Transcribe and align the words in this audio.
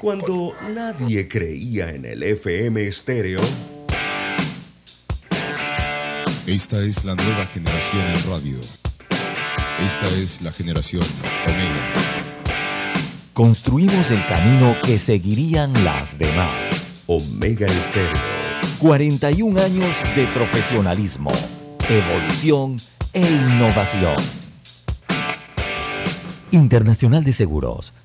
Cuando 0.00 0.54
nadie 0.74 1.28
creía 1.28 1.90
en 1.90 2.06
el 2.06 2.22
FM 2.22 2.86
estéreo. 2.86 3.38
Esta 6.46 6.82
es 6.82 7.04
la 7.04 7.14
nueva 7.14 7.44
generación 7.44 8.06
en 8.06 8.30
radio. 8.30 8.56
Esta 9.86 10.06
es 10.16 10.40
la 10.40 10.52
generación 10.52 11.02
Omega. 11.44 11.92
Construimos 13.34 14.10
el 14.10 14.24
camino 14.24 14.74
que 14.82 14.98
seguirían 14.98 15.72
las 15.84 16.16
demás. 16.18 17.02
Omega 17.06 17.66
Estéreo. 17.66 18.16
41 18.78 19.60
años 19.60 19.96
de 20.16 20.26
profesionalismo, 20.28 21.30
evolución 21.90 22.76
e 23.12 23.20
innovación. 23.20 24.16
Internacional 26.52 27.22
de 27.22 27.32
Seguros, 27.34 27.92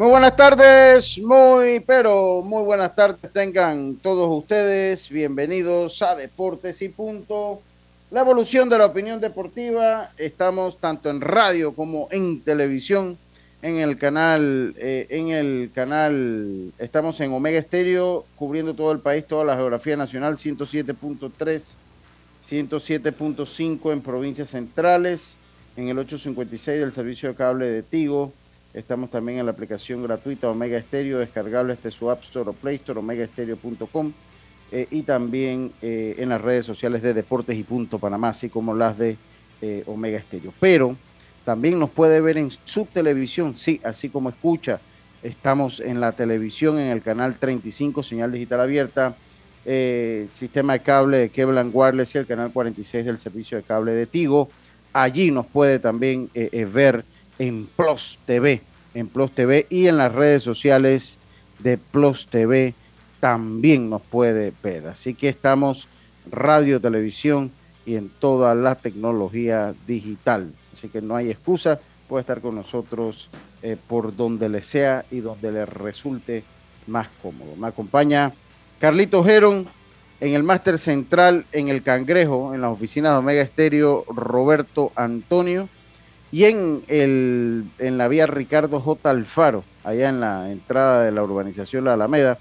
Muy 0.00 0.08
buenas 0.08 0.34
tardes, 0.34 1.18
muy, 1.18 1.80
pero 1.80 2.40
muy 2.40 2.64
buenas 2.64 2.94
tardes 2.94 3.30
tengan 3.34 3.96
todos 3.96 4.30
ustedes. 4.34 5.10
Bienvenidos 5.10 6.00
a 6.00 6.16
Deportes 6.16 6.80
y 6.80 6.88
Punto. 6.88 7.60
La 8.10 8.22
evolución 8.22 8.70
de 8.70 8.78
la 8.78 8.86
opinión 8.86 9.20
deportiva. 9.20 10.08
Estamos 10.16 10.78
tanto 10.78 11.10
en 11.10 11.20
radio 11.20 11.74
como 11.74 12.08
en 12.12 12.40
televisión. 12.40 13.18
En 13.60 13.76
el 13.76 13.98
canal, 13.98 14.74
eh, 14.78 15.06
en 15.10 15.32
el 15.32 15.70
canal, 15.74 16.72
estamos 16.78 17.20
en 17.20 17.34
Omega 17.34 17.58
Estéreo, 17.58 18.24
cubriendo 18.36 18.72
todo 18.72 18.92
el 18.92 19.00
país, 19.00 19.26
toda 19.26 19.44
la 19.44 19.54
geografía 19.54 19.98
nacional, 19.98 20.38
107.3, 20.38 21.74
107.5 22.48 23.92
en 23.92 24.00
provincias 24.00 24.48
centrales, 24.48 25.36
en 25.76 25.88
el 25.88 25.98
856 25.98 26.80
del 26.80 26.94
servicio 26.94 27.28
de 27.28 27.34
cable 27.34 27.70
de 27.70 27.82
Tigo, 27.82 28.32
Estamos 28.72 29.10
también 29.10 29.38
en 29.38 29.46
la 29.46 29.52
aplicación 29.52 30.00
gratuita 30.04 30.48
Omega 30.48 30.78
Estéreo, 30.78 31.18
descargable 31.18 31.74
desde 31.74 31.90
su 31.90 32.08
App 32.08 32.22
Store 32.22 32.50
o 32.50 32.52
Play 32.52 32.76
Store, 32.76 33.00
omegaestereo.com, 33.00 34.12
eh, 34.70 34.86
y 34.92 35.02
también 35.02 35.72
eh, 35.82 36.14
en 36.18 36.28
las 36.28 36.40
redes 36.40 36.66
sociales 36.66 37.02
de 37.02 37.12
Deportes 37.12 37.58
y 37.58 37.64
Punto 37.64 37.98
Panamá, 37.98 38.28
así 38.28 38.48
como 38.48 38.72
las 38.72 38.96
de 38.96 39.16
eh, 39.60 39.82
Omega 39.86 40.18
Estéreo. 40.18 40.54
Pero 40.60 40.94
también 41.44 41.80
nos 41.80 41.90
puede 41.90 42.20
ver 42.20 42.38
en 42.38 42.48
su 42.64 42.84
televisión, 42.84 43.56
sí, 43.56 43.80
así 43.82 44.08
como 44.08 44.28
escucha. 44.28 44.80
Estamos 45.24 45.80
en 45.80 45.98
la 45.98 46.12
televisión, 46.12 46.78
en 46.78 46.92
el 46.92 47.02
canal 47.02 47.34
35, 47.34 48.04
señal 48.04 48.30
digital 48.30 48.60
abierta, 48.60 49.16
sistema 50.32 50.72
de 50.74 50.80
cable 50.80 51.18
de 51.18 51.28
Kevlan 51.28 51.70
Wireless 51.74 52.14
y 52.14 52.18
el 52.18 52.26
canal 52.26 52.50
46 52.50 53.04
del 53.04 53.18
servicio 53.18 53.58
de 53.58 53.64
cable 53.64 53.92
de 53.92 54.06
Tigo. 54.06 54.48
Allí 54.94 55.30
nos 55.30 55.46
puede 55.46 55.78
también 55.78 56.30
ver 56.32 57.04
en 57.40 57.66
Plus 57.74 58.18
TV, 58.26 58.60
en 58.92 59.08
Plus 59.08 59.32
TV 59.32 59.66
y 59.70 59.86
en 59.86 59.96
las 59.96 60.14
redes 60.14 60.42
sociales 60.42 61.16
de 61.58 61.78
Plus 61.78 62.26
TV 62.26 62.74
también 63.18 63.88
nos 63.88 64.02
puede 64.02 64.52
ver. 64.62 64.86
Así 64.88 65.14
que 65.14 65.30
estamos 65.30 65.88
radio, 66.30 66.80
televisión 66.80 67.50
y 67.86 67.96
en 67.96 68.10
toda 68.10 68.54
la 68.54 68.74
tecnología 68.74 69.74
digital. 69.86 70.52
Así 70.74 70.90
que 70.90 71.00
no 71.00 71.16
hay 71.16 71.30
excusa, 71.30 71.80
puede 72.10 72.20
estar 72.20 72.42
con 72.42 72.56
nosotros 72.56 73.30
eh, 73.62 73.78
por 73.88 74.14
donde 74.14 74.50
le 74.50 74.60
sea 74.60 75.06
y 75.10 75.20
donde 75.20 75.50
le 75.50 75.64
resulte 75.64 76.44
más 76.86 77.08
cómodo. 77.22 77.56
Me 77.56 77.68
acompaña 77.68 78.32
Carlito 78.80 79.24
Geron 79.24 79.66
en 80.20 80.34
el 80.34 80.42
máster 80.42 80.78
central 80.78 81.46
en 81.52 81.68
el 81.68 81.82
Cangrejo, 81.82 82.54
en 82.54 82.60
las 82.60 82.70
oficinas 82.70 83.12
de 83.12 83.18
Omega 83.18 83.40
Estéreo, 83.40 84.04
Roberto 84.08 84.92
Antonio 84.94 85.70
y 86.32 86.44
en, 86.44 86.82
el, 86.88 87.64
en 87.78 87.98
la 87.98 88.08
vía 88.08 88.26
Ricardo 88.26 88.80
J. 88.80 89.10
Alfaro, 89.10 89.64
allá 89.84 90.08
en 90.08 90.20
la 90.20 90.50
entrada 90.50 91.02
de 91.02 91.10
la 91.10 91.22
urbanización 91.22 91.84
La 91.84 91.94
Alameda, 91.94 92.38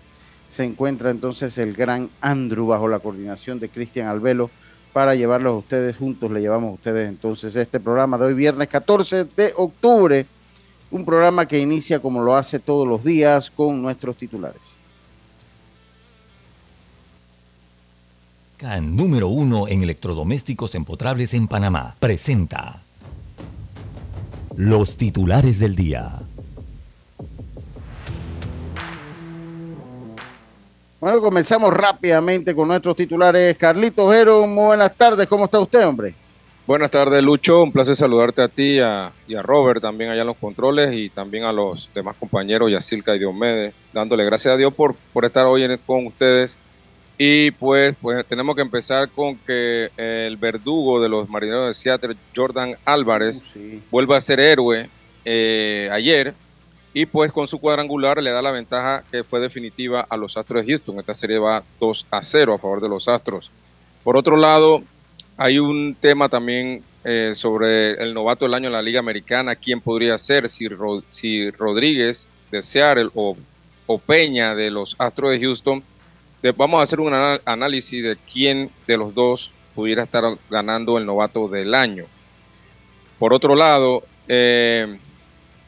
se 0.50 0.64
encuentra 0.64 1.12
entonces 1.12 1.58
el 1.58 1.74
gran 1.74 2.10
Andrew 2.22 2.68
bajo 2.68 2.88
la 2.88 3.00
coordinación 3.00 3.60
de 3.60 3.70
Cristian 3.70 4.08
Albelo 4.08 4.50
para 4.94 5.16
llevarlos 5.16 5.54
a 5.54 5.58
ustedes 5.58 5.98
juntos. 5.98 6.32
Le 6.32 6.42
llevamos 6.42 6.72
a 6.72 6.74
ustedes 6.74 7.10
entonces 7.10 7.56
este 7.56 7.80
programa 7.80 8.18
de 8.18 8.26
hoy, 8.26 8.34
viernes 8.34 8.70
14 8.70 9.26
de 9.26 9.54
octubre, 9.56 10.26
un 10.92 11.06
programa 11.06 11.48
que 11.48 11.60
inicia 11.60 12.00
como 12.00 12.22
lo 12.24 12.36
hace 12.36 12.60
todos 12.60 12.88
los 12.88 13.04
días 13.04 13.52
con 13.52 13.82
nuestros 13.82 14.18
titulares. 14.18 14.76
CAN 18.58 18.96
número 18.96 19.30
uno 19.30 19.68
en 19.68 19.84
electrodomésticos 19.84 20.76
empotrables 20.76 21.34
en 21.34 21.48
Panamá 21.48 21.96
presenta 22.00 22.82
los 24.60 24.98
titulares 24.98 25.58
del 25.60 25.74
día. 25.74 26.20
Bueno, 31.00 31.22
comenzamos 31.22 31.74
rápidamente 31.74 32.54
con 32.54 32.68
nuestros 32.68 32.98
titulares. 32.98 33.56
Carlito 33.58 34.12
Jero, 34.12 34.46
muy 34.48 34.66
buenas 34.66 34.94
tardes. 34.96 35.30
¿Cómo 35.30 35.46
está 35.46 35.62
usted, 35.62 35.88
hombre? 35.88 36.14
Buenas 36.68 36.92
tardes, 36.92 37.24
Lucho. 37.24 37.64
Un 37.64 37.72
placer 37.72 37.96
saludarte 37.96 38.42
a 38.42 38.50
ti 38.50 38.80
y 38.80 38.80
a 38.82 39.42
Robert 39.42 39.82
también 39.82 40.10
allá 40.10 40.22
en 40.22 40.28
los 40.28 40.38
controles 40.38 40.94
y 40.94 41.10
también 41.10 41.46
a 41.46 41.54
los 41.54 41.90
demás 41.96 42.18
compañeros, 42.20 42.70
Yacilca 42.70 43.16
y 43.16 43.20
Diomedes, 43.20 43.86
dándole 43.94 44.26
gracias 44.26 44.56
a 44.56 44.58
Dios 44.58 44.74
por, 44.74 44.94
por 45.14 45.24
estar 45.24 45.46
hoy 45.46 45.80
con 45.86 46.06
ustedes 46.06 46.58
y 47.22 47.52
pues, 47.52 47.98
pues 48.02 48.26
tenemos 48.26 48.56
que 48.56 48.62
empezar 48.62 49.10
con 49.10 49.36
que 49.36 49.92
el 49.98 50.38
verdugo 50.38 51.02
de 51.02 51.10
los 51.10 51.28
marineros 51.28 51.68
de 51.68 51.74
Seattle, 51.74 52.16
Jordan 52.34 52.78
Álvarez, 52.86 53.44
uh, 53.56 53.60
vuelve 53.92 54.16
a 54.16 54.22
ser 54.22 54.40
héroe 54.40 54.90
eh, 55.26 55.90
ayer 55.92 56.34
y 56.94 57.06
pues 57.06 57.34
con 57.34 57.46
su 57.50 57.60
cuadrangular 57.60 58.24
le 58.24 58.32
da 58.32 58.42
la 58.42 58.52
ventaja 58.52 59.04
que 59.12 59.26
fue 59.26 59.42
definitiva 59.42 60.08
a 60.10 60.16
los 60.16 60.38
Astros 60.38 60.66
de 60.66 60.72
Houston. 60.72 60.98
Esta 60.98 61.14
serie 61.14 61.40
va 61.40 61.62
2 61.82 62.08
a 62.10 62.24
0 62.24 62.54
a 62.54 62.58
favor 62.58 62.80
de 62.80 62.88
los 62.88 63.10
Astros. 63.10 63.52
Por 64.06 64.16
otro 64.16 64.38
lado, 64.38 64.82
hay 65.36 65.60
un 65.60 65.98
tema 66.00 66.30
también 66.30 66.82
eh, 67.04 67.34
sobre 67.36 68.02
el 68.02 68.14
novato 68.14 68.46
del 68.46 68.54
año 68.54 68.68
en 68.68 68.74
la 68.74 68.82
Liga 68.82 69.00
Americana, 69.02 69.58
quién 69.58 69.82
podría 69.82 70.18
ser, 70.18 70.48
si, 70.48 70.70
si 71.10 71.52
Rodríguez 71.52 72.30
de 72.50 72.64
Seattle 72.64 73.10
o, 73.14 73.36
o 73.88 73.98
Peña 73.98 74.56
de 74.56 74.72
los 74.72 74.96
Astros 75.00 75.32
de 75.32 75.42
Houston 75.42 75.84
vamos 76.56 76.80
a 76.80 76.84
hacer 76.84 77.00
un 77.00 77.14
análisis 77.46 78.04
de 78.04 78.18
quién 78.32 78.70
de 78.88 78.98
los 78.98 79.14
dos 79.14 79.52
pudiera 79.76 80.04
estar 80.04 80.24
ganando 80.50 80.98
el 80.98 81.06
novato 81.06 81.48
del 81.48 81.74
año. 81.74 82.06
Por 83.18 83.34
otro 83.34 83.56
lado, 83.56 84.04
eh, 84.28 84.98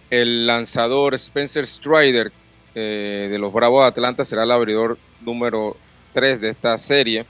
el 0.09 0.47
lanzador 0.47 1.13
Spencer 1.15 1.65
Strider 1.67 2.31
eh, 2.75 3.27
de 3.29 3.37
los 3.37 3.51
Bravos 3.51 3.83
de 3.83 3.87
Atlanta 3.87 4.23
será 4.23 4.43
el 4.43 4.51
abridor 4.51 4.97
número 5.21 5.75
3 6.13 6.41
de 6.41 6.49
esta 6.49 6.77
serie, 6.77 7.25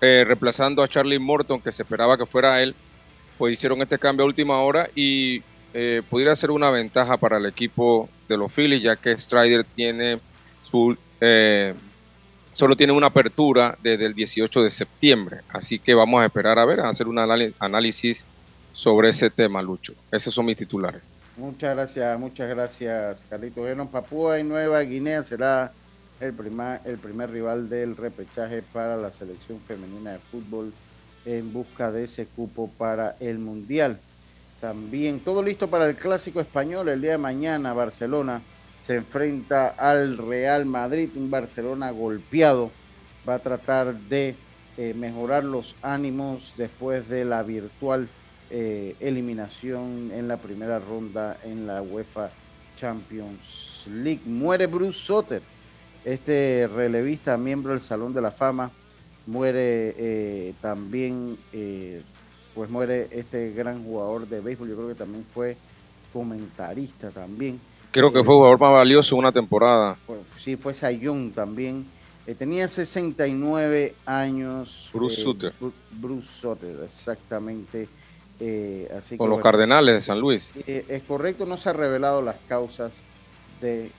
eh, 0.00 0.24
reemplazando 0.26 0.82
a 0.82 0.88
Charlie 0.88 1.18
Morton, 1.18 1.60
que 1.60 1.72
se 1.72 1.82
esperaba 1.82 2.16
que 2.16 2.26
fuera 2.26 2.62
él, 2.62 2.74
pues 3.38 3.52
hicieron 3.52 3.82
este 3.82 3.98
cambio 3.98 4.24
a 4.24 4.28
última 4.28 4.60
hora 4.62 4.88
y 4.94 5.42
pudiera 6.08 6.34
ser 6.34 6.50
una 6.50 6.68
ventaja 6.70 7.16
para 7.16 7.36
el 7.36 7.46
equipo 7.46 8.08
de 8.28 8.36
los 8.36 8.52
Phillies, 8.52 8.82
ya 8.82 8.96
que 8.96 9.16
Strider 9.16 9.62
tiene 9.62 10.18
su 10.68 10.96
solo 12.60 12.76
tiene 12.76 12.92
una 12.92 13.06
apertura 13.06 13.74
desde 13.82 14.04
el 14.04 14.12
18 14.12 14.62
de 14.62 14.68
septiembre. 14.68 15.38
Así 15.48 15.78
que 15.78 15.94
vamos 15.94 16.20
a 16.20 16.26
esperar 16.26 16.58
a 16.58 16.66
ver, 16.66 16.80
a 16.80 16.90
hacer 16.90 17.08
un 17.08 17.18
análisis 17.18 18.22
sobre 18.74 19.08
ese 19.08 19.30
tema, 19.30 19.62
Lucho. 19.62 19.94
Esos 20.12 20.34
son 20.34 20.44
mis 20.44 20.58
titulares. 20.58 21.10
Muchas 21.38 21.74
gracias, 21.74 22.20
muchas 22.20 22.50
gracias, 22.50 23.24
Carlito. 23.30 23.62
Bueno, 23.62 23.88
Papúa 23.88 24.38
y 24.38 24.44
Nueva 24.44 24.78
Guinea 24.80 25.22
será 25.22 25.72
el 26.20 26.34
primer, 26.34 26.82
el 26.84 26.98
primer 26.98 27.30
rival 27.30 27.70
del 27.70 27.96
repechaje 27.96 28.62
para 28.74 28.98
la 28.98 29.10
selección 29.10 29.58
femenina 29.60 30.12
de 30.12 30.18
fútbol 30.18 30.70
en 31.24 31.54
busca 31.54 31.90
de 31.90 32.04
ese 32.04 32.26
cupo 32.26 32.70
para 32.76 33.16
el 33.20 33.38
Mundial. 33.38 33.98
También 34.60 35.20
todo 35.20 35.42
listo 35.42 35.70
para 35.70 35.88
el 35.88 35.96
clásico 35.96 36.42
español 36.42 36.90
el 36.90 37.00
día 37.00 37.12
de 37.12 37.18
mañana, 37.18 37.72
Barcelona 37.72 38.42
se 38.90 38.96
enfrenta 38.96 39.68
al 39.68 40.18
Real 40.18 40.66
Madrid, 40.66 41.10
un 41.14 41.30
Barcelona 41.30 41.92
golpeado 41.92 42.72
va 43.28 43.34
a 43.34 43.38
tratar 43.38 43.94
de 43.94 44.34
eh, 44.76 44.94
mejorar 44.94 45.44
los 45.44 45.76
ánimos 45.80 46.54
después 46.56 47.08
de 47.08 47.24
la 47.24 47.44
virtual 47.44 48.08
eh, 48.50 48.96
eliminación 48.98 50.10
en 50.12 50.26
la 50.26 50.38
primera 50.38 50.80
ronda 50.80 51.38
en 51.44 51.68
la 51.68 51.82
UEFA 51.82 52.30
Champions 52.80 53.84
League. 53.86 54.22
Muere 54.24 54.66
Bruce 54.66 54.98
Soter, 54.98 55.42
este 56.04 56.68
relevista, 56.74 57.36
miembro 57.36 57.70
del 57.70 57.82
Salón 57.82 58.12
de 58.12 58.22
la 58.22 58.32
Fama. 58.32 58.72
Muere 59.24 59.94
eh, 59.98 60.54
también, 60.60 61.38
pues 62.56 62.68
muere 62.68 63.06
este 63.12 63.52
gran 63.52 63.84
jugador 63.84 64.26
de 64.26 64.40
béisbol. 64.40 64.68
Yo 64.68 64.74
creo 64.74 64.88
que 64.88 64.96
también 64.96 65.24
fue 65.32 65.56
comentarista 66.12 67.10
también. 67.10 67.60
Creo 67.90 68.12
que 68.12 68.22
fue 68.22 68.34
jugador 68.34 68.60
más 68.60 68.72
valioso 68.72 69.16
una 69.16 69.32
temporada. 69.32 69.96
sí, 70.38 70.56
fue 70.56 70.74
Sayón 70.74 71.32
también. 71.32 71.86
Eh, 72.26 72.34
tenía 72.34 72.68
69 72.68 73.94
años. 74.06 74.90
Bruce 74.92 75.20
eh, 75.20 75.24
Sutter. 75.24 75.52
Bruce 75.90 76.28
Sutter, 76.40 76.76
exactamente. 76.84 77.88
Eh, 78.38 78.88
así 78.96 79.16
Con 79.16 79.30
los 79.30 79.40
Cardenales 79.40 79.94
de 79.94 80.00
San 80.00 80.20
Luis. 80.20 80.52
es 80.66 81.02
correcto, 81.02 81.44
no 81.44 81.58
se 81.58 81.68
han 81.70 81.76
revelado 81.76 82.22
las 82.22 82.36
causas 82.48 83.02
de 83.60 83.90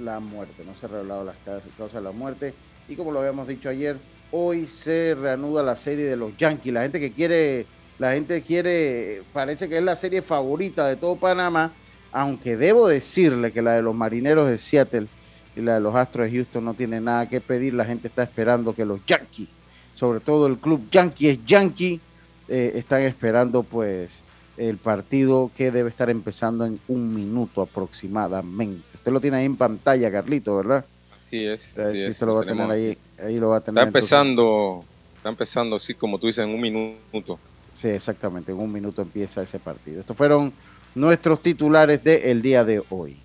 la 0.00 0.18
muerte, 0.18 0.64
no 0.64 0.74
se 0.74 0.86
han 0.86 0.92
revelado 0.92 1.24
las 1.24 1.36
causas 1.76 1.92
de 1.92 2.00
la 2.00 2.12
muerte. 2.12 2.54
Y 2.88 2.96
como 2.96 3.12
lo 3.12 3.20
habíamos 3.20 3.46
dicho 3.46 3.68
ayer, 3.68 3.96
hoy 4.32 4.66
se 4.66 5.14
reanuda 5.14 5.62
la 5.62 5.76
serie 5.76 6.06
de 6.06 6.16
los 6.16 6.36
Yankees. 6.36 6.72
La 6.72 6.82
gente 6.82 6.98
que 6.98 7.12
quiere, 7.12 7.66
la 7.98 8.14
gente 8.14 8.42
quiere, 8.42 9.22
parece 9.32 9.68
que 9.68 9.78
es 9.78 9.84
la 9.84 9.94
serie 9.94 10.22
favorita 10.22 10.88
de 10.88 10.96
todo 10.96 11.16
Panamá, 11.16 11.70
aunque 12.14 12.56
debo 12.56 12.86
decirle 12.86 13.52
que 13.52 13.60
la 13.60 13.72
de 13.72 13.82
los 13.82 13.94
Marineros 13.94 14.48
de 14.48 14.56
Seattle 14.56 15.08
y 15.56 15.60
la 15.60 15.74
de 15.74 15.80
los 15.80 15.96
Astros 15.96 16.30
de 16.30 16.36
Houston 16.36 16.64
no 16.64 16.72
tiene 16.72 17.00
nada 17.00 17.28
que 17.28 17.40
pedir. 17.40 17.74
La 17.74 17.84
gente 17.84 18.06
está 18.06 18.22
esperando 18.22 18.72
que 18.72 18.84
los 18.84 19.04
Yankees, 19.04 19.48
sobre 19.96 20.20
todo 20.20 20.46
el 20.46 20.56
club 20.56 20.88
Yankee 20.92 21.28
es 21.28 21.44
Yankee, 21.44 22.00
eh, 22.48 22.72
están 22.76 23.02
esperando 23.02 23.64
pues 23.64 24.12
el 24.56 24.76
partido 24.76 25.50
que 25.56 25.72
debe 25.72 25.88
estar 25.88 26.08
empezando 26.08 26.64
en 26.64 26.78
un 26.86 27.12
minuto 27.12 27.60
aproximadamente. 27.60 28.84
Usted 28.94 29.10
lo 29.10 29.20
tiene 29.20 29.38
ahí 29.38 29.46
en 29.46 29.56
pantalla, 29.56 30.10
Carlito, 30.12 30.56
¿verdad? 30.56 30.84
Así 31.18 31.44
es. 31.44 31.76
Así 31.76 32.14
se 32.14 32.24
lo 32.24 32.36
va 32.36 32.42
a 32.42 32.46
tener 32.46 32.70
ahí, 32.70 32.96
ahí 33.18 33.40
lo 33.40 33.48
va 33.48 33.56
a 33.56 33.60
tener. 33.60 33.80
Está 33.80 33.88
empezando, 33.88 34.84
está 35.16 35.30
empezando, 35.30 35.80
sí, 35.80 35.94
como 35.94 36.20
tú 36.20 36.28
dices, 36.28 36.44
en 36.44 36.50
un 36.50 36.60
minuto. 36.60 37.40
Sí, 37.74 37.88
exactamente, 37.88 38.52
en 38.52 38.58
un 38.58 38.70
minuto 38.70 39.02
empieza 39.02 39.42
ese 39.42 39.58
partido. 39.58 39.98
Estos 39.98 40.16
fueron 40.16 40.52
nuestros 40.94 41.40
titulares 41.42 42.02
del 42.04 42.42
día 42.42 42.64
de 42.64 42.82
hoy. 42.90 43.16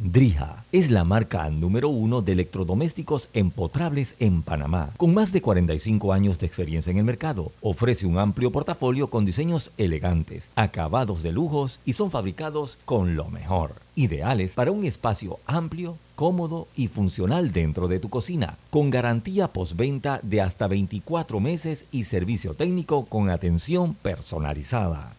Drija 0.00 0.62
es 0.70 0.92
la 0.92 1.02
marca 1.02 1.50
número 1.50 1.88
uno 1.88 2.22
de 2.22 2.30
electrodomésticos 2.30 3.28
empotrables 3.32 4.14
en 4.20 4.42
Panamá. 4.42 4.90
Con 4.96 5.12
más 5.12 5.32
de 5.32 5.42
45 5.42 6.12
años 6.12 6.38
de 6.38 6.46
experiencia 6.46 6.92
en 6.92 6.98
el 6.98 7.04
mercado, 7.04 7.50
ofrece 7.62 8.06
un 8.06 8.16
amplio 8.16 8.52
portafolio 8.52 9.10
con 9.10 9.24
diseños 9.24 9.72
elegantes, 9.76 10.50
acabados 10.54 11.24
de 11.24 11.32
lujos 11.32 11.80
y 11.84 11.94
son 11.94 12.12
fabricados 12.12 12.78
con 12.84 13.16
lo 13.16 13.28
mejor. 13.28 13.72
Ideales 13.96 14.52
para 14.52 14.70
un 14.70 14.84
espacio 14.84 15.40
amplio, 15.46 15.96
cómodo 16.14 16.68
y 16.76 16.86
funcional 16.86 17.50
dentro 17.50 17.88
de 17.88 17.98
tu 17.98 18.08
cocina, 18.08 18.56
con 18.70 18.90
garantía 18.90 19.48
postventa 19.48 20.20
de 20.22 20.42
hasta 20.42 20.68
24 20.68 21.40
meses 21.40 21.86
y 21.90 22.04
servicio 22.04 22.54
técnico 22.54 23.06
con 23.06 23.30
atención 23.30 23.94
personalizada. 23.94 25.16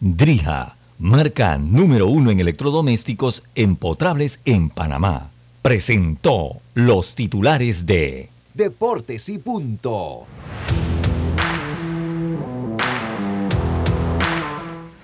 Drija 0.00 0.76
marca 1.04 1.58
número 1.58 2.06
uno 2.06 2.30
en 2.30 2.40
electrodomésticos 2.40 3.42
empotrables 3.54 4.40
en 4.46 4.70
Panamá. 4.70 5.28
Presentó 5.60 6.62
los 6.72 7.14
titulares 7.14 7.84
de 7.84 8.30
Deportes 8.54 9.28
y 9.28 9.36
Punto. 9.36 10.24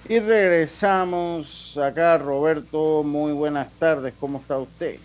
Y 0.09 0.19
regresamos 0.21 1.77
acá, 1.77 2.17
Roberto. 2.17 3.03
Muy 3.03 3.33
buenas 3.33 3.71
tardes, 3.79 4.15
¿cómo 4.19 4.39
está 4.39 4.57
usted? 4.57 4.99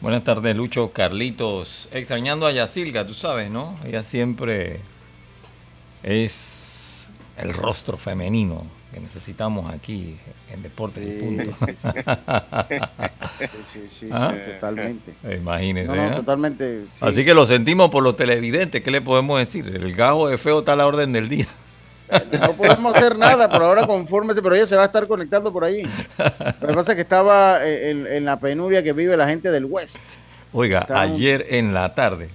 Buenas 0.00 0.22
tardes, 0.22 0.54
Lucho, 0.54 0.92
Carlitos. 0.92 1.88
Extrañando 1.90 2.46
a 2.46 2.52
Yacilga, 2.52 3.04
tú 3.04 3.12
sabes, 3.12 3.50
¿no? 3.50 3.74
Ella 3.84 4.04
siempre 4.04 4.78
es 6.04 7.08
el 7.36 7.52
rostro 7.52 7.96
femenino 7.96 8.77
que 8.92 9.00
necesitamos 9.00 9.72
aquí 9.72 10.16
en 10.52 10.62
Deportes 10.62 11.04
y 11.06 11.20
Punto. 11.20 11.52
Sí, 13.38 13.46
sí, 13.72 13.88
sí, 14.00 14.08
¿Ah? 14.10 14.34
totalmente. 14.54 15.14
Imagínese. 15.36 15.92
¿eh? 15.92 16.10
totalmente. 16.16 16.84
Así 17.00 17.24
que 17.24 17.34
lo 17.34 17.46
sentimos 17.46 17.88
por 17.88 18.02
los 18.02 18.16
televidentes. 18.16 18.82
¿Qué 18.82 18.90
le 18.90 19.00
podemos 19.00 19.38
decir? 19.38 19.64
El 19.66 19.94
gajo 19.94 20.26
de 20.26 20.38
feo 20.38 20.60
está 20.60 20.72
a 20.72 20.76
la 20.76 20.86
orden 20.86 21.12
del 21.12 21.28
día. 21.28 21.46
No 22.40 22.54
podemos 22.54 22.96
hacer 22.96 23.18
nada, 23.18 23.50
por 23.50 23.62
ahora 23.62 23.86
confórmese, 23.86 24.40
pero 24.40 24.54
ella 24.54 24.66
se 24.66 24.74
va 24.74 24.84
a 24.84 24.86
estar 24.86 25.06
conectando 25.06 25.52
por 25.52 25.62
ahí. 25.62 25.82
Lo 26.62 26.68
que 26.68 26.74
pasa 26.74 26.92
es 26.92 26.96
que 26.96 27.02
estaba 27.02 27.66
en, 27.68 28.24
la 28.24 28.40
penuria 28.40 28.82
que 28.82 28.94
vive 28.94 29.14
la 29.14 29.28
gente 29.28 29.50
del 29.50 29.66
West. 29.66 30.00
Oiga, 30.54 30.86
ayer 30.88 31.44
en 31.50 31.74
la 31.74 31.94
tarde, 31.94 32.30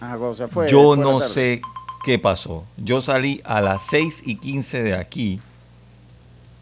ah, 0.00 0.16
fue, 0.48 0.68
yo 0.68 0.94
no 0.94 1.18
sé 1.18 1.60
qué 2.04 2.20
pasó. 2.20 2.64
Yo 2.76 3.00
salí 3.00 3.40
a 3.42 3.60
las 3.60 3.84
6 3.86 4.22
y 4.26 4.36
15 4.36 4.84
de 4.84 4.94
aquí 4.94 5.40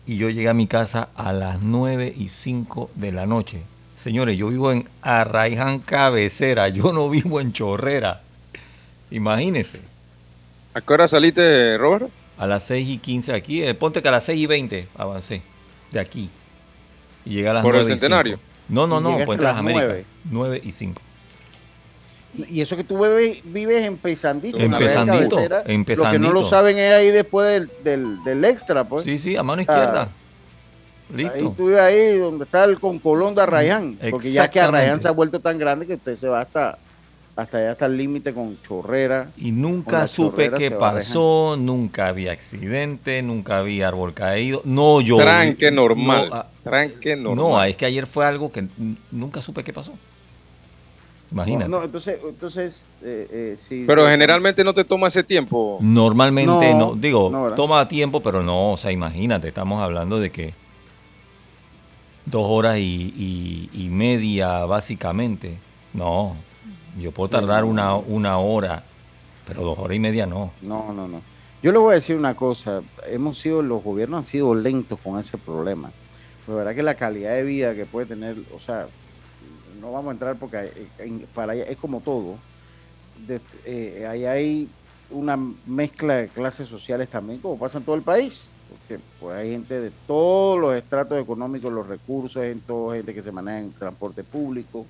y 0.08 0.16
yo 0.16 0.30
llegué 0.30 0.48
a 0.48 0.54
mi 0.54 0.66
casa 0.66 1.10
a 1.14 1.34
las 1.34 1.60
9 1.60 2.14
y 2.16 2.28
5 2.28 2.90
de 2.94 3.12
la 3.12 3.26
noche. 3.26 3.60
Señores, 3.94 4.38
yo 4.38 4.48
vivo 4.48 4.72
en 4.72 4.88
Arraiján 5.02 5.80
Cabecera, 5.80 6.70
yo 6.70 6.94
no 6.94 7.10
vivo 7.10 7.42
en 7.42 7.52
Chorrera. 7.52 8.22
Imagínense. 9.10 9.82
¿A 10.72 10.80
qué 10.80 10.92
hora 10.94 11.06
saliste, 11.06 11.76
Robert? 11.76 12.08
A 12.38 12.46
las 12.46 12.62
6 12.62 12.88
y 12.88 12.98
15 12.98 13.34
aquí. 13.34 13.62
Eh, 13.62 13.74
ponte 13.74 14.00
que 14.00 14.08
a 14.08 14.12
las 14.12 14.24
6 14.24 14.38
y 14.38 14.46
20 14.46 14.88
avancé 14.96 15.42
de 15.92 16.00
aquí. 16.00 16.30
Y 17.26 17.30
llegué 17.30 17.50
a 17.50 17.54
las 17.54 17.62
¿Por 17.62 17.76
el 17.76 17.84
centenario? 17.84 18.40
No, 18.70 18.86
no, 18.86 19.02
no, 19.02 19.18
pues 19.26 19.38
las 19.42 19.58
Américas. 19.58 20.06
9 20.24 20.62
y 20.64 20.72
5. 20.72 21.02
Y 22.48 22.60
eso 22.60 22.76
que 22.76 22.84
tú 22.84 23.04
vives 23.44 23.84
empezandito. 23.84 24.58
Empezandito, 24.58 25.38
empezandito. 25.66 26.04
Lo 26.04 26.10
que 26.10 26.18
no 26.18 26.32
lo 26.32 26.44
saben 26.44 26.78
es 26.78 26.92
ahí 26.92 27.08
después 27.08 27.68
del, 27.82 28.22
del, 28.22 28.44
extra, 28.44 28.84
pues. 28.84 29.04
Sí, 29.04 29.18
sí, 29.18 29.36
a 29.36 29.42
mano 29.42 29.62
izquierda. 29.62 30.08
Listo. 31.14 31.34
Ahí 31.34 31.42
tú 31.56 31.66
vives 31.66 31.80
ahí 31.80 32.18
donde 32.18 32.44
está 32.44 32.64
el 32.64 32.78
con 32.78 32.98
Colón 32.98 33.34
de 33.34 33.42
Arrayán. 33.42 33.98
Porque 34.10 34.30
ya 34.30 34.50
que 34.50 34.60
Arrayán 34.60 35.02
se 35.02 35.08
ha 35.08 35.12
vuelto 35.12 35.40
tan 35.40 35.58
grande 35.58 35.86
que 35.86 35.94
usted 35.94 36.14
se 36.16 36.28
va 36.28 36.42
hasta, 36.42 36.78
hasta 37.34 37.58
allá, 37.58 37.72
hasta 37.72 37.86
el 37.86 37.96
límite 37.96 38.34
con 38.34 38.60
Chorrera. 38.62 39.30
Y 39.36 39.50
nunca 39.50 40.06
supe 40.06 40.50
qué 40.52 40.70
pasó, 40.70 41.56
nunca 41.58 42.08
había 42.08 42.32
accidente, 42.32 43.22
nunca 43.22 43.58
había 43.58 43.88
árbol 43.88 44.12
caído. 44.12 44.60
No 44.64 45.00
yo. 45.00 45.16
Tranque 45.16 45.70
normal. 45.70 46.28
Ah, 46.30 46.46
tranque 46.62 47.16
normal. 47.16 47.36
No, 47.36 47.64
es 47.64 47.74
que 47.76 47.86
ayer 47.86 48.06
fue 48.06 48.26
algo 48.26 48.52
que 48.52 48.66
nunca 49.10 49.40
supe 49.40 49.64
qué 49.64 49.72
pasó. 49.72 49.94
Imagínate. 51.30 51.68
No, 51.68 51.84
entonces, 51.84 52.18
entonces 52.26 52.84
eh, 53.02 53.56
eh, 53.70 53.84
Pero 53.86 54.06
generalmente 54.06 54.64
no 54.64 54.72
te 54.72 54.84
toma 54.84 55.08
ese 55.08 55.22
tiempo. 55.22 55.78
Normalmente 55.80 56.74
no, 56.74 56.94
digo, 56.94 57.52
toma 57.54 57.86
tiempo, 57.86 58.20
pero 58.20 58.42
no, 58.42 58.72
o 58.72 58.76
sea, 58.76 58.92
imagínate, 58.92 59.48
estamos 59.48 59.82
hablando 59.82 60.18
de 60.18 60.30
que 60.30 60.54
dos 62.24 62.46
horas 62.48 62.78
y, 62.78 63.88
media 63.90 64.64
básicamente. 64.64 65.58
No, 65.92 66.36
yo 66.98 67.12
puedo 67.12 67.28
tardar 67.28 67.64
una, 67.64 67.94
una 67.96 68.38
hora, 68.38 68.82
pero 69.46 69.62
dos 69.62 69.78
horas 69.78 69.96
y 69.96 70.00
media 70.00 70.26
no. 70.26 70.52
No, 70.62 70.92
no, 70.92 71.08
no. 71.08 71.20
Yo 71.62 71.72
le 71.72 71.78
voy 71.78 71.92
a 71.92 71.94
decir 71.94 72.16
una 72.16 72.34
cosa, 72.34 72.82
hemos 73.08 73.38
sido, 73.38 73.62
los 73.62 73.82
gobiernos 73.82 74.18
han 74.18 74.24
sido 74.24 74.54
lentos 74.54 74.98
con 75.02 75.18
ese 75.18 75.36
problema. 75.36 75.90
Pero 76.46 76.58
verdad 76.58 76.74
que 76.74 76.82
la 76.82 76.94
calidad 76.94 77.34
de 77.34 77.42
vida 77.42 77.74
que 77.74 77.84
puede 77.84 78.06
tener, 78.06 78.36
o 78.54 78.60
sea, 78.60 78.86
no 79.80 79.92
vamos 79.92 80.10
a 80.10 80.12
entrar 80.12 80.36
porque 80.36 80.70
para 81.34 81.52
allá 81.52 81.64
es 81.64 81.76
como 81.76 82.00
todo. 82.00 82.36
Eh, 83.64 84.06
ahí 84.08 84.24
hay 84.24 84.68
una 85.10 85.38
mezcla 85.66 86.16
de 86.16 86.28
clases 86.28 86.68
sociales 86.68 87.08
también, 87.08 87.40
como 87.40 87.58
pasa 87.58 87.78
en 87.78 87.84
todo 87.84 87.96
el 87.96 88.02
país. 88.02 88.48
Porque 88.68 89.02
pues, 89.18 89.36
hay 89.36 89.52
gente 89.52 89.80
de 89.80 89.90
todos 90.06 90.60
los 90.60 90.76
estratos 90.76 91.20
económicos, 91.20 91.72
los 91.72 91.86
recursos, 91.86 92.42
hay 92.42 92.60
gente 92.96 93.14
que 93.14 93.22
se 93.22 93.32
maneja 93.32 93.60
en 93.60 93.72
transporte 93.72 94.22
público, 94.24 94.86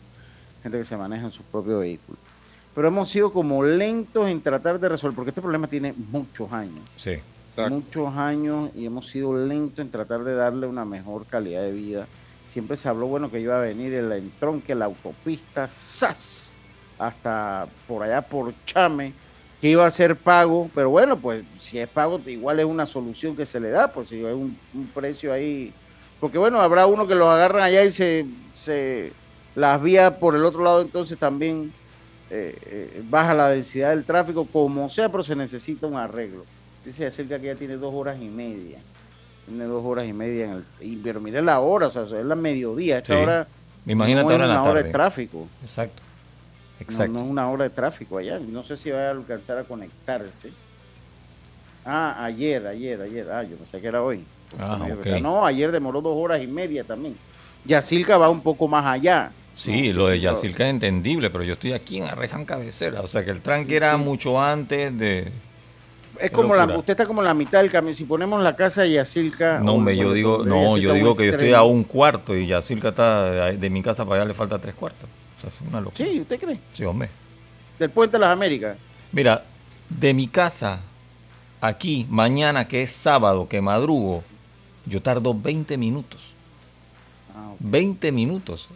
gente 0.62 0.78
que 0.78 0.84
se 0.84 0.96
maneja 0.96 1.26
en 1.26 1.30
sus 1.30 1.44
propios 1.44 1.80
vehículos. 1.80 2.20
Pero 2.74 2.88
hemos 2.88 3.08
sido 3.08 3.32
como 3.32 3.62
lentos 3.62 4.28
en 4.28 4.40
tratar 4.40 4.78
de 4.80 4.88
resolver, 4.88 5.14
porque 5.14 5.30
este 5.30 5.40
problema 5.40 5.68
tiene 5.68 5.94
muchos 6.10 6.52
años. 6.52 6.80
Sí, 6.96 7.12
muchos 7.68 8.14
años 8.16 8.70
y 8.74 8.86
hemos 8.86 9.08
sido 9.08 9.36
lentos 9.36 9.80
en 9.80 9.90
tratar 9.90 10.22
de 10.22 10.34
darle 10.34 10.66
una 10.66 10.84
mejor 10.84 11.26
calidad 11.26 11.62
de 11.62 11.72
vida 11.72 12.06
siempre 12.48 12.76
se 12.76 12.88
habló, 12.88 13.06
bueno, 13.06 13.30
que 13.30 13.40
iba 13.40 13.56
a 13.56 13.60
venir 13.60 13.92
el 13.94 14.10
entronque, 14.12 14.74
la 14.74 14.86
autopista 14.86 15.68
SAS, 15.68 16.52
hasta 16.98 17.66
por 17.86 18.02
allá 18.02 18.22
por 18.22 18.52
Chame, 18.66 19.12
que 19.60 19.68
iba 19.68 19.86
a 19.86 19.90
ser 19.90 20.16
pago, 20.16 20.70
pero 20.74 20.90
bueno, 20.90 21.16
pues 21.16 21.44
si 21.60 21.78
es 21.78 21.88
pago, 21.88 22.20
igual 22.26 22.60
es 22.60 22.66
una 22.66 22.86
solución 22.86 23.36
que 23.36 23.46
se 23.46 23.60
le 23.60 23.70
da, 23.70 23.92
pues 23.92 24.08
si 24.08 24.24
hay 24.24 24.32
un, 24.32 24.56
precio 24.94 25.32
ahí, 25.32 25.72
porque 26.20 26.38
bueno, 26.38 26.60
habrá 26.60 26.86
uno 26.86 27.06
que 27.06 27.14
los 27.14 27.28
agarran 27.28 27.62
allá 27.62 27.84
y 27.84 27.92
se, 27.92 28.26
se 28.54 29.12
las 29.54 29.82
vía 29.82 30.18
por 30.18 30.34
el 30.34 30.44
otro 30.44 30.62
lado, 30.62 30.82
entonces 30.82 31.18
también 31.18 31.72
eh, 32.30 32.56
eh, 32.66 33.02
baja 33.08 33.34
la 33.34 33.48
densidad 33.48 33.90
del 33.90 34.04
tráfico, 34.04 34.46
como 34.46 34.90
sea, 34.90 35.08
pero 35.08 35.24
se 35.24 35.34
necesita 35.34 35.86
un 35.86 35.96
arreglo. 35.96 36.44
Dice 36.84 37.06
acerca 37.06 37.38
que 37.38 37.46
ya 37.46 37.54
tiene 37.54 37.76
dos 37.76 37.92
horas 37.94 38.18
y 38.20 38.28
media. 38.28 38.78
Tiene 39.48 39.64
dos 39.64 39.84
horas 39.84 40.06
y 40.06 40.12
media 40.12 40.44
en 40.44 40.50
el. 40.52 40.64
y- 40.80 40.96
pero 40.96 41.20
mire 41.20 41.42
la 41.42 41.60
hora, 41.60 41.88
o 41.88 41.90
sea, 41.90 42.02
es 42.02 42.10
la 42.24 42.34
mediodía. 42.34 42.98
Esta 42.98 43.14
Sí. 43.16 43.20
hora 43.22 43.46
Imagínate 43.86 44.24
no 44.24 44.30
es 44.30 44.32
ahora 44.34 44.44
en 44.44 44.50
la 44.50 44.60
una 44.62 44.70
hora 44.70 44.82
de 44.82 44.90
tráfico. 44.90 45.48
Exacto. 45.62 46.02
Exacto. 46.80 47.12
no 47.14 47.18
es 47.20 47.24
una 47.24 47.50
hora 47.50 47.64
de 47.64 47.70
tráfico 47.70 48.18
allá. 48.18 48.38
No 48.38 48.62
sé 48.62 48.76
si 48.76 48.90
va 48.90 49.08
a 49.08 49.10
alcanzar 49.10 49.58
a 49.58 49.64
conectarse. 49.64 50.50
Ah, 51.84 52.24
ayer, 52.24 52.66
ayer, 52.66 53.00
ayer. 53.00 53.30
Ah, 53.30 53.42
yo 53.42 53.56
pensé 53.56 53.80
que 53.80 53.86
era 53.88 54.02
hoy. 54.02 54.24
Ah, 54.58 54.76
No, 54.78 54.94
ok. 54.94 55.06
No, 55.20 55.44
ayer 55.46 55.72
demoró 55.72 56.00
dos 56.00 56.14
horas 56.16 56.42
y 56.42 56.46
media 56.46 56.84
también. 56.84 57.16
Yacilca 57.64 58.16
va 58.18 58.28
un 58.28 58.40
poco 58.42 58.68
más 58.68 58.84
allá. 58.84 59.32
Sí, 59.56 59.88
No, 59.88 59.98
lo 60.00 60.08
de 60.08 60.20
Yacilca- 60.20 60.34
Yacilca 60.34 60.64
es 60.64 60.70
entendible, 60.70 61.30
pero 61.30 61.42
yo 61.44 61.54
estoy 61.54 61.72
aquí 61.72 61.96
en 61.98 62.04
Arrejan 62.04 62.44
Cabecera. 62.44 63.00
O 63.00 63.08
sea 63.08 63.24
que 63.24 63.30
el 63.30 63.40
tranque 63.40 63.76
era 63.76 63.96
mucho 63.96 64.40
antes 64.40 64.96
de. 64.98 65.32
Es 66.20 66.30
como 66.30 66.54
la, 66.54 66.64
usted 66.64 66.92
está 66.92 67.06
como 67.06 67.20
en 67.20 67.26
la 67.26 67.34
mitad 67.34 67.60
del 67.60 67.70
camino. 67.70 67.96
Si 67.96 68.04
ponemos 68.04 68.42
la 68.42 68.56
casa 68.56 68.82
de 68.82 68.92
Yacilca. 68.92 69.60
No, 69.60 69.74
hombre, 69.74 69.96
yo 69.96 70.12
digo, 70.12 70.44
no, 70.44 70.76
yo 70.76 70.92
digo 70.92 71.16
que 71.16 71.26
yo 71.26 71.32
estoy 71.32 71.52
a 71.52 71.62
un 71.62 71.84
cuarto 71.84 72.36
y 72.36 72.46
Yacilca 72.46 72.88
está 72.90 73.30
de, 73.30 73.56
de 73.56 73.70
mi 73.70 73.82
casa 73.82 74.04
para 74.04 74.22
allá 74.22 74.28
le 74.28 74.34
falta 74.34 74.58
tres 74.58 74.74
cuartos. 74.74 75.08
O 75.38 75.40
sea, 75.40 75.50
es 75.50 75.68
una 75.68 75.80
locura. 75.80 76.08
Sí, 76.08 76.20
¿usted 76.20 76.40
cree? 76.40 76.58
Sí, 76.74 76.84
hombre. 76.84 77.08
Del 77.78 77.90
Puente 77.90 78.16
de 78.16 78.20
las 78.20 78.32
Américas. 78.32 78.76
Mira, 79.12 79.44
de 79.88 80.14
mi 80.14 80.26
casa 80.26 80.80
aquí, 81.60 82.06
mañana 82.10 82.66
que 82.66 82.82
es 82.82 82.92
sábado, 82.92 83.48
que 83.48 83.60
madrugo, 83.60 84.24
yo 84.86 85.00
tardo 85.00 85.34
20 85.34 85.76
minutos. 85.76 86.20
Ah, 87.36 87.50
ok. 87.52 87.56
20 87.60 88.12
minutos. 88.12 88.68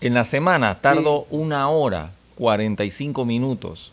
En 0.00 0.14
la 0.14 0.24
semana 0.24 0.80
tardo 0.80 1.26
una 1.30 1.68
hora, 1.68 2.12
45 2.36 3.24
minutos. 3.24 3.92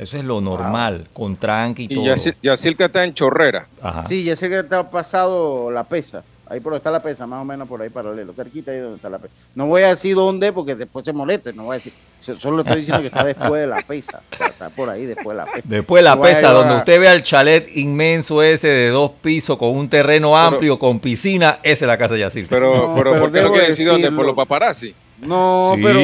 Eso 0.00 0.16
es 0.16 0.24
lo 0.24 0.40
normal, 0.40 1.06
con 1.12 1.36
tranque 1.36 1.82
y, 1.82 1.84
Y 1.84 1.94
todo. 1.94 2.04
Yacil- 2.04 2.34
Yacilca 2.42 2.86
está 2.86 3.04
en 3.04 3.12
Chorrera. 3.14 3.66
Ajá. 3.82 4.06
Sí, 4.08 4.24
Yacilca 4.24 4.60
está 4.60 4.88
pasado 4.90 5.70
la 5.70 5.84
pesa. 5.84 6.24
Ahí 6.48 6.58
por 6.58 6.72
donde 6.72 6.78
está 6.78 6.90
la 6.90 7.00
pesa, 7.00 7.28
más 7.28 7.42
o 7.42 7.44
menos 7.44 7.68
por 7.68 7.80
ahí 7.80 7.90
paralelo. 7.90 8.32
Cerquita 8.32 8.72
ahí 8.72 8.78
donde 8.78 8.96
está 8.96 9.08
la 9.08 9.18
pesa. 9.18 9.32
No 9.54 9.66
voy 9.66 9.82
a 9.82 9.88
decir 9.90 10.16
dónde 10.16 10.52
porque 10.52 10.74
después 10.74 11.04
se 11.04 11.12
moleste. 11.12 11.52
No 11.52 11.64
voy 11.64 11.74
a 11.74 11.78
decir. 11.78 11.92
so- 12.18 12.36
Solo 12.40 12.62
estoy 12.62 12.78
diciendo 12.78 13.02
que 13.02 13.06
está 13.08 13.22
después 13.24 13.52
de 13.60 13.66
la 13.68 13.82
pesa. 13.82 14.20
O 14.32 14.36
sea, 14.36 14.46
Está 14.48 14.68
por 14.70 14.88
ahí 14.90 15.06
después 15.06 15.28
de 15.28 15.44
la 15.44 15.52
pesa. 15.52 15.62
Después 15.68 16.02
la 16.02 16.14
No 16.16 16.22
vaya 16.22 16.36
pesa, 16.36 16.50
donde 16.52 16.76
usted 16.76 16.98
vea 16.98 17.12
el 17.12 17.22
chalet 17.22 17.68
inmenso 17.76 18.42
ese 18.42 18.66
de 18.66 18.88
dos 18.88 19.12
pisos 19.22 19.56
con 19.58 19.76
un 19.76 19.88
terreno 19.88 20.36
amplio, 20.36 20.76
con 20.78 20.98
piscina, 20.98 21.60
esa 21.62 21.84
es 21.84 21.88
la 21.88 21.96
casa 21.98 22.14
de 22.14 22.20
Yacilca. 22.20 22.48
Pero, 22.56 22.74
No, 22.74 22.94
pero, 22.96 23.10
pero 23.12 23.20
¿por 23.22 23.32
qué 23.32 23.42
no 23.42 23.52
quiere 23.52 23.66
decir 23.68 23.86
dónde? 23.86 24.10
Por 24.10 24.26
los 24.26 24.34
paparazzi. 24.34 24.92
No, 25.20 25.74
Sí. 25.76 25.82
pero 25.84 26.00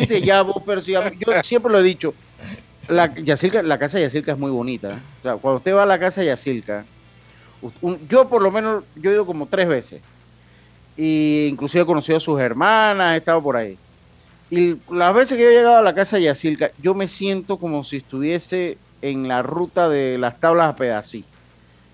mire, 0.00 0.20
ya 0.22 0.42
vos, 0.42 0.56
pero 0.66 0.80
si 0.82 0.94
a 0.94 1.02
mí- 1.02 1.16
yo 1.24 1.32
siempre 1.44 1.70
lo 1.70 1.78
he 1.78 1.82
dicho, 1.82 2.14
la, 2.88 3.12
la 3.62 3.78
casa 3.78 3.98
de 3.98 4.04
Yacilca 4.04 4.32
es 4.32 4.38
muy 4.38 4.50
bonita. 4.50 5.00
O 5.20 5.22
sea, 5.22 5.36
cuando 5.36 5.58
usted 5.58 5.74
va 5.74 5.82
a 5.84 5.86
la 5.86 5.98
casa 5.98 6.20
de 6.20 6.26
un- 7.80 8.08
yo 8.08 8.28
por 8.28 8.42
lo 8.42 8.50
menos, 8.50 8.84
yo 8.96 9.10
he 9.10 9.14
ido 9.14 9.26
como 9.26 9.46
tres 9.46 9.68
veces. 9.68 10.02
Y 10.96 11.48
inclusive 11.50 11.82
he 11.82 11.86
conocido 11.86 12.18
a 12.18 12.20
sus 12.20 12.40
hermanas, 12.40 13.14
he 13.14 13.18
estado 13.18 13.42
por 13.42 13.56
ahí. 13.56 13.76
Y 14.50 14.76
las 14.92 15.14
veces 15.14 15.36
que 15.36 15.42
yo 15.42 15.50
he 15.50 15.54
llegado 15.54 15.78
a 15.78 15.82
la 15.82 15.94
casa 15.94 16.16
de 16.16 16.24
Yacilca, 16.24 16.70
yo 16.80 16.94
me 16.94 17.08
siento 17.08 17.56
como 17.56 17.82
si 17.82 17.96
estuviese 17.96 18.78
en 19.02 19.26
la 19.26 19.42
ruta 19.42 19.88
de 19.88 20.18
las 20.18 20.38
tablas 20.38 20.68
a 20.68 20.76
Pedací. 20.76 21.24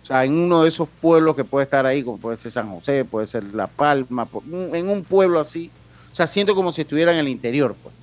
O 0.02 0.06
sea, 0.06 0.25
en 0.25 0.35
uno 0.35 0.62
de 0.62 0.68
esos 0.68 0.88
pueblos 1.00 1.37
que 1.37 1.44
puede 1.44 1.64
estar 1.64 1.87
ahí, 1.87 2.02
como 2.02 2.18
puede 2.18 2.37
ser 2.37 2.50
San 2.50 2.68
José, 2.70 3.04
puede 3.04 3.26
ser 3.26 3.44
La 3.54 3.68
Palma, 3.68 4.26
en 4.73 4.88
un 4.88 5.04
pueblo 5.04 5.38
así. 5.40 5.70
O 6.12 6.16
sea, 6.16 6.26
siento 6.26 6.54
como 6.54 6.73
si 6.73 6.82
estuviera 6.82 7.12
en 7.12 7.18
el 7.18 7.28
interior, 7.28 7.76
pues. 7.80 7.94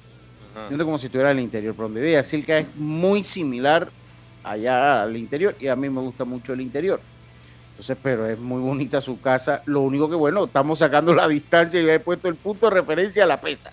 Siento 0.67 0.85
como 0.85 0.97
si 0.97 1.05
estuviera 1.07 1.31
en 1.31 1.37
el 1.37 1.43
interior. 1.43 1.75
Por 1.75 1.85
donde 1.85 2.01
vive 2.01 2.13
Yacilca 2.13 2.57
es 2.59 2.67
muy 2.75 3.23
similar 3.23 3.89
allá 4.43 5.03
al 5.03 5.15
interior 5.17 5.55
y 5.59 5.67
a 5.67 5.75
mí 5.75 5.89
me 5.89 6.01
gusta 6.01 6.23
mucho 6.25 6.53
el 6.53 6.61
interior. 6.61 6.99
Entonces, 7.71 7.97
pero 8.01 8.25
es 8.27 8.39
muy 8.39 8.61
bonita 8.61 8.99
su 9.01 9.21
casa. 9.21 9.61
Lo 9.65 9.81
único 9.81 10.09
que, 10.09 10.15
bueno, 10.15 10.45
estamos 10.45 10.79
sacando 10.79 11.13
la 11.13 11.27
distancia 11.27 11.79
y 11.81 11.89
he 11.89 11.99
puesto 11.99 12.27
el 12.27 12.35
punto 12.35 12.67
de 12.69 12.75
referencia 12.75 13.23
a 13.23 13.27
la 13.27 13.39
pesa. 13.39 13.71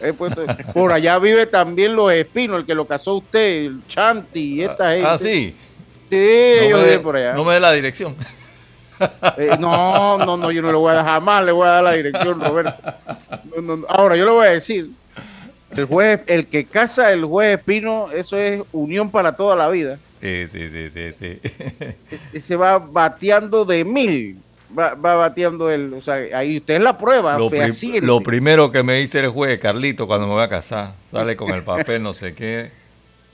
He 0.00 0.12
puesto- 0.12 0.44
por 0.74 0.92
allá 0.92 1.18
vive 1.18 1.46
también 1.46 1.96
los 1.96 2.12
espinos, 2.12 2.60
el 2.60 2.66
que 2.66 2.74
lo 2.74 2.86
casó 2.86 3.14
usted, 3.14 3.64
el 3.66 3.80
Chanti 3.88 4.54
y 4.56 4.62
esta 4.62 4.90
gente. 4.92 5.06
Ah, 5.08 5.16
sí. 5.18 5.54
Sí, 6.10 6.16
No 6.60 6.66
ellos 6.66 6.86
me, 6.86 6.98
por 6.98 7.16
allá. 7.16 7.32
no 7.34 7.44
me 7.44 7.54
dé 7.54 7.60
la 7.60 7.72
dirección. 7.72 8.14
Eh, 9.38 9.56
no, 9.58 10.18
no, 10.18 10.36
no, 10.36 10.50
yo 10.50 10.60
no 10.60 10.68
le 10.72 10.76
voy 10.76 10.90
a 10.90 10.96
dar 10.96 11.04
jamás, 11.06 11.42
le 11.44 11.52
voy 11.52 11.66
a 11.66 11.70
dar 11.70 11.84
la 11.84 11.92
dirección, 11.92 12.38
Roberto. 12.40 12.74
No, 13.56 13.62
no, 13.62 13.76
no. 13.78 13.86
Ahora, 13.88 14.16
yo 14.16 14.24
le 14.26 14.30
voy 14.32 14.46
a 14.46 14.50
decir, 14.50 14.90
el 15.76 15.84
juez, 15.84 16.20
el 16.26 16.46
que 16.46 16.64
casa 16.64 17.12
el 17.12 17.24
juez 17.24 17.58
Espino, 17.58 18.10
eso 18.12 18.36
es 18.36 18.62
unión 18.72 19.10
para 19.10 19.36
toda 19.36 19.56
la 19.56 19.68
vida. 19.68 19.98
Sí, 20.20 20.46
sí, 20.52 20.68
sí, 20.68 20.90
sí, 20.90 21.12
sí. 21.18 21.40
Y 22.34 22.40
se 22.40 22.56
va 22.56 22.78
bateando 22.78 23.64
de 23.64 23.84
mil, 23.84 24.36
va, 24.78 24.94
va 24.94 25.14
bateando 25.14 25.70
el, 25.70 25.94
o 25.94 26.00
sea, 26.00 26.16
ahí 26.36 26.58
usted 26.58 26.74
es 26.74 26.82
la 26.82 26.98
prueba, 26.98 27.38
Lo, 27.38 27.48
pri- 27.48 28.00
lo 28.02 28.20
primero 28.20 28.70
que 28.70 28.82
me 28.82 28.96
dice 29.00 29.20
el 29.20 29.28
juez, 29.30 29.58
Carlito, 29.60 30.06
cuando 30.06 30.26
me 30.26 30.34
voy 30.34 30.42
a 30.42 30.48
casar, 30.48 30.92
sale 31.10 31.36
con 31.36 31.50
el 31.50 31.62
papel, 31.62 32.02
no 32.02 32.12
sé 32.14 32.34
qué. 32.34 32.70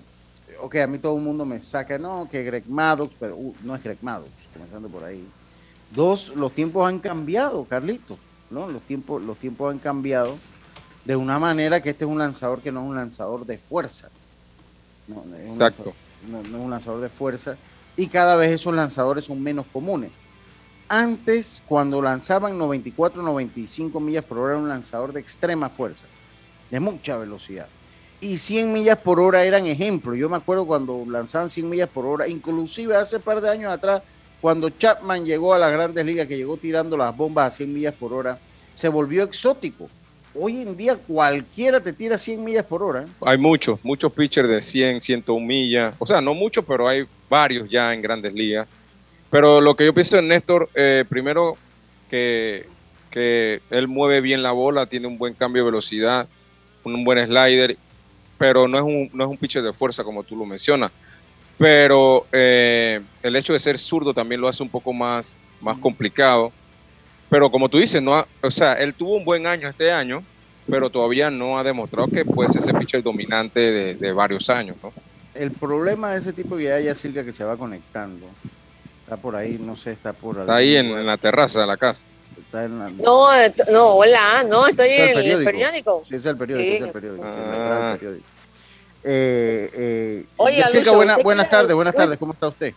ok, 0.61 0.77
a 0.77 0.87
mí 0.87 0.99
todo 0.99 1.17
el 1.17 1.23
mundo 1.23 1.45
me 1.45 1.61
saca, 1.61 1.99
no, 1.99 2.29
que 2.31 2.45
Greg 2.45 2.69
Maddox, 2.69 3.13
pero 3.19 3.37
uh, 3.37 3.55
no 3.65 3.75
es 3.75 3.83
Greg 3.83 3.99
Maddox, 4.03 4.31
comenzando 4.53 4.89
por 4.89 5.03
ahí. 5.05 5.27
Dos, 5.95 6.33
los 6.37 6.53
tiempos 6.53 6.87
han 6.89 7.01
cambiado, 7.01 7.65
Carlito, 7.65 8.17
¿no? 8.51 8.69
Los 8.69 8.83
tiempos, 8.83 9.21
los 9.23 9.37
tiempos 9.39 9.73
han 9.73 9.81
cambiado 9.81 10.37
de 11.05 11.17
una 11.17 11.39
manera 11.41 11.83
que 11.83 11.91
este 11.91 12.05
es 12.05 12.11
un 12.11 12.19
lanzador 12.19 12.61
que 12.61 12.71
no 12.71 12.83
es 12.83 12.89
un 12.91 12.95
lanzador 12.97 13.45
de 13.47 13.59
fuerza. 13.59 14.09
No, 15.09 15.25
no 15.27 15.35
es 15.37 15.49
un 15.49 15.55
Exacto. 15.55 15.85
lanzador- 15.87 16.10
no, 16.29 16.41
es 16.41 16.49
un 16.49 16.71
lanzador 16.71 17.01
de 17.01 17.09
fuerza. 17.09 17.57
Y 17.97 18.07
cada 18.07 18.37
vez 18.37 18.53
esos 18.53 18.75
lanzadores 18.75 19.25
son 19.25 19.43
menos 19.43 19.67
comunes. 19.73 20.11
Antes, 20.89 21.63
cuando 21.67 22.03
lanzaban 22.03 22.59
94, 22.59 23.23
95 23.23 24.01
millas 24.01 24.25
por 24.25 24.39
hora, 24.39 24.55
era 24.55 24.63
un 24.63 24.69
lanzador 24.69 25.13
de 25.13 25.21
extrema 25.21 25.69
fuerza, 25.69 26.07
de 26.71 26.81
mucha 26.81 27.17
velocidad 27.17 27.67
y 28.21 28.37
100 28.37 28.73
millas 28.73 28.99
por 28.99 29.19
hora 29.19 29.45
eran 29.45 29.67
ejemplos. 29.67 30.17
Yo 30.17 30.29
me 30.29 30.37
acuerdo 30.37 30.67
cuando 30.67 31.05
lanzaban 31.09 31.49
100 31.49 31.69
millas 31.69 31.89
por 31.89 32.07
hora, 32.07 32.29
inclusive 32.29 32.95
hace 32.95 33.17
un 33.17 33.23
par 33.23 33.41
de 33.41 33.49
años 33.49 33.73
atrás, 33.73 34.03
cuando 34.41 34.71
Chapman 34.71 35.25
llegó 35.25 35.55
a 35.55 35.59
las 35.59 35.73
grandes 35.73 36.05
ligas, 36.05 36.29
que 36.29 36.37
llegó 36.37 36.57
tirando 36.57 36.97
las 36.97 37.17
bombas 37.17 37.53
a 37.53 37.57
100 37.57 37.73
millas 37.73 37.95
por 37.95 38.13
hora, 38.13 38.39
se 38.75 38.89
volvió 38.89 39.25
exótico. 39.25 39.89
Hoy 40.35 40.61
en 40.63 40.77
día 40.77 40.97
cualquiera 40.97 41.81
te 41.81 41.93
tira 41.93 42.17
100 42.17 42.45
millas 42.45 42.65
por 42.65 42.83
hora. 42.83 43.07
Hay 43.23 43.37
muchos, 43.37 43.85
muchos 43.85 44.13
pitchers 44.13 44.49
de 44.49 44.61
100, 44.61 45.01
101 45.01 45.45
millas. 45.45 45.95
O 45.99 46.07
sea, 46.07 46.21
no 46.21 46.35
muchos, 46.35 46.65
pero 46.65 46.87
hay 46.87 47.05
varios 47.29 47.69
ya 47.69 47.93
en 47.93 48.01
grandes 48.01 48.33
ligas. 48.33 48.69
Pero 49.31 49.61
lo 49.61 49.75
que 49.75 49.85
yo 49.85 49.93
pienso 49.93 50.19
en 50.19 50.29
Néstor, 50.29 50.69
eh, 50.75 51.05
primero 51.09 51.57
que, 52.09 52.67
que 53.11 53.61
él 53.71 53.89
mueve 53.89 54.21
bien 54.21 54.43
la 54.43 54.53
bola, 54.53 54.87
tiene 54.87 55.09
un 55.09 55.19
buen 55.19 55.35
cambio 55.35 55.65
de 55.65 55.71
velocidad, 55.71 56.29
un 56.85 57.05
buen 57.05 57.25
slider, 57.27 57.77
pero 58.39 58.69
no 58.69 58.79
es 58.79 58.85
un, 58.85 59.11
no 59.13 59.25
es 59.25 59.31
un 59.31 59.37
pitcher 59.37 59.63
de 59.63 59.73
fuerza 59.73 60.05
como 60.05 60.23
tú 60.23 60.37
lo 60.37 60.45
mencionas. 60.45 60.93
Pero 61.59 62.27
eh, 62.33 63.01
el 63.23 63.37
hecho 63.37 63.53
de 63.53 63.59
ser 63.59 63.79
zurdo 63.79 64.15
también 64.15 64.41
lo 64.41 64.49
hace 64.49 64.63
un 64.63 64.71
poco 64.71 64.93
más, 64.93 65.37
más 65.61 65.77
complicado. 65.79 66.53
Pero 67.31 67.51
como 67.51 67.69
tú 67.69 67.79
dices, 67.79 68.03
no 68.03 68.15
ha- 68.17 68.27
o 68.43 68.51
sea, 68.51 68.75
él 68.75 68.93
tuvo 68.95 69.15
un 69.17 69.25
buen 69.25 69.47
año 69.47 69.69
este 69.69 69.91
año, 69.93 70.23
pero 70.69 70.91
todavía 70.91 71.31
no 71.31 71.59
ha 71.59 71.65
demostrado 71.65 72.09
que 72.09 72.25
puede 72.25 72.51
ser 72.51 72.63
ese 72.63 72.75
pitcher 72.75 73.03
dominante 73.03 73.61
de, 73.61 73.95
de 73.95 74.13
varios 74.13 74.51
años, 74.51 74.77
¿no? 74.83 74.93
El 75.35 75.53
problema 75.53 76.13
de 76.13 76.19
ese 76.19 76.33
tipo 76.33 76.57
que 76.57 76.73
hay 76.73 76.93
Silca 76.95 77.25
que 77.25 77.33
se 77.33 77.45
va 77.45 77.57
conectando. 77.57 78.27
Está 79.05 79.17
por 79.17 79.37
ahí, 79.37 79.59
no 79.61 79.77
sé, 79.77 79.93
está 79.93 80.13
por 80.13 80.39
Está 80.41 80.57
ahí 80.57 80.77
en, 80.77 81.07
la 81.07 81.17
terraza 81.17 81.61
de 81.61 81.67
la 81.69 81.77
casa. 81.77 82.05
está 82.39 82.65
en 82.65 82.79
la- 82.79 82.91
No, 82.91 83.33
et- 83.33 83.69
no, 83.71 83.87
hola, 83.95 84.45
no, 84.49 84.67
estoy 84.67 84.89
el 84.91 85.19
en 85.19 85.39
el 85.39 85.45
periódico. 85.45 86.05
Sí, 86.09 86.17
es 86.17 86.27
el 86.27 86.37
periódico, 86.37 86.69
Sí. 86.69 86.77
es 86.77 86.83
el 86.83 86.91
periódico. 86.91 87.25
Ah. 87.27 87.97
periódico. 87.99 88.25
Eh, 89.03 89.71
eh, 89.73 90.25
Yacirca, 90.59 90.79
Lucho, 90.87 90.95
buena- 90.97 91.17
buenas 91.19 91.49
tardes, 91.49 91.73
buenas 91.75 91.95
Uy. 91.95 91.99
tardes, 91.99 92.19
¿cómo 92.19 92.33
está 92.35 92.49
usted? 92.49 92.75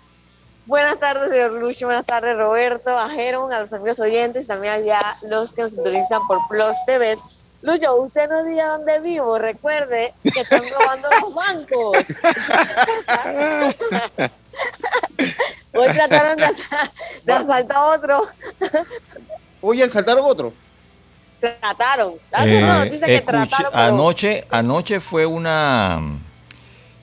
Buenas 0.65 0.97
tardes, 0.99 1.29
señor 1.29 1.51
Lucho, 1.53 1.87
buenas 1.87 2.05
tardes, 2.05 2.37
Roberto, 2.37 2.97
a 2.97 3.09
Jeron, 3.09 3.51
a 3.51 3.59
los 3.59 3.73
amigos 3.73 3.99
oyentes, 3.99 4.47
también 4.47 4.73
allá 4.73 5.01
los 5.23 5.51
que 5.51 5.63
nos 5.63 5.71
sintonizan 5.71 6.25
por 6.27 6.39
Plus 6.47 6.73
TV. 6.87 7.17
Lucho, 7.61 7.95
usted 8.01 8.29
no 8.29 8.43
diga 8.45 8.67
dónde 8.67 8.99
vivo, 8.99 9.37
recuerde 9.39 10.13
que 10.33 10.41
están 10.41 10.63
robando 10.69 11.09
los 11.21 11.33
bancos. 11.33 11.97
Hoy 15.73 15.87
trataron 15.93 16.37
de, 16.37 16.45
asa- 16.45 16.91
de 17.25 17.33
asaltar 17.33 17.77
a 17.77 17.85
otro, 17.87 18.21
Oye, 19.61 19.89
¿saltaron 19.89 20.23
otro? 20.25 20.53
trataron. 21.39 22.13
Eh, 22.39 22.61
no, 22.61 22.83
que 22.83 22.97
trataron. 23.21 23.49
pero- 23.57 23.69
anoche, 23.73 24.45
anoche 24.49 24.99
fue 25.01 25.25
una... 25.25 25.99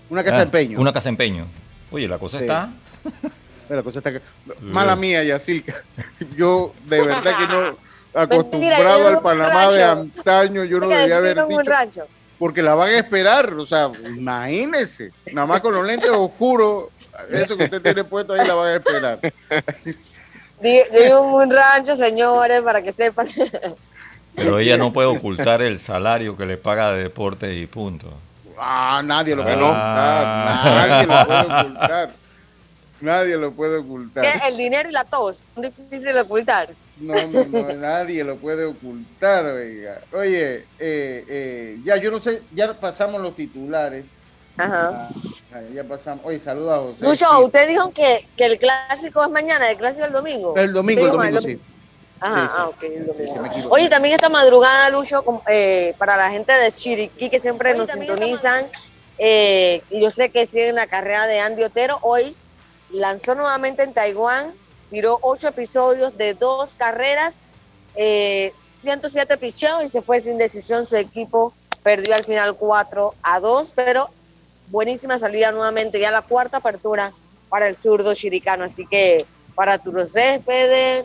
Una 0.09 0.25
casa 0.25 0.37
ah, 0.37 0.39
de 0.39 0.45
empeño. 0.45 0.81
Una 0.81 0.93
casa 0.95 1.05
de 1.05 1.11
empeño. 1.11 1.47
Oye, 1.93 2.09
la 2.09 2.19
cosa 2.19 2.39
Sí. 2.39 2.45
está... 2.45 2.71
La 3.77 3.83
cosa 3.83 4.01
está 4.01 4.11
que- 4.13 4.21
Mala 4.61 4.97
mía, 4.97 5.23
Yacirca. 5.23 5.83
Yo, 6.37 6.75
de 6.87 7.01
verdad 7.03 7.23
que 7.37 7.47
no, 7.55 7.77
acostumbrado 8.21 9.09
al 9.09 9.21
Panamá 9.23 9.69
de 9.69 9.83
antaño, 9.85 10.65
yo 10.65 10.81
no 10.81 10.89
debía 10.89 11.17
haber 11.19 11.47
dicho, 11.47 11.63
rancho. 11.63 12.07
porque 12.39 12.61
la 12.63 12.75
van 12.75 12.91
a 12.91 12.99
esperar, 12.99 13.55
o 13.55 13.65
sea, 13.65 13.89
imagínese, 14.05 15.13
nada 15.33 15.47
más 15.47 15.61
con 15.61 15.73
los 15.75 15.87
lentes 15.87 16.11
oscuros, 16.11 16.87
eso 17.31 17.57
que 17.57 17.65
usted 17.65 17.81
tiene 17.81 18.03
puesto 18.03 18.33
ahí 18.35 18.45
la 18.45 18.55
van 18.55 18.67
a 18.69 18.77
esperar. 18.77 19.19
En 20.63 21.15
un 21.15 21.51
rancho, 21.51 21.95
señores, 21.97 22.63
para 22.63 22.83
que 22.83 22.91
sepan. 22.93 23.29
Pero 24.35 24.59
ella 24.59 24.77
no 24.77 24.93
puede 24.93 25.07
ocultar 25.17 25.63
el 25.63 25.79
salario 25.79 26.37
que 26.37 26.47
le 26.47 26.57
paga 26.57 26.93
de 26.93 27.05
deporte 27.05 27.55
y 27.55 27.67
punto. 27.67 28.13
Ah, 28.59 29.01
nadie 29.05 29.35
lo 29.37 29.43
puede 29.45 29.57
Ah. 29.63 30.61
ocultar, 30.63 30.89
nadie 30.89 31.07
lo 31.07 31.27
puede 31.27 31.61
ocultar. 31.63 32.11
Nadie 33.01 33.37
lo 33.37 33.53
puede 33.53 33.79
ocultar. 33.79 34.23
Que 34.25 34.49
el 34.49 34.57
dinero 34.57 34.89
y 34.89 34.93
la 34.93 35.05
tos 35.05 35.43
son 35.55 35.63
difíciles 35.63 36.15
de 36.15 36.21
ocultar. 36.21 36.69
No, 36.99 37.15
no, 37.29 37.45
no, 37.47 37.73
nadie 37.75 38.23
lo 38.25 38.37
puede 38.37 38.67
ocultar, 38.67 39.47
oiga. 39.47 40.01
Oye, 40.13 40.67
eh, 40.79 41.25
eh, 41.29 41.79
ya 41.85 41.97
yo 41.97 42.11
no 42.11 42.21
sé, 42.21 42.43
ya 42.55 42.75
pasamos 42.75 43.23
los 43.23 43.35
titulares. 43.35 44.05
Ajá. 44.59 45.09
Ah, 45.53 45.61
ya 45.75 45.85
pasamos. 45.85 46.25
Oye, 46.27 46.39
saluda 46.39 46.77
a 46.77 46.79
José. 46.81 47.05
Lucho, 47.05 47.45
usted 47.45 47.69
dijo 47.69 47.91
que, 47.93 48.27
que 48.37 48.45
el 48.45 48.59
clásico 48.59 49.25
es 49.25 49.31
mañana, 49.31 49.71
el 49.71 49.79
clásico 49.79 50.03
es 50.03 50.09
el 50.09 50.13
domingo. 50.13 50.55
El 50.57 50.73
domingo, 50.73 51.07
el 51.07 51.13
domingo, 51.13 51.41
sí. 51.41 51.59
Ajá, 52.21 52.41
Sí, 52.41 52.47
sí. 52.47 52.55
ah, 52.59 52.69
ok, 52.69 52.83
el 52.83 53.27
Sí, 53.27 53.35
domingo. 53.35 53.69
Oye, 53.71 53.89
también 53.89 54.15
esta 54.15 54.29
madrugada, 54.29 54.91
Lucho, 54.91 55.25
eh, 55.49 55.95
para 55.97 56.19
la 56.19 56.31
gente 56.31 56.53
de 56.53 56.71
Chiriquí 56.71 57.31
que 57.31 57.41
siempre 57.41 57.75
nos 57.75 57.91
sintonizan, 57.91 58.67
eh, 59.17 59.83
y 59.91 60.03
yo 60.03 60.11
sé 60.11 60.29
que 60.31 60.45
siguen 60.45 60.75
la 60.75 60.87
carrera 60.87 61.27
de 61.27 61.41
Andy 61.41 61.63
Otero, 61.65 61.99
hoy 62.03 62.37
lanzó 62.93 63.35
nuevamente 63.35 63.83
en 63.83 63.93
Taiwán, 63.93 64.53
tiró 64.91 65.19
ocho 65.23 65.49
episodios 65.49 66.17
de 66.17 66.35
dos 66.35 66.75
carreras, 66.77 67.35
eh, 67.95 68.53
107 68.83 69.37
picheos 69.37 69.85
y 69.85 69.89
se 69.89 70.03
fue 70.03 70.21
sin 70.21 70.39
decisión. 70.39 70.87
Su 70.87 70.97
equipo 70.97 71.53
perdió 71.83 72.15
al 72.15 72.25
final 72.25 72.57
4 72.57 73.15
a 73.23 73.41
2, 73.41 73.73
pero 73.75 74.09
buenísima 74.69 75.19
salida 75.19 75.53
nuevamente, 75.53 76.01
ya 76.01 76.11
la 76.11 76.23
cuarta 76.23 76.59
apertura 76.59 77.13
para 77.49 77.69
el 77.69 77.77
zurdo 77.77 78.15
chiricano. 78.15 78.65
Así 78.65 78.87
que 78.87 79.27
para 79.55 79.79
Turo 79.79 80.09
Céspedes, 80.09 81.05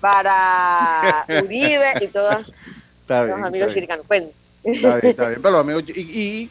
para 0.00 1.24
Uribe 1.42 1.92
y 2.00 2.06
todos 2.08 2.52
los 3.08 3.42
amigos 3.42 3.72
chiricanos. 3.72 4.06
Bueno, 4.08 4.28
Está 4.64 4.96
bien, 4.96 5.10
está 5.10 5.28
bien. 5.28 5.42
Pero 5.42 5.52
los 5.52 5.60
amigos, 5.60 5.84
y, 5.88 6.00
y 6.00 6.50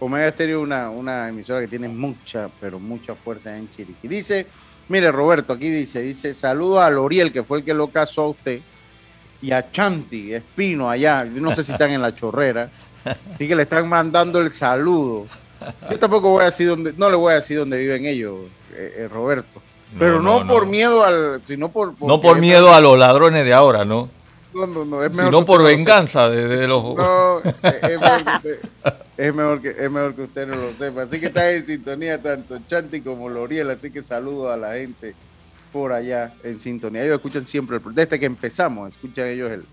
Omega 0.00 0.30
Stereo 0.30 0.60
es 0.60 0.64
una, 0.64 0.90
una 0.90 1.28
emisora 1.28 1.60
que 1.60 1.68
tiene 1.68 1.88
mucha, 1.88 2.48
pero 2.60 2.78
mucha 2.78 3.14
fuerza 3.14 3.56
en 3.56 3.68
Chiriquí. 3.70 4.06
Dice, 4.06 4.46
mire 4.88 5.10
Roberto, 5.10 5.52
aquí 5.52 5.68
dice, 5.68 6.00
dice, 6.02 6.34
saludo 6.34 6.80
a 6.80 6.88
Loriel, 6.90 7.32
que 7.32 7.42
fue 7.42 7.58
el 7.58 7.64
que 7.64 7.74
lo 7.74 7.88
casó 7.88 8.22
a 8.22 8.28
usted, 8.28 8.60
y 9.40 9.52
a 9.52 9.70
Chanti, 9.70 10.34
Espino, 10.34 10.90
allá, 10.90 11.24
no 11.24 11.54
sé 11.54 11.62
si 11.64 11.72
están 11.72 11.90
en 11.90 12.02
la 12.02 12.14
chorrera, 12.14 12.70
así 13.04 13.48
que 13.48 13.54
le 13.54 13.62
están 13.62 13.88
mandando 13.88 14.40
el 14.40 14.50
saludo. 14.50 15.26
Yo 15.90 15.98
tampoco 15.98 16.30
voy 16.30 16.42
a 16.42 16.46
decir 16.46 16.68
dónde, 16.68 16.94
no 16.96 17.10
le 17.10 17.16
voy 17.16 17.32
a 17.32 17.36
decir 17.36 17.58
dónde 17.58 17.78
viven 17.78 18.06
ellos, 18.06 18.36
eh, 18.74 18.94
eh, 18.98 19.08
Roberto. 19.08 19.62
Pero 19.98 20.20
no, 20.20 20.46
por 20.46 20.66
miedo 20.66 21.02
al, 21.02 21.40
sino 21.44 21.70
por... 21.70 21.94
No 22.00 22.20
por 22.20 22.38
miedo 22.38 22.74
a 22.74 22.80
los 22.80 22.98
ladrones 22.98 23.44
de 23.44 23.54
ahora, 23.54 23.84
¿no? 23.84 24.10
No, 24.54 24.66
no, 24.66 24.84
no, 24.84 25.04
es 25.04 25.14
mejor 25.14 25.44
por 25.44 25.62
venganza 25.62 26.28
de, 26.28 26.48
de 26.48 26.66
los... 26.66 26.82
No, 26.96 27.40
es, 27.62 27.82
es 27.82 28.00
mejor 28.00 28.24
que 28.24 28.30
usted, 28.30 28.58
es, 29.16 29.34
mejor 29.34 29.60
que, 29.60 29.68
es 29.70 29.90
mejor 29.90 30.14
que 30.14 30.22
usted 30.22 30.46
no 30.46 30.56
lo 30.56 30.72
sepa. 30.74 31.02
Así 31.02 31.20
que 31.20 31.26
está 31.26 31.50
en 31.52 31.66
sintonía 31.66 32.20
tanto 32.20 32.58
Chanti 32.66 33.00
como 33.02 33.28
Loriel. 33.28 33.70
Así 33.70 33.90
que 33.90 34.02
saludo 34.02 34.50
a 34.50 34.56
la 34.56 34.74
gente 34.74 35.14
por 35.72 35.92
allá 35.92 36.32
en 36.42 36.60
sintonía. 36.60 37.04
Ellos 37.04 37.16
escuchan 37.16 37.46
siempre, 37.46 37.76
el, 37.76 37.94
desde 37.94 38.18
que 38.18 38.26
empezamos, 38.26 38.90
escuchan 38.90 39.26
ellos 39.26 39.50
el, 39.50 39.64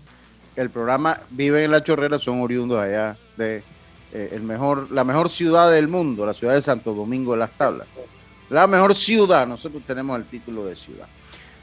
el 0.56 0.70
programa. 0.70 1.20
Viven 1.30 1.64
en 1.64 1.70
La 1.70 1.82
Chorrera, 1.82 2.18
son 2.18 2.40
oriundos 2.40 2.78
allá 2.78 3.16
de 3.36 3.62
eh, 4.12 4.30
el 4.32 4.42
mejor, 4.42 4.90
la 4.92 5.04
mejor 5.04 5.30
ciudad 5.30 5.70
del 5.70 5.88
mundo, 5.88 6.26
la 6.26 6.34
ciudad 6.34 6.54
de 6.54 6.62
Santo 6.62 6.94
Domingo 6.94 7.32
de 7.32 7.38
las 7.38 7.50
Tablas. 7.52 7.88
La 8.50 8.66
mejor 8.66 8.94
ciudad, 8.94 9.46
nosotros 9.46 9.82
tenemos 9.86 10.16
el 10.18 10.24
título 10.26 10.64
de 10.64 10.76
ciudad. 10.76 11.06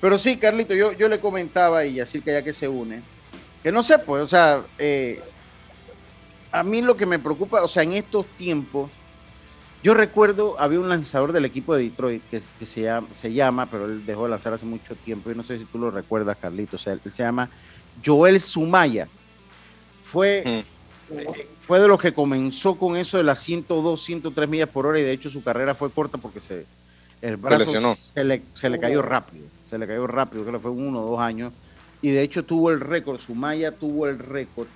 Pero 0.03 0.17
sí, 0.17 0.35
Carlito, 0.35 0.75
yo, 0.75 0.91
yo 0.91 1.07
le 1.07 1.21
comentaba 1.21 1.85
y 1.85 2.01
así 2.01 2.19
que 2.19 2.33
ya 2.33 2.43
que 2.43 2.51
se 2.51 2.67
une, 2.67 3.01
que 3.63 3.71
no 3.71 3.83
sé, 3.83 3.99
pues, 3.99 4.21
o 4.21 4.27
sea, 4.27 4.61
eh, 4.77 5.21
a 6.51 6.61
mí 6.61 6.81
lo 6.81 6.97
que 6.97 7.05
me 7.05 7.19
preocupa, 7.19 7.63
o 7.63 7.69
sea, 7.69 7.83
en 7.83 7.93
estos 7.93 8.25
tiempos, 8.37 8.91
yo 9.81 9.93
recuerdo, 9.93 10.59
había 10.59 10.81
un 10.81 10.89
lanzador 10.89 11.31
del 11.31 11.45
equipo 11.45 11.73
de 11.73 11.83
Detroit 11.83 12.21
que, 12.29 12.41
que 12.59 12.65
se, 12.65 12.81
llama, 12.81 13.07
se 13.13 13.31
llama, 13.31 13.65
pero 13.67 13.85
él 13.85 14.05
dejó 14.05 14.25
de 14.25 14.31
lanzar 14.31 14.51
hace 14.51 14.65
mucho 14.65 14.93
tiempo, 14.93 15.31
y 15.31 15.35
no 15.35 15.43
sé 15.43 15.57
si 15.57 15.63
tú 15.63 15.77
lo 15.77 15.89
recuerdas, 15.89 16.35
Carlito, 16.35 16.75
o 16.75 16.79
sea, 16.79 16.91
él 16.91 16.99
se 17.05 17.23
llama 17.23 17.49
Joel 18.05 18.41
Sumaya. 18.41 19.07
Fue, 20.03 20.43
eh, 20.45 20.65
fue 21.61 21.79
de 21.79 21.87
los 21.87 22.01
que 22.01 22.13
comenzó 22.13 22.75
con 22.75 22.97
eso 22.97 23.15
de 23.15 23.23
las 23.23 23.39
102, 23.39 24.03
103 24.03 24.49
millas 24.49 24.67
por 24.67 24.85
hora, 24.85 24.99
y 24.99 25.03
de 25.03 25.13
hecho 25.13 25.29
su 25.29 25.41
carrera 25.41 25.73
fue 25.73 25.89
corta 25.89 26.17
porque 26.17 26.41
se, 26.41 26.65
el 27.23 27.37
brazo 27.37 27.65
lesionó. 27.65 27.95
se 27.95 28.23
le, 28.23 28.41
se 28.53 28.69
le 28.69 28.79
cayó 28.79 29.01
rápido, 29.01 29.45
se 29.69 29.77
le 29.77 29.87
cayó 29.87 30.05
rápido, 30.07 30.43
creo 30.43 30.55
que 30.55 30.61
fue 30.61 30.71
uno 30.71 31.01
o 31.01 31.09
dos 31.11 31.19
años, 31.19 31.53
y 32.01 32.09
de 32.11 32.21
hecho 32.21 32.43
tuvo 32.43 32.69
el 32.71 32.79
récord, 32.79 33.19
Sumaya 33.19 33.71
tuvo 33.71 34.07
el 34.07 34.19
récord 34.19 34.67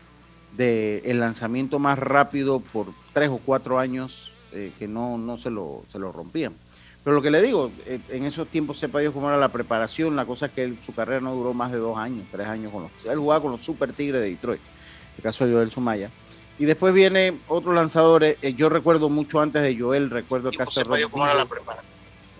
de 0.55 1.01
el 1.05 1.19
lanzamiento 1.19 1.77
más 1.77 1.99
rápido 1.99 2.59
por 2.61 2.87
tres 3.13 3.29
o 3.29 3.37
cuatro 3.37 3.79
años 3.79 4.31
eh, 4.53 4.71
que 4.79 4.87
no, 4.87 5.17
no 5.17 5.37
se 5.37 5.49
lo, 5.49 5.83
se 5.91 5.99
lo 5.99 6.11
rompían. 6.11 6.53
Pero 7.03 7.15
lo 7.15 7.21
que 7.21 7.29
le 7.31 7.41
digo, 7.41 7.69
eh, 7.85 7.99
en 8.09 8.25
esos 8.25 8.47
tiempos 8.47 8.79
sepa 8.79 8.99
Dios 8.99 9.13
cómo 9.13 9.29
era 9.29 9.37
la 9.37 9.49
preparación, 9.49 10.15
la 10.15 10.25
cosa 10.25 10.47
es 10.47 10.51
que 10.53 10.63
él- 10.63 10.77
su 10.85 10.93
carrera 10.95 11.21
no 11.21 11.35
duró 11.35 11.53
más 11.53 11.71
de 11.71 11.77
dos 11.77 11.97
años, 11.97 12.25
tres 12.31 12.47
años 12.47 12.71
con 12.71 12.83
los... 12.83 12.91
Él 13.05 13.17
jugaba 13.19 13.41
con 13.41 13.51
los 13.51 13.61
Super 13.63 13.93
Tigres 13.93 14.21
de 14.21 14.29
Detroit, 14.29 14.61
el 15.17 15.23
caso 15.23 15.45
de 15.45 15.53
Joel 15.53 15.71
Sumaya. 15.71 16.09
Y 16.59 16.65
después 16.65 16.93
viene 16.93 17.33
otros 17.49 17.75
lanzadores, 17.75 18.37
eh, 18.41 18.53
yo 18.53 18.67
recuerdo 18.69 19.09
mucho 19.09 19.39
antes 19.41 19.61
de 19.61 19.77
Joel, 19.77 20.09
recuerdo 20.09 20.49
el 20.49 20.57
caso 20.57 20.79
de 20.79 20.83
Rob 20.85 20.97
Dibble, 20.97 21.47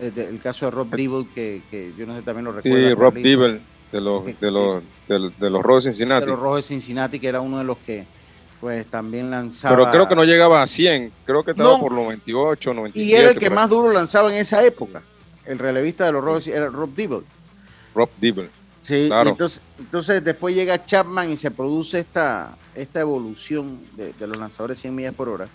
eh, 0.00 0.10
de- 0.14 0.28
el 0.28 0.40
caso 0.40 0.66
de 0.66 0.70
Rob 0.70 0.94
Dibble, 0.94 1.26
que, 1.34 1.62
que 1.70 1.92
yo 1.96 2.06
no 2.06 2.14
sé, 2.16 2.22
también 2.22 2.44
lo 2.44 2.60
Sí, 2.60 2.68
recuerdo. 2.70 2.94
Rob 2.96 3.14
Dibble, 3.14 3.60
de 3.92 4.00
los, 4.00 4.24
de 4.40 4.50
los, 4.50 4.82
de, 5.08 5.30
de 5.38 5.50
los 5.50 5.62
Rojos 5.62 5.84
de 5.84 5.88
de 5.90 5.92
Cincinnati. 5.94 6.26
los 6.26 6.38
Rojos 6.38 6.56
de 6.58 6.62
Cincinnati, 6.62 7.18
que 7.20 7.28
era 7.28 7.40
uno 7.40 7.58
de 7.58 7.64
los 7.64 7.78
que 7.78 8.04
pues 8.60 8.86
también 8.86 9.30
lanzaba. 9.30 9.76
Pero 9.76 9.90
creo 9.92 10.08
que 10.08 10.16
no 10.16 10.24
llegaba 10.24 10.62
a 10.62 10.66
100, 10.66 11.12
creo 11.24 11.44
que 11.44 11.52
estaba 11.52 11.70
No. 11.70 11.80
por 11.80 11.92
los 11.92 12.02
98, 12.02 12.74
97. 12.74 13.08
Y 13.08 13.14
era 13.18 13.30
el 13.30 13.38
que 13.38 13.50
más 13.50 13.70
duro 13.70 13.92
lanzaba 13.92 14.32
en 14.32 14.38
esa 14.38 14.64
época. 14.64 15.00
El 15.46 15.58
relevista 15.60 16.04
de 16.06 16.12
los 16.12 16.24
Rojos 16.24 16.46
era 16.48 16.66
Rob 16.66 16.92
Dibble. 16.94 17.22
Rob 17.94 18.10
Dibble. 18.20 18.50
Sí, 18.82 19.04
Claro. 19.06 19.30
entonces, 19.30 19.60
entonces 19.78 20.24
después 20.24 20.54
llega 20.54 20.84
Chapman 20.84 21.30
y 21.30 21.36
se 21.36 21.50
produce 21.50 22.00
esta, 22.00 22.56
esta 22.74 23.00
evolución 23.00 23.78
de, 23.96 24.12
de 24.14 24.26
los 24.26 24.38
lanzadores 24.40 24.78
100 24.80 24.94
millas 24.94 25.14
por 25.14 25.28
hora. 25.28 25.46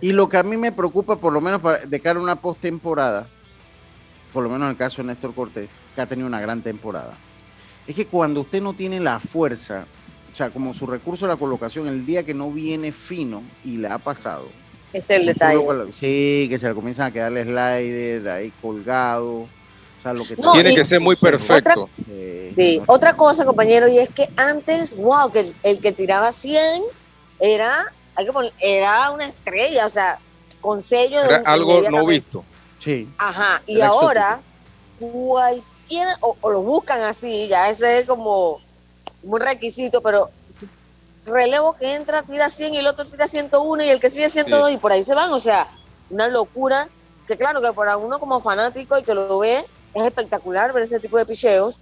Y 0.00 0.12
lo 0.12 0.28
que 0.28 0.36
a 0.36 0.42
mí 0.42 0.56
me 0.56 0.72
preocupa, 0.72 1.16
por 1.16 1.32
lo 1.32 1.40
menos 1.40 1.60
para- 1.60 1.78
de 1.84 2.00
cara 2.00 2.18
a 2.18 2.22
una 2.22 2.36
postemporada, 2.36 3.26
por 4.32 4.42
lo 4.42 4.48
menos 4.48 4.66
en 4.66 4.70
el 4.72 4.76
caso 4.76 5.02
de 5.02 5.08
Néstor 5.08 5.34
Cortés, 5.34 5.70
que 5.94 6.00
ha 6.00 6.06
tenido 6.06 6.26
una 6.28 6.40
gran 6.40 6.62
temporada, 6.62 7.14
es 7.86 7.94
que 7.94 8.06
cuando 8.06 8.40
usted 8.42 8.62
no 8.62 8.72
tiene 8.74 9.00
la 9.00 9.18
fuerza, 9.20 9.84
o 10.32 10.34
sea, 10.36 10.50
como 10.50 10.72
su 10.74 10.86
recurso 10.86 11.26
de 11.26 11.32
la 11.32 11.36
colocación, 11.38 11.88
el 11.88 12.06
día 12.06 12.22
que 12.22 12.34
no 12.34 12.50
viene 12.50 12.92
fino 12.92 13.42
y 13.64 13.76
le 13.78 13.88
ha 13.88 13.98
pasado. 13.98 14.46
Es 14.92 15.08
el 15.10 15.26
detalle. 15.26 15.60
Sí, 15.92 16.46
que 16.48 16.58
se 16.58 16.68
le 16.68 16.74
comienzan 16.74 17.06
a 17.08 17.10
quedar 17.12 17.32
el 17.36 17.44
slider 17.46 18.28
ahí 18.28 18.52
colgado. 18.60 19.32
O 19.42 20.02
sea, 20.02 20.14
lo 20.14 20.24
que 20.24 20.34
Tiene 20.36 20.74
que 20.74 20.84
ser 20.84 21.00
muy 21.00 21.14
perfecto. 21.14 21.88
sí, 22.54 22.80
otra 22.86 23.14
cosa, 23.14 23.44
compañero, 23.44 23.86
y 23.86 23.98
es 23.98 24.08
que 24.08 24.28
antes, 24.36 24.96
wow, 24.96 25.30
que 25.30 25.52
el, 25.62 25.78
que 25.78 25.92
tiraba 25.92 26.32
100 26.32 26.82
era, 27.38 27.92
hay 28.20 28.26
que 28.26 28.32
poner, 28.32 28.52
era 28.58 29.10
una 29.10 29.26
estrella, 29.26 29.86
o 29.86 29.88
sea, 29.88 30.18
con 30.60 30.82
sello 30.82 31.22
de 31.22 31.36
algo 31.44 31.80
no 31.90 32.04
visto. 32.04 32.44
Sí. 32.78 33.08
Ajá, 33.18 33.62
y 33.66 33.80
ahora 33.80 34.40
cualquiera, 34.98 36.16
o, 36.20 36.50
lo 36.50 36.62
buscan 36.62 37.02
así, 37.02 37.48
ya 37.48 37.70
ese 37.70 38.00
es 38.00 38.06
como 38.06 38.60
un 39.22 39.40
requisito, 39.40 40.02
pero 40.02 40.30
relevo 41.24 41.74
que 41.74 41.94
entra 41.94 42.22
tira 42.22 42.50
100 42.50 42.74
y 42.74 42.78
el 42.78 42.86
otro 42.86 43.04
tira 43.06 43.26
101 43.26 43.84
y 43.84 43.90
el 43.90 44.00
que 44.00 44.10
sigue 44.10 44.28
102 44.28 44.72
y 44.72 44.76
por 44.76 44.92
ahí 44.92 45.02
se 45.02 45.14
van, 45.14 45.32
o 45.32 45.40
sea, 45.40 45.68
una 46.10 46.28
locura 46.28 46.88
que 47.26 47.36
claro 47.36 47.62
que 47.62 47.72
para 47.72 47.96
uno 47.96 48.18
como 48.18 48.40
fanático 48.40 48.98
y 48.98 49.02
que 49.02 49.14
lo 49.14 49.38
ve 49.38 49.64
es 49.94 50.02
espectacular 50.02 50.72
ver 50.72 50.82
ese 50.82 51.00
tipo 51.00 51.16
de 51.16 51.26
picheos, 51.26 51.80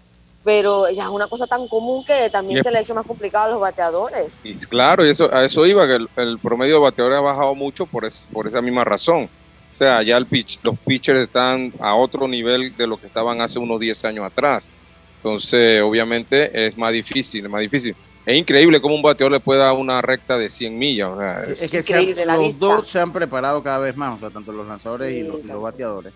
pero 0.48 0.88
ya 0.88 1.02
es 1.02 1.10
una 1.10 1.26
cosa 1.26 1.46
tan 1.46 1.68
común 1.68 2.02
que 2.02 2.30
también 2.30 2.64
se 2.64 2.70
le 2.70 2.78
ha 2.78 2.80
hecho 2.80 2.94
más 2.94 3.04
complicado 3.04 3.48
a 3.48 3.50
los 3.50 3.60
bateadores. 3.60 4.38
Y 4.42 4.54
claro, 4.54 5.04
y 5.04 5.10
eso, 5.10 5.28
a 5.30 5.44
eso 5.44 5.66
iba, 5.66 5.86
que 5.86 6.06
el, 6.16 6.38
promedio 6.38 6.76
de 6.76 6.80
bateadores 6.80 7.18
ha 7.18 7.20
bajado 7.20 7.54
mucho 7.54 7.84
por, 7.84 8.08
por 8.32 8.46
esa 8.46 8.62
misma 8.62 8.82
razón. 8.82 9.28
O 9.74 9.76
sea, 9.76 10.02
ya 10.02 10.16
el 10.16 10.24
pitch, 10.24 10.58
los 10.62 10.78
pitchers 10.78 11.18
están 11.18 11.70
a 11.80 11.94
otro 11.94 12.26
nivel 12.26 12.74
de 12.74 12.86
lo 12.86 12.96
que 12.96 13.08
estaban 13.08 13.42
hace 13.42 13.58
unos 13.58 13.78
10 13.78 14.06
años 14.06 14.24
atrás. 14.24 14.70
Entonces, 15.18 15.82
obviamente, 15.82 16.68
es 16.68 16.78
más 16.78 16.94
difícil, 16.94 17.44
es 17.44 17.50
más 17.50 17.60
difícil. 17.60 17.94
Es 18.24 18.34
increíble 18.38 18.80
cómo 18.80 18.94
un 18.94 19.02
bateador 19.02 19.32
le 19.32 19.40
puede 19.40 19.60
dar 19.60 19.74
una 19.74 20.00
recta 20.00 20.38
de 20.38 20.48
100 20.48 20.78
millas. 20.78 21.10
es, 21.60 21.70
que 21.84 22.24
los 22.24 22.58
dos 22.58 22.88
se 22.88 22.98
han 22.98 23.12
preparado 23.12 23.62
cada 23.62 23.80
vez 23.80 23.94
más, 23.98 24.16
o 24.16 24.18
sea, 24.18 24.30
tanto 24.30 24.50
los 24.52 24.66
lanzadores 24.66 25.14
y 25.14 25.24
los 25.24 25.60
bateadores. 25.60 26.14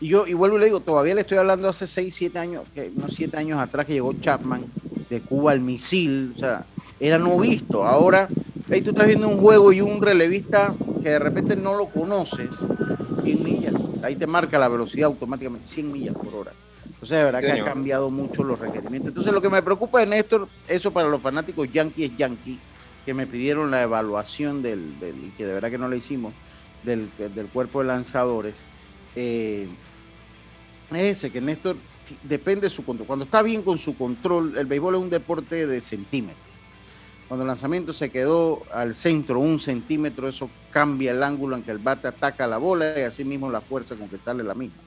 Y 0.00 0.08
yo, 0.08 0.26
y 0.26 0.32
vuelvo 0.32 0.56
y 0.56 0.60
le 0.60 0.66
digo, 0.66 0.80
todavía 0.80 1.14
le 1.14 1.20
estoy 1.20 1.36
hablando 1.36 1.68
hace 1.68 1.86
6, 1.86 2.14
7 2.14 2.38
años, 2.38 2.64
que, 2.74 2.90
unos 2.96 3.14
7 3.14 3.36
años 3.36 3.60
atrás 3.60 3.84
que 3.84 3.92
llegó 3.92 4.14
Chapman 4.14 4.64
de 5.10 5.20
Cuba 5.20 5.52
al 5.52 5.60
misil, 5.60 6.32
o 6.36 6.38
sea, 6.38 6.64
era 6.98 7.18
no 7.18 7.38
visto. 7.38 7.84
Ahora, 7.86 8.26
ahí 8.70 8.80
tú 8.80 8.90
estás 8.90 9.06
viendo 9.06 9.28
un 9.28 9.38
juego 9.38 9.72
y 9.72 9.82
un 9.82 10.00
relevista 10.00 10.74
que 11.02 11.10
de 11.10 11.18
repente 11.18 11.54
no 11.54 11.76
lo 11.76 11.86
conoces, 11.86 12.48
100 13.22 13.44
millas, 13.44 13.74
ahí 14.02 14.16
te 14.16 14.26
marca 14.26 14.58
la 14.58 14.68
velocidad 14.68 15.06
automáticamente, 15.06 15.66
100 15.66 15.92
millas 15.92 16.14
por 16.14 16.34
hora. 16.34 16.52
Entonces, 16.86 17.18
de 17.18 17.24
verdad 17.24 17.40
que 17.40 17.52
ha 17.52 17.64
cambiado 17.64 18.10
mucho 18.10 18.42
los 18.42 18.58
requerimientos. 18.58 19.08
Entonces, 19.08 19.32
lo 19.32 19.42
que 19.42 19.48
me 19.48 19.62
preocupa 19.62 20.00
de 20.00 20.06
Néstor, 20.06 20.48
eso 20.68 20.92
para 20.92 21.08
los 21.08 21.20
fanáticos 21.20 21.70
Yankee 21.70 22.04
es 22.04 22.16
Yankee, 22.16 22.58
que 23.04 23.12
me 23.14 23.26
pidieron 23.26 23.70
la 23.70 23.82
evaluación 23.82 24.62
del, 24.62 24.98
del 24.98 25.16
y 25.16 25.30
que 25.30 25.46
de 25.46 25.54
verdad 25.54 25.70
que 25.70 25.78
no 25.78 25.88
la 25.88 25.96
hicimos, 25.96 26.32
del, 26.84 27.08
del 27.34 27.46
cuerpo 27.46 27.80
de 27.80 27.88
lanzadores. 27.88 28.54
Eh, 29.16 29.66
ese, 30.96 31.30
que 31.30 31.40
Néstor 31.40 31.76
depende 32.22 32.62
de 32.62 32.70
su 32.70 32.84
control. 32.84 33.06
Cuando 33.06 33.24
está 33.24 33.42
bien 33.42 33.62
con 33.62 33.78
su 33.78 33.96
control, 33.96 34.56
el 34.58 34.66
béisbol 34.66 34.96
es 34.96 35.00
un 35.00 35.10
deporte 35.10 35.66
de 35.66 35.80
centímetros. 35.80 36.38
Cuando 37.28 37.44
el 37.44 37.48
lanzamiento 37.48 37.92
se 37.92 38.10
quedó 38.10 38.62
al 38.72 38.94
centro 38.94 39.38
un 39.38 39.60
centímetro, 39.60 40.28
eso 40.28 40.50
cambia 40.72 41.12
el 41.12 41.22
ángulo 41.22 41.56
en 41.56 41.62
que 41.62 41.70
el 41.70 41.78
bate 41.78 42.08
ataca 42.08 42.46
la 42.46 42.58
bola 42.58 42.98
y 42.98 43.02
así 43.02 43.24
mismo 43.24 43.50
la 43.50 43.60
fuerza 43.60 43.94
con 43.94 44.08
que 44.08 44.18
sale 44.18 44.42
la 44.42 44.54
misma. 44.54 44.82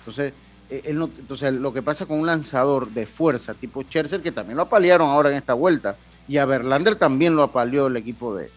Entonces, 0.00 0.32
eh, 0.70 0.82
entonces 0.86 1.54
lo 1.54 1.72
que 1.72 1.82
pasa 1.82 2.06
con 2.06 2.18
un 2.18 2.26
lanzador 2.26 2.90
de 2.90 3.06
fuerza 3.06 3.54
tipo 3.54 3.82
Scherzer, 3.82 4.22
que 4.22 4.32
también 4.32 4.56
lo 4.56 4.64
apalearon 4.64 5.08
ahora 5.08 5.30
en 5.30 5.36
esta 5.36 5.54
vuelta, 5.54 5.96
y 6.26 6.38
a 6.38 6.46
Verlander 6.46 6.96
también 6.96 7.36
lo 7.36 7.44
apaleó 7.44 7.86
el 7.86 7.96
equipo 7.96 8.34
de, 8.34 8.50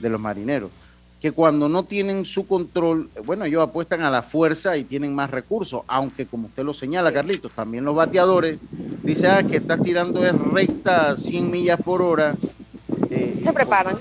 de 0.00 0.08
los 0.08 0.20
marineros 0.20 0.70
que 1.20 1.32
cuando 1.32 1.68
no 1.68 1.84
tienen 1.84 2.24
su 2.24 2.46
control, 2.46 3.10
bueno, 3.24 3.44
ellos 3.44 3.62
apuestan 3.62 4.02
a 4.02 4.10
la 4.10 4.22
fuerza 4.22 4.76
y 4.78 4.84
tienen 4.84 5.14
más 5.14 5.30
recursos, 5.30 5.82
aunque 5.86 6.26
como 6.26 6.46
usted 6.46 6.64
lo 6.64 6.72
señala, 6.72 7.12
Carlitos, 7.12 7.52
también 7.52 7.84
los 7.84 7.94
bateadores, 7.94 8.58
dice, 9.02 9.28
ah, 9.28 9.42
que 9.42 9.56
estás 9.56 9.82
tirando 9.82 10.24
es 10.26 10.36
recta 10.38 11.14
100 11.16 11.50
millas 11.50 11.78
por 11.84 12.00
hora. 12.00 12.34
Eh, 13.10 13.40
Se 13.44 13.52
preparan. 13.52 13.98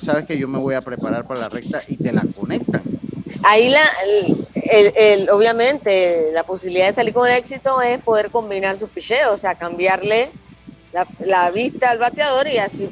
sabes 0.00 0.26
que 0.26 0.38
yo 0.38 0.48
me 0.48 0.58
voy 0.58 0.74
a 0.74 0.82
preparar 0.82 1.26
para 1.26 1.40
la 1.40 1.48
recta 1.48 1.80
y 1.88 1.96
te 1.96 2.12
la 2.12 2.24
conectan. 2.38 2.82
Ahí 3.42 3.70
la, 3.70 3.82
el, 4.96 5.30
obviamente 5.30 6.30
la 6.32 6.44
posibilidad 6.44 6.88
de 6.88 6.94
salir 6.94 7.14
con 7.14 7.28
éxito 7.30 7.80
es 7.80 8.00
poder 8.00 8.30
combinar 8.30 8.76
sus 8.76 8.90
picheos, 8.90 9.32
o 9.32 9.36
sea, 9.38 9.54
cambiarle 9.54 10.30
la, 10.92 11.06
la 11.24 11.50
vista 11.50 11.90
al 11.90 11.98
bateador 11.98 12.48
y 12.48 12.58
así 12.58 12.88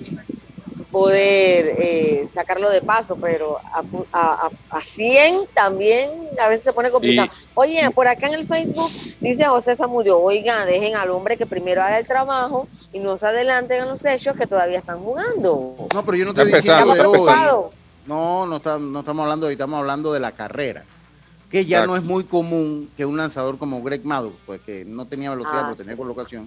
poder 0.91 1.75
eh, 1.79 2.29
sacarlo 2.33 2.71
de 2.71 2.81
paso, 2.81 3.17
pero 3.21 3.59
a, 3.59 3.83
a, 4.13 4.51
a, 4.71 4.81
100 4.83 5.47
también 5.55 6.11
a 6.41 6.49
veces 6.49 6.65
se 6.65 6.73
pone 6.73 6.91
complicado. 6.91 7.29
Oye, 7.55 7.89
por 7.95 8.09
acá 8.09 8.29
en 8.29 8.35
el 8.35 8.47
Facebook 8.47 8.91
dice 9.21 9.45
José 9.45 9.77
Zamudio, 9.77 10.19
oiga, 10.19 10.65
dejen 10.65 10.97
al 10.97 11.11
hombre 11.11 11.37
que 11.37 11.47
primero 11.47 11.83
haga 11.83 11.99
el 11.99 12.07
trabajo 12.07 12.69
y 12.93 12.99
no 13.01 13.19
se 13.19 13.27
adelanten 13.27 13.83
a 13.83 13.87
los 13.87 14.05
hechos 14.05 14.37
que 14.37 14.47
todavía 14.47 14.79
están 14.79 15.01
jugando. 15.01 15.77
No, 15.93 16.05
pero 16.05 16.17
yo 16.17 16.25
no 16.25 16.31
estoy 16.31 16.53
diciendo 16.53 16.95
de 16.95 17.03
No, 18.07 18.47
no, 18.47 18.59
no 18.79 19.01
estamos 19.01 19.23
hablando 19.23 19.47
de 19.47 19.53
estamos 19.53 19.79
hablando 19.79 20.13
de 20.13 20.21
la 20.21 20.33
carrera. 20.33 20.85
Que 21.51 21.65
ya 21.65 21.87
no 21.87 21.97
es 21.97 22.03
muy 22.03 22.25
común 22.25 22.91
que 22.95 23.07
un 23.07 23.17
lanzador 23.17 23.57
como 23.57 23.83
Greg 23.83 24.05
Maddox, 24.05 24.35
pues 24.45 24.61
que 24.61 24.85
no 24.85 25.07
tenía 25.07 25.31
velocidad, 25.31 25.61
ah, 25.61 25.69
pero 25.71 25.77
tenía 25.77 25.97
colocación, 25.97 26.47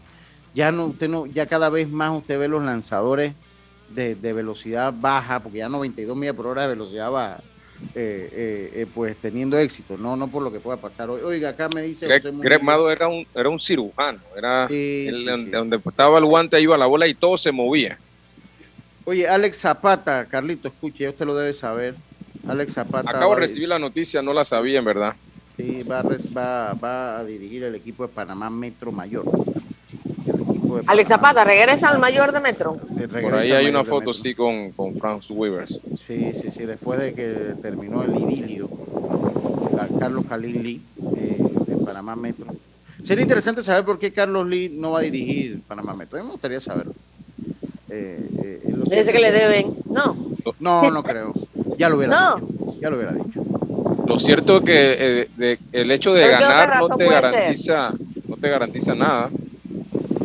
ya 0.54 0.72
no, 0.72 0.86
usted 0.86 1.10
no, 1.10 1.26
ya 1.26 1.48
cada 1.48 1.70
vez 1.70 1.90
más 1.90 2.16
usted 2.16 2.38
ve 2.38 2.48
los 2.48 2.64
lanzadores 2.64 3.34
de, 3.94 4.34
velocidad 4.34 4.94
baja, 4.96 5.40
porque 5.40 5.60
ya 5.60 5.70
92 5.70 6.16
millas 6.16 6.36
por 6.36 6.48
hora 6.48 6.64
de 6.64 6.70
velocidad 6.70 7.12
baja, 7.12 7.40
eh, 7.96 8.30
eh, 8.32 8.72
eh, 8.76 8.88
pues 8.94 9.18
teniendo 9.18 9.58
éxito, 9.58 9.98
no 9.98 10.16
no 10.16 10.28
por 10.28 10.44
lo 10.44 10.52
que 10.52 10.60
pueda 10.60 10.78
pasar 10.78 11.10
hoy. 11.10 11.22
Oiga, 11.22 11.50
acá 11.50 11.70
me 11.74 11.82
dice... 11.82 12.08
Greg, 12.08 12.64
Mado 12.64 12.92
era 12.92 13.08
un, 13.08 13.26
era 13.34 13.50
un 13.50 13.60
cirujano, 13.60 14.20
era 14.38 14.68
donde 15.52 15.80
estaba 15.84 16.20
el 16.20 16.26
guante, 16.26 16.62
iba 16.62 16.78
la 16.78 16.86
bola 16.86 17.08
y 17.08 17.14
todo 17.14 17.38
se 17.38 17.52
movía. 17.52 17.98
Oye, 19.06 19.28
Alex 19.28 19.58
Zapata, 19.58 20.26
Carlito, 20.26 20.68
escuche, 20.68 21.10
usted 21.10 21.26
lo 21.26 21.36
debe 21.36 21.54
saber. 21.54 21.96
Alex 22.48 22.74
Zapata. 22.74 23.10
Acabo 23.10 23.34
de 23.36 23.42
recibir 23.42 23.70
la 23.70 23.80
noticia, 23.80 24.22
no 24.22 24.34
la 24.34 24.46
sabía 24.46 24.80
en 24.80 24.86
verdad. 24.86 25.16
Sí, 25.58 25.84
va 25.84 26.02
va, 26.02 26.74
va 26.74 27.20
a 27.20 27.24
dirigir 27.24 27.64
el 27.64 27.76
equipo 27.76 28.08
de 28.08 28.14
Panamá 28.14 28.50
Metro 28.50 28.92
Mayor. 28.92 29.26
Alex 30.88 31.10
Zapata, 31.10 31.44
regresa 31.44 31.90
al 31.90 32.00
mayor 32.00 32.32
de 32.32 32.40
Metro. 32.40 32.78
Por 33.22 33.36
ahí 33.36 33.52
hay 33.52 33.68
una 33.68 33.84
foto, 33.84 34.14
sí, 34.14 34.34
con, 34.36 34.72
con 34.72 34.96
Franz 34.96 35.30
Weavers. 35.30 35.80
Sí, 36.08 36.32
sí, 36.34 36.52
sí, 36.52 36.66
después 36.66 37.00
de 37.00 37.14
que 37.14 37.56
terminó 37.62 38.04
el 38.04 38.16
idilio, 38.16 38.70
Carlos 40.00 40.26
Jalín 40.30 40.64
Lee, 40.64 40.82
eh, 41.18 41.38
de 41.68 41.86
Panamá 41.86 42.16
Metro. 42.16 42.48
Sería 43.04 43.24
interesante 43.24 43.64
saber 43.64 43.84
por 43.84 43.98
qué 44.00 44.12
Carlos 44.12 44.48
Lee 44.48 44.70
no 44.70 44.92
va 44.92 45.00
a 45.00 45.02
dirigir 45.02 45.62
Panamá 45.68 45.94
Metro. 45.96 46.20
A 46.20 46.22
mí 46.22 46.28
me 46.28 46.34
gustaría 46.34 46.60
saberlo. 46.60 46.94
Eh, 47.90 48.30
eh, 48.44 48.62
Dice 48.90 49.12
que 49.12 49.20
le 49.20 49.32
deben. 49.32 49.74
No. 49.90 50.16
No, 50.60 50.92
no 50.92 51.04
creo. 51.04 51.34
Ya 51.78 51.90
lo 51.90 51.98
hubiera 51.98 52.36
dicho. 52.36 52.48
Ya 52.80 52.90
lo 52.90 52.98
hubiera 52.98 53.14
dicho. 53.14 53.44
Lo 54.08 54.20
cierto 54.20 54.58
es 54.58 54.64
que 54.64 55.28
eh, 55.40 55.58
el 55.72 55.92
hecho 55.92 56.14
de 56.14 56.28
ganar 56.28 56.80
no 56.80 56.96
te 56.96 57.08
garantiza, 57.08 57.94
no 58.28 58.36
te 58.38 58.50
garantiza 58.50 58.96
nada. 58.96 59.30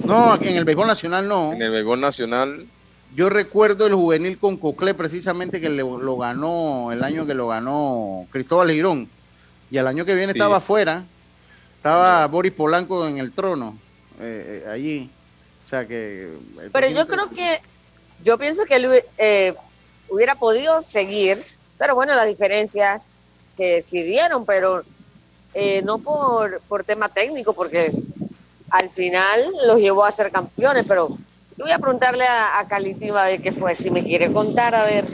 No, 0.07 0.35
en 0.37 0.57
el 0.57 0.65
béisbol 0.65 0.87
nacional 0.87 1.29
no. 1.29 1.53
En 1.53 1.63
el 1.63 1.71
béisbol 1.71 2.01
nacional. 2.01 2.67
Yo 3.15 3.29
recuerdo 3.29 3.87
el 3.87 3.95
juvenil 3.95 4.39
con 4.39 4.57
Coclé 4.57 4.95
precisamente 4.95 5.61
que 5.61 5.69
lo 5.69 6.17
ganó 6.17 6.93
el 6.93 7.03
año 7.03 7.27
que 7.27 7.35
lo 7.35 7.49
ganó 7.49 8.27
Cristóbal 8.31 8.71
Girón. 8.71 9.09
Y 9.71 9.79
el 9.79 9.87
año 9.87 10.05
que 10.05 10.15
viene 10.15 10.33
estaba 10.33 10.59
afuera. 10.59 11.05
Estaba 11.77 12.27
Boris 12.27 12.53
Polanco 12.53 13.07
en 13.07 13.19
el 13.19 13.33
trono, 13.33 13.79
eh, 14.21 14.65
eh, 14.67 14.71
allí. 14.71 15.09
O 15.65 15.69
sea 15.69 15.87
que... 15.87 16.33
Pero 16.73 16.89
yo 16.89 17.07
creo 17.07 17.31
que, 17.31 17.61
yo 18.25 18.39
pienso 18.39 18.65
que 18.65 18.75
él 18.75 19.05
eh, 19.19 19.55
hubiera 20.09 20.35
podido 20.35 20.83
seguir, 20.83 21.45
pero 21.79 21.95
bueno, 21.95 22.15
las 22.17 22.27
diferencias 22.27 23.07
que 23.57 23.77
decidieron, 23.77 24.45
pero 24.45 24.83
no 25.85 25.99
por, 25.99 26.61
por 26.63 26.83
tema 26.83 27.09
técnico, 27.09 27.53
porque 27.55 27.93
al 28.71 28.91
final 28.91 29.41
los 29.67 29.79
llevó 29.79 30.05
a 30.05 30.11
ser 30.11 30.31
campeones, 30.31 30.85
pero 30.87 31.09
yo 31.09 31.65
voy 31.65 31.73
a 31.73 31.79
preguntarle 31.79 32.25
a, 32.25 32.59
a 32.59 32.69
Calitiva 32.69 33.25
a 33.25 33.29
ver 33.29 33.41
qué 33.41 33.53
fue, 33.53 33.75
si 33.75 33.91
me 33.91 34.03
quiere 34.05 34.33
contar, 34.33 34.75
a 34.75 34.85
ver, 34.85 35.07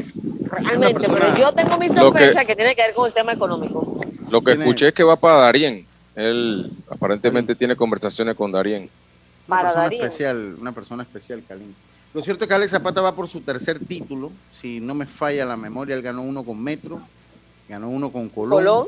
realmente, 0.45 1.09
pero 1.09 1.37
yo 1.37 1.53
tengo 1.53 1.79
mi 1.79 1.89
sorpresa 1.89 2.45
que, 2.45 2.57
tiene 2.57 2.75
que 2.75 2.83
ver 2.83 2.95
con 2.95 3.07
el 3.07 3.13
tema 3.13 3.33
económico. 3.33 4.01
Lo 4.29 4.43
que 4.43 4.53
escuché 4.53 4.89
es 4.89 4.95
que 4.95 5.05
va 5.05 5.17
para 5.17 5.37
Darien, 5.37 5.87
él 6.17 6.71
aparentemente 6.91 7.55
tiene 7.55 7.77
conversaciones 7.77 8.37
con 8.37 8.51
Darien. 8.51 8.89
Para 9.47 9.73
una 9.73 9.89
persona 9.89 10.05
especial, 10.05 10.57
una 10.61 10.73
persona 10.73 11.03
especial, 11.03 11.43
Kalim. 11.47 11.75
Lo 12.15 12.23
cierto 12.23 12.45
es 12.45 12.49
que 12.49 12.55
Alex 12.55 12.71
Zapata 12.73 13.01
va 13.01 13.15
por 13.15 13.29
su 13.29 13.41
tercer 13.41 13.79
título, 13.79 14.31
si 14.53 14.81
no 14.81 14.95
me 14.95 15.07
falla 15.07 15.45
la 15.45 15.57
memoria, 15.57 15.95
él 15.95 16.03
ganó 16.03 16.23
uno 16.23 16.45
con 16.45 16.63
Metro, 16.63 17.01
ganó 17.69 17.89
uno 17.89 18.11
con 18.11 18.29
Colón. 18.29 18.59
Colón 18.59 18.87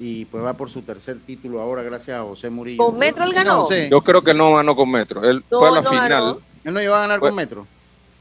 y 0.00 0.24
pues 0.24 0.42
va 0.42 0.54
por 0.54 0.70
su 0.70 0.80
tercer 0.82 1.18
título 1.26 1.60
ahora 1.60 1.82
gracias 1.82 2.18
a 2.18 2.22
José 2.22 2.48
Murillo. 2.50 2.82
¿Con 2.84 2.98
Metro 2.98 3.24
él 3.24 3.34
ganó? 3.34 3.68
No. 3.70 3.76
Yo 3.88 4.00
creo 4.00 4.22
que 4.22 4.32
no 4.34 4.54
ganó 4.54 4.74
con 4.74 4.90
Metro. 4.90 5.22
Él 5.28 5.44
No, 5.50 5.58
fue 5.60 5.68
a 5.68 5.72
la 5.72 5.82
no 5.82 5.90
final. 5.90 6.08
ganó. 6.08 6.38
Él 6.64 6.72
no 6.74 6.82
iba 6.82 6.96
a 6.96 7.00
ganar 7.02 7.20
Fue- 7.20 7.28
con 7.28 7.36
Metro. 7.36 7.66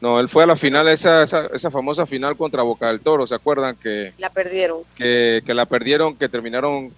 No, 0.01 0.19
él 0.19 0.29
fue 0.29 0.43
a 0.43 0.45
la 0.45 0.55
final, 0.55 0.87
esa, 0.87 1.23
esa, 1.23 1.47
esa 1.47 1.71
famosa 1.71 2.05
final 2.05 2.37
contra 2.37 2.63
Boca 2.63 2.87
del 2.87 2.99
Toro. 3.01 3.25
¿Se 3.27 3.35
acuerdan 3.35 3.75
que, 3.75 4.13
La 4.17 4.29
perdieron. 4.29 4.79
que, 4.95 5.41
que 5.45 5.53
la 5.53 5.65
perdieron, 5.65 6.15
que 6.15 6.29
terminaron 6.29 6.91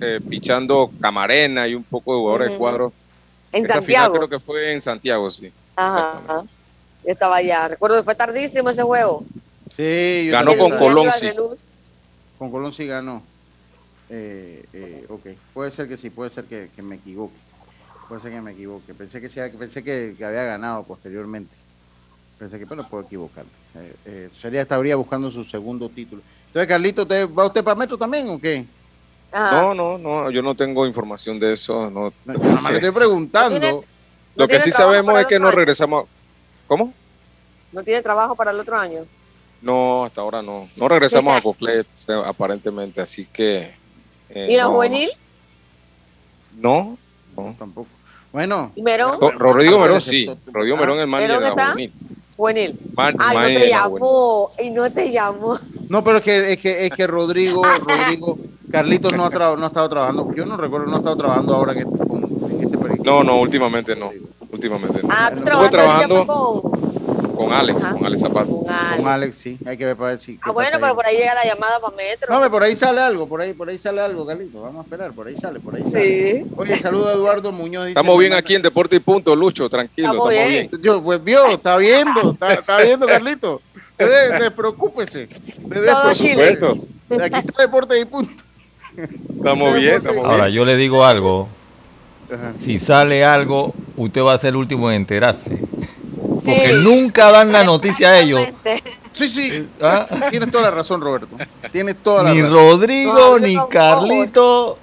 eh, 0.00 0.20
pichando 0.26 0.90
Camarena 1.00 1.66
y 1.68 1.74
un 1.74 1.82
poco 1.84 2.12
de 2.14 2.18
jugadores 2.20 2.50
de 2.52 2.56
cuadro? 2.56 2.92
En 3.52 3.64
esa 3.64 3.74
Santiago. 3.74 4.06
final 4.14 4.26
creo 4.26 4.28
que 4.38 4.44
fue 4.44 4.72
en 4.72 4.80
Santiago, 4.80 5.30
sí. 5.30 5.52
Ajá. 5.76 6.20
Yo 7.04 7.12
estaba 7.12 7.36
allá. 7.36 7.68
Recuerdo 7.68 7.96
que 7.98 8.02
fue 8.04 8.14
tardísimo 8.14 8.70
ese 8.70 8.82
juego. 8.82 9.22
Sí, 9.76 10.26
yo 10.26 10.32
Ganó 10.32 10.56
con. 10.56 10.76
Colón, 10.78 11.08
sí. 11.18 11.28
Con 12.38 12.50
Colón 12.50 12.72
sí 12.72 12.86
ganó. 12.86 13.22
Eh, 14.08 14.64
eh, 14.72 15.04
ok, 15.08 15.26
puede 15.52 15.70
ser 15.70 15.88
que 15.88 15.96
sí, 15.96 16.10
puede 16.10 16.30
ser 16.30 16.44
que, 16.44 16.70
que 16.74 16.82
me 16.82 16.96
equivoque. 16.96 17.34
Puede 18.08 18.20
ser 18.20 18.32
que 18.32 18.40
me 18.40 18.52
equivoque. 18.52 18.94
Pensé 18.94 19.20
que, 19.20 19.28
sea, 19.28 19.50
pensé 19.50 19.82
que, 19.82 20.14
que 20.16 20.24
había 20.24 20.44
ganado 20.44 20.84
posteriormente. 20.84 21.54
Pensé 22.38 22.58
que, 22.58 22.66
pero 22.66 22.84
puedo 22.84 23.04
equivocar. 23.04 23.44
Eh, 23.74 23.94
eh, 24.04 24.30
sería 24.40 24.62
estaría 24.62 24.94
buscando 24.96 25.30
su 25.30 25.42
segundo 25.44 25.88
título. 25.88 26.22
Entonces, 26.48 26.68
Carlito, 26.68 27.02
¿usted- 27.02 27.28
¿va 27.34 27.46
usted 27.46 27.64
para 27.64 27.74
Metro 27.74 27.98
también 27.98 28.28
o 28.28 28.38
qué? 28.40 28.64
Ajá. 29.32 29.60
No, 29.60 29.74
no, 29.74 29.98
no, 29.98 30.30
yo 30.30 30.40
no 30.42 30.54
tengo 30.54 30.86
información 30.86 31.40
de 31.40 31.54
eso. 31.54 31.90
No, 31.90 32.12
No, 32.24 32.34
yo 32.34 32.38
nada 32.38 32.60
más 32.60 32.72
le 32.72 32.78
estoy 32.78 32.92
preguntando. 32.94 33.54
¿No 33.58 33.60
tiene- 33.60 33.86
Lo 34.36 34.44
¿No 34.44 34.48
que 34.48 34.60
sí 34.60 34.70
sabemos 34.70 35.18
es 35.20 35.26
que 35.26 35.38
no 35.38 35.50
regresamos. 35.50 36.06
¿Cómo? 36.68 36.92
¿No 37.72 37.82
tiene 37.82 38.02
trabajo 38.02 38.36
para 38.36 38.50
el 38.52 38.60
otro 38.60 38.76
año? 38.78 39.04
No, 39.62 40.04
hasta 40.04 40.20
ahora 40.20 40.42
no. 40.42 40.68
No 40.76 40.88
regresamos 40.88 41.36
a 41.36 41.40
Coclet, 41.42 41.86
eh, 42.08 42.22
aparentemente, 42.24 43.00
así 43.00 43.24
que. 43.26 43.74
Eh, 44.30 44.46
¿Y 44.50 44.56
la 44.56 44.64
no, 44.64 44.70
juvenil? 44.72 45.10
No, 46.58 46.96
no. 47.36 47.54
Tampoco. 47.58 47.88
Bueno, 48.32 48.72
¿Y 48.74 48.82
Merón? 48.82 49.18
Rodrigo 49.38 49.78
Merón 49.80 50.00
sí. 50.00 50.26
Rodrigo 50.52 50.76
ah, 50.76 50.80
Merón 50.80 50.96
es 50.98 51.02
el 51.04 51.08
manager 51.08 51.28
¿Merón 51.40 51.42
de 51.42 51.56
la 51.56 51.66
juvenil. 51.70 51.92
Juvenil. 52.36 52.78
Man- 52.94 53.14
Ay, 53.18 53.36
no 53.36 53.42
te 53.42 53.48
de 53.64 53.68
la 53.70 53.78
juvenil. 53.82 54.00
llamó. 54.00 54.50
Y 54.62 54.70
no 54.70 54.92
te 54.92 55.10
llamó. 55.12 55.58
no, 55.88 56.04
pero 56.04 56.18
es 56.18 56.24
que, 56.24 56.52
es 56.52 56.58
que, 56.58 56.86
es 56.86 56.92
que 56.92 57.06
Rodrigo, 57.06 57.62
Rodrigo, 57.64 58.38
Carlitos 58.70 59.12
no 59.14 59.24
ha, 59.24 59.30
tra- 59.30 59.56
no 59.56 59.64
ha 59.64 59.68
estado 59.68 59.88
trabajando. 59.88 60.32
Yo 60.34 60.44
no 60.44 60.56
recuerdo, 60.56 60.86
no 60.86 60.96
ha 60.96 60.98
estado 60.98 61.16
trabajando 61.16 61.54
ahora 61.54 61.72
que, 61.74 61.84
con, 61.84 62.24
en 62.24 62.60
este 62.62 62.76
proyecto. 62.76 63.04
No, 63.04 63.24
no, 63.24 63.40
últimamente 63.40 63.96
no. 63.96 64.10
Últimamente 64.50 65.00
no. 65.02 65.08
Ah, 65.10 65.30
tú 65.32 65.38
Estuvo 65.44 65.70
trabajaste 65.70 66.06
trabajando- 66.08 66.26
con, 66.62 66.95
Con 67.36 67.52
Alex, 67.52 67.84
Ajá. 67.84 67.94
con 67.94 68.06
Alex 68.06 68.20
Zapata. 68.22 68.46
con 68.46 68.68
Alex. 68.68 68.96
Con 68.96 69.06
Alex, 69.08 69.36
sí. 69.36 69.58
Hay 69.66 69.76
que 69.76 69.84
ver 69.84 69.96
para 69.96 70.10
ver 70.10 70.20
si. 70.20 70.38
Ah, 70.42 70.50
bueno, 70.52 70.70
pero 70.74 70.86
ahí. 70.86 70.94
por 70.94 71.06
ahí 71.06 71.16
llega 71.16 71.34
la 71.34 71.44
llamada 71.44 71.78
para 71.80 71.96
Metro. 71.96 72.26
No, 72.28 72.34
hombre, 72.36 72.50
por 72.50 72.62
ahí 72.62 72.74
sale 72.76 73.00
algo, 73.00 73.28
por 73.28 73.40
ahí, 73.40 73.52
por 73.52 73.68
ahí 73.68 73.78
sale 73.78 74.00
algo, 74.00 74.26
Carlito. 74.26 74.60
Vamos 74.62 74.80
a 74.80 74.82
esperar, 74.84 75.12
por 75.12 75.26
ahí 75.26 75.36
sale, 75.36 75.60
por 75.60 75.74
ahí 75.76 75.82
sale. 75.84 76.44
Sí. 76.44 76.50
Oye, 76.56 76.76
saludo 76.76 77.08
a 77.08 77.12
Eduardo 77.12 77.52
Muñoz. 77.52 77.84
dice, 77.86 77.90
Estamos 78.00 78.18
bien 78.18 78.32
aquí 78.32 78.54
en 78.54 78.62
Deporte 78.62 78.96
y 78.96 79.00
Punto, 79.00 79.36
Lucho, 79.36 79.68
tranquilo, 79.68 80.08
Estamos 80.08 80.32
estamos 80.32 80.50
bien. 80.52 80.68
bien. 80.70 80.82
Yo, 80.82 81.02
pues 81.02 81.22
vio, 81.22 81.46
está 81.46 81.76
viendo, 81.76 82.32
está, 82.32 82.54
está 82.54 82.78
viendo, 82.78 83.06
Carlito. 83.06 83.60
Usted 83.98 84.38
Despreocúpese. 84.40 85.28
Chile. 86.14 86.58
Aquí 87.22 87.34
está 87.48 87.62
Deporte 87.62 87.98
y 88.00 88.04
Punto. 88.04 88.42
Estamos 89.36 89.74
bien, 89.76 89.96
estamos 89.96 90.24
Ahora, 90.24 90.44
bien. 90.46 90.56
yo 90.56 90.64
le 90.64 90.76
digo 90.76 91.04
algo. 91.04 91.48
Ajá. 92.32 92.52
Si 92.58 92.78
sale 92.78 93.24
algo, 93.24 93.74
usted 93.96 94.22
va 94.22 94.32
a 94.34 94.38
ser 94.38 94.48
el 94.50 94.56
último 94.56 94.90
en 94.90 94.96
enterarse. 94.96 95.58
Porque 96.46 96.76
Sí. 96.76 96.82
nunca 96.84 97.30
dan 97.30 97.52
la 97.52 97.64
noticia 97.64 98.08
a 98.10 98.18
ellos. 98.20 98.48
Sí, 99.12 99.28
sí. 99.28 99.68
¿ah? 99.82 100.06
Tienes 100.30 100.50
toda 100.50 100.64
la 100.64 100.70
razón, 100.70 101.00
Roberto. 101.00 101.36
Tienes 101.72 101.96
toda 101.96 102.22
la 102.22 102.32
Ni 102.32 102.40
razón. 102.42 102.54
Rodrigo, 102.56 103.12
No, 103.14 103.38
ni 103.38 103.54
no, 103.54 103.68
Carlito, 103.68 104.78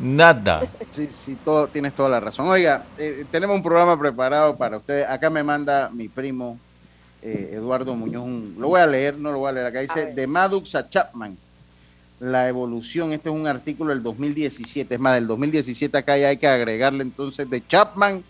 nada. 0.00 0.62
Sí, 0.90 1.06
sí, 1.08 1.36
todo, 1.44 1.68
tienes 1.68 1.94
toda 1.94 2.08
la 2.08 2.20
razón. 2.20 2.48
Oiga, 2.48 2.84
eh, 2.98 3.24
tenemos 3.30 3.56
un 3.56 3.62
programa 3.62 3.98
preparado 3.98 4.56
para 4.56 4.76
ustedes. 4.78 5.06
Acá 5.08 5.30
me 5.30 5.42
manda 5.42 5.88
mi 5.92 6.08
primo 6.08 6.58
eh, 7.22 7.50
Eduardo 7.54 7.94
Muñoz. 7.94 8.24
un- 8.24 8.56
lo 8.58 8.68
voy 8.68 8.80
a 8.80 8.86
leer, 8.86 9.16
no 9.18 9.30
lo 9.32 9.38
voy 9.38 9.50
a 9.50 9.52
leer. 9.52 9.66
Acá 9.66 9.80
dice, 9.80 10.06
de 10.06 10.26
Maddox 10.26 10.74
a 10.74 10.88
Chapman, 10.88 11.36
la 12.20 12.48
evolución. 12.48 13.12
Este 13.12 13.28
es 13.28 13.34
un 13.34 13.46
artículo 13.46 13.90
del 13.90 14.02
2017. 14.02 14.94
Es 14.94 15.00
más, 15.00 15.14
del 15.14 15.26
2017 15.28 15.96
acá 15.98 16.16
ya 16.18 16.28
hay 16.28 16.36
que 16.36 16.48
agregarle 16.48 17.02
entonces 17.02 17.48
de 17.48 17.64
Chapman 17.66 18.22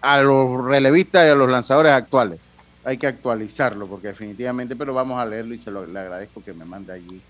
a 0.00 0.22
los 0.22 0.64
relevistas 0.64 1.26
y 1.26 1.30
a 1.30 1.34
los 1.34 1.48
lanzadores 1.50 1.92
actuales. 1.92 2.40
Hay 2.84 2.96
que 2.96 3.06
actualizarlo 3.06 3.86
porque 3.86 4.08
definitivamente, 4.08 4.74
pero 4.76 4.94
vamos 4.94 5.20
a 5.20 5.26
leerlo 5.26 5.54
y 5.54 5.58
se 5.58 5.70
lo 5.70 5.86
le 5.86 5.98
agradezco 6.00 6.42
que 6.42 6.52
me 6.54 6.64
mande 6.64 6.92
allí. 6.92 7.20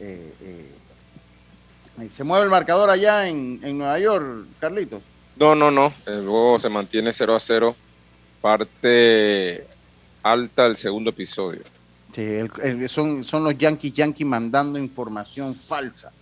eh, 0.00 0.32
eh, 0.40 2.08
Se 2.10 2.24
mueve 2.24 2.44
el 2.44 2.50
marcador 2.50 2.88
allá 2.90 3.28
en, 3.28 3.60
en 3.62 3.78
Nueva 3.78 3.98
York, 3.98 4.46
Carlitos. 4.58 5.02
No, 5.36 5.54
no, 5.54 5.70
no. 5.70 5.92
El 6.06 6.20
juego 6.22 6.58
se 6.58 6.68
mantiene 6.68 7.12
0 7.12 7.34
a 7.36 7.40
0. 7.40 7.76
Parte 8.40 9.66
alta 10.22 10.64
del 10.64 10.76
segundo 10.76 11.10
episodio. 11.10 11.60
Sí, 12.14 12.22
el- 12.22 12.50
el- 12.62 12.88
son, 12.88 13.24
son 13.24 13.44
los 13.44 13.58
Yankees 13.58 13.92
Yankees 13.92 14.26
mandando 14.26 14.78
información 14.78 15.54
falsa. 15.54 16.12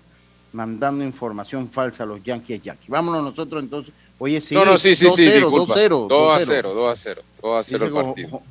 Mandando 0.53 1.05
información 1.05 1.69
falsa 1.69 2.03
a 2.03 2.07
los 2.07 2.23
Yankees 2.23 2.63
Yankees. 2.63 2.89
Vámonos 2.89 3.23
nosotros 3.23 3.63
entonces. 3.63 3.93
Oye, 4.25 4.41
sí. 4.41 4.55
no, 4.55 4.65
no, 4.65 4.79
sí, 4.79 4.95
sí, 4.95 5.11
sí, 5.11 5.25
2-0, 5.27 5.35
disculpa. 5.35 5.75
2-0. 5.75 6.07
2 6.07 6.37
a 6.37 6.39
2-0. 6.39 6.45
0, 6.47 6.75
2 6.75 6.93
a 6.93 6.97
0. 6.97 7.23
2 7.43 7.59
a 7.59 7.65
0 7.65 7.85
Dice 7.85 7.85
el 7.99 8.05
partido. 8.07 8.29
jo- 8.31 8.43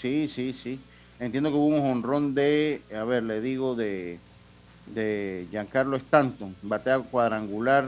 Sí, 0.00 0.28
sí, 0.32 0.52
sí. 0.52 0.78
Entiendo 1.18 1.50
que 1.50 1.56
hubo 1.56 1.66
un 1.66 1.80
jonrón 1.80 2.36
de, 2.36 2.82
a 2.96 3.02
ver, 3.02 3.24
le 3.24 3.40
digo, 3.40 3.74
de, 3.74 4.20
de 4.86 5.48
Giancarlo 5.50 5.96
Stanton. 5.96 6.54
Batea 6.62 7.00
cuadrangular 7.00 7.86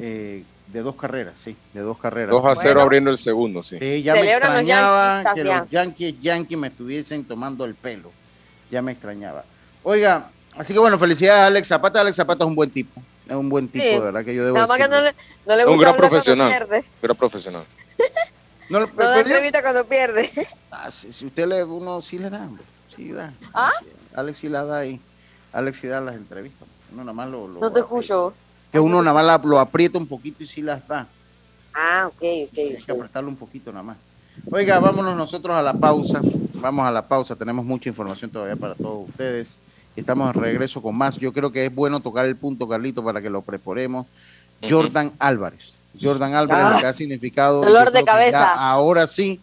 eh, 0.00 0.42
de 0.66 0.80
dos 0.80 0.96
carreras, 0.96 1.34
sí, 1.38 1.54
de 1.72 1.80
dos 1.80 1.96
carreras. 1.96 2.30
2 2.30 2.44
a 2.44 2.54
0 2.56 2.70
Bueno. 2.70 2.80
abriendo 2.80 3.10
el 3.12 3.18
segundo, 3.18 3.62
sí. 3.62 3.78
Sí, 3.78 4.02
ya 4.02 4.14
me 4.14 4.18
Celebran 4.18 4.40
los 4.52 4.60
extrañaba 4.62 5.08
yanquistas 5.22 5.34
que 5.34 5.44
los 5.44 5.70
Yankees 5.70 6.14
Yankees 6.22 6.58
me 6.58 6.66
estuviesen 6.66 7.24
tomando 7.24 7.64
el 7.64 7.76
pelo. 7.76 8.10
Ya 8.68 8.82
me 8.82 8.90
extrañaba. 8.90 9.44
Oiga, 9.84 10.28
así 10.56 10.72
que 10.72 10.80
bueno, 10.80 10.98
felicidades 10.98 11.40
a 11.42 11.46
Alex 11.46 11.68
Zapata. 11.68 12.00
Alex 12.00 12.16
Zapata 12.16 12.42
es 12.42 12.48
un 12.48 12.56
buen 12.56 12.70
tipo. 12.70 13.00
Es 13.28 13.34
un 13.34 13.48
buen 13.48 13.68
tipo, 13.68 13.84
Sí. 13.84 13.90
de 13.90 13.98
verdad 14.00 14.24
que 14.24 14.34
yo 14.34 14.44
debo 14.44 14.54
Nada 14.56 14.66
más 14.68 14.78
que 14.78 14.88
no 14.88 15.00
le, 15.00 15.14
no 15.46 15.56
le 15.56 15.66
Un 15.66 15.72
gusta 15.76 15.80
gran 15.80 15.94
hablar 15.94 15.96
cuando 15.96 16.08
profesional. 16.10 16.48
pierde. 16.50 16.84
Pero 17.00 17.14
profesional. 17.14 17.64
No, 18.68 18.80
No 18.80 18.86
da 18.86 18.92
pero 18.96 19.10
yo- 19.12 19.18
entrevista 19.20 19.62
cuando 19.62 19.86
pierde. 19.86 20.28
Ah, 20.72 20.90
si, 20.90 21.12
si 21.12 21.26
usted 21.26 21.46
le 21.46 21.62
uno 21.62 22.02
sí 22.02 22.18
le 22.18 22.28
da, 22.30 22.38
hombre, 22.42 22.64
sí 22.96 23.12
da. 23.12 23.32
¿Ah? 23.54 23.70
Alex 24.16 24.38
sí 24.38 24.48
la 24.48 24.64
da 24.64 24.78
ahí. 24.78 25.00
Alex 25.52 25.78
sí 25.78 25.86
da 25.86 26.00
las 26.00 26.16
entrevistas. 26.16 26.66
Uno 26.92 27.04
nada 27.04 27.12
más 27.12 27.28
lo, 27.28 27.46
lo 27.46 27.60
No 27.60 27.72
te 27.72 27.78
escucho. 27.80 28.34
Que 28.72 28.80
uno 28.80 29.00
nada 29.02 29.14
más 29.14 29.24
la- 29.24 29.48
lo 29.48 29.60
aprieta 29.60 29.98
un 29.98 30.08
poquito 30.08 30.42
y 30.42 30.48
sí 30.48 30.62
las 30.62 30.86
da. 30.88 31.06
Ah, 31.74 32.08
ok, 32.08 32.22
Hay 32.22 32.48
que 32.52 32.78
ok. 32.82 32.90
apretarlo 32.98 33.28
un 33.28 33.36
poquito 33.36 33.70
nada 33.70 33.84
más. 33.84 33.98
Oiga, 34.50 34.80
vámonos 34.80 35.16
nosotros 35.16 35.54
a 35.56 35.62
la 35.62 35.72
pausa. 35.74 36.20
Vamos 36.54 36.86
a 36.86 36.90
la 36.90 37.06
pausa. 37.06 37.36
Tenemos 37.36 37.64
mucha 37.64 37.88
información 37.88 38.30
todavía 38.32 38.56
para 38.56 38.74
todos 38.74 39.08
ustedes. 39.08 39.58
Estamos 39.96 40.34
de 40.34 40.40
regreso 40.40 40.82
con 40.82 40.94
más. 40.96 41.16
Yo 41.16 41.32
creo 41.32 41.50
que 41.50 41.66
es 41.66 41.74
bueno 41.74 42.00
tocar 42.00 42.26
el 42.26 42.36
punto, 42.36 42.68
Carlito, 42.68 43.02
para 43.02 43.20
que 43.22 43.30
lo 43.30 43.42
preparemos. 43.42 44.06
Jordan 44.68 45.12
Álvarez. 45.18 45.78
Jordan 46.00 46.34
Álvarez, 46.34 46.64
Ah, 46.66 46.72
lo 46.74 46.80
que 46.80 46.86
ha 46.86 46.92
significado. 46.92 47.60
dolor 47.62 47.90
de 47.90 48.04
cabeza. 48.04 48.52
ahora 48.54 49.06
sí, 49.06 49.40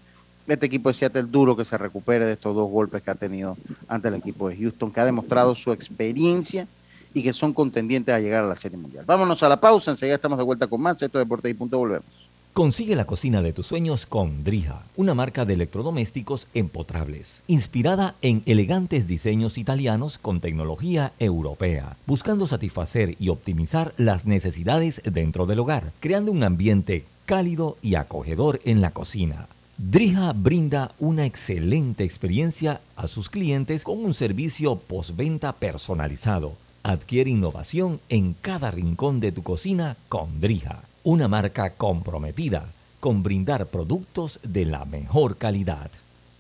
este 0.48 0.66
equipo 0.68 0.90
de 0.90 0.96
Seattle 0.96 1.24
duro 1.24 1.56
que 1.58 1.66
se 1.66 1.78
recupere 1.78 2.26
de 2.26 2.34
estos 2.34 2.54
dos 2.56 2.70
golpes 2.70 3.02
que 3.02 3.10
ha 3.12 3.16
tenido 3.16 3.58
ante 3.88 4.10
el 4.10 4.16
equipo 4.16 4.50
de 4.50 4.58
Houston, 4.58 4.92
que 4.92 5.00
ha 5.00 5.06
demostrado 5.06 5.56
su 5.56 5.72
experiencia 5.72 6.68
y 7.14 7.24
que 7.24 7.34
son 7.34 7.54
contendientes 7.54 8.14
a 8.14 8.20
llegar 8.20 8.44
a 8.44 8.48
la 8.48 8.56
Serie 8.56 8.78
Mundial. 8.78 9.06
Vámonos 9.06 9.42
a 9.44 9.50
la 9.50 9.60
pausa. 9.60 9.92
Enseguida 9.92 10.16
estamos 10.16 10.38
de 10.38 10.44
vuelta 10.44 10.68
con 10.68 10.82
más. 10.82 11.02
Esto 11.02 11.20
es 11.20 11.26
Deportes 11.26 11.50
y 11.52 11.54
Punto. 11.54 11.78
Volvemos. 11.78 12.06
Consigue 12.54 12.96
la 12.96 13.06
cocina 13.06 13.42
de 13.42 13.52
tus 13.52 13.66
sueños 13.66 14.06
con 14.06 14.44
Drija, 14.44 14.84
una 14.96 15.16
marca 15.16 15.44
de 15.44 15.56
electrodomésticos 15.56 16.48
empotrables, 16.54 17.42
inspirada 17.48 18.14
en 18.22 18.44
elegantes 18.46 19.08
diseños 19.08 19.58
italianos 19.58 20.20
con 20.20 20.40
tecnología 20.40 21.14
europea, 21.18 21.98
buscando 22.06 22.46
satisfacer 22.46 23.16
y 23.20 23.30
optimizar 23.30 23.96
las 23.98 24.28
necesidades 24.28 25.02
dentro 25.04 25.48
del 25.48 25.62
hogar, 25.62 25.94
creando 26.00 26.32
un 26.32 26.44
ambiente 26.44 27.06
cálido 27.26 27.76
y 27.82 27.96
acogedor 27.96 28.62
en 28.66 28.82
la 28.82 28.92
cocina. 28.92 29.48
Drija 29.80 30.32
brinda 30.34 30.92
una 31.00 31.26
excelente 31.26 32.04
experiencia 32.04 32.82
a 32.96 33.08
sus 33.08 33.32
clientes 33.32 33.84
con 33.84 34.06
un 34.06 34.14
servicio 34.14 34.76
postventa 34.76 35.54
personalizado. 35.54 36.54
Adquiere 36.84 37.32
innovación 37.32 38.00
en 38.10 38.36
cada 38.40 38.70
rincón 38.70 39.20
de 39.20 39.32
tu 39.32 39.42
cocina 39.42 39.98
con 40.08 40.40
Drija, 40.40 40.84
una 41.04 41.28
marca 41.28 41.72
comprometida 41.72 42.66
con 43.02 43.24
brindar 43.24 43.66
productos 43.66 44.40
de 44.44 44.66
la 44.66 44.86
mejor 44.86 45.36
calidad. 45.36 45.92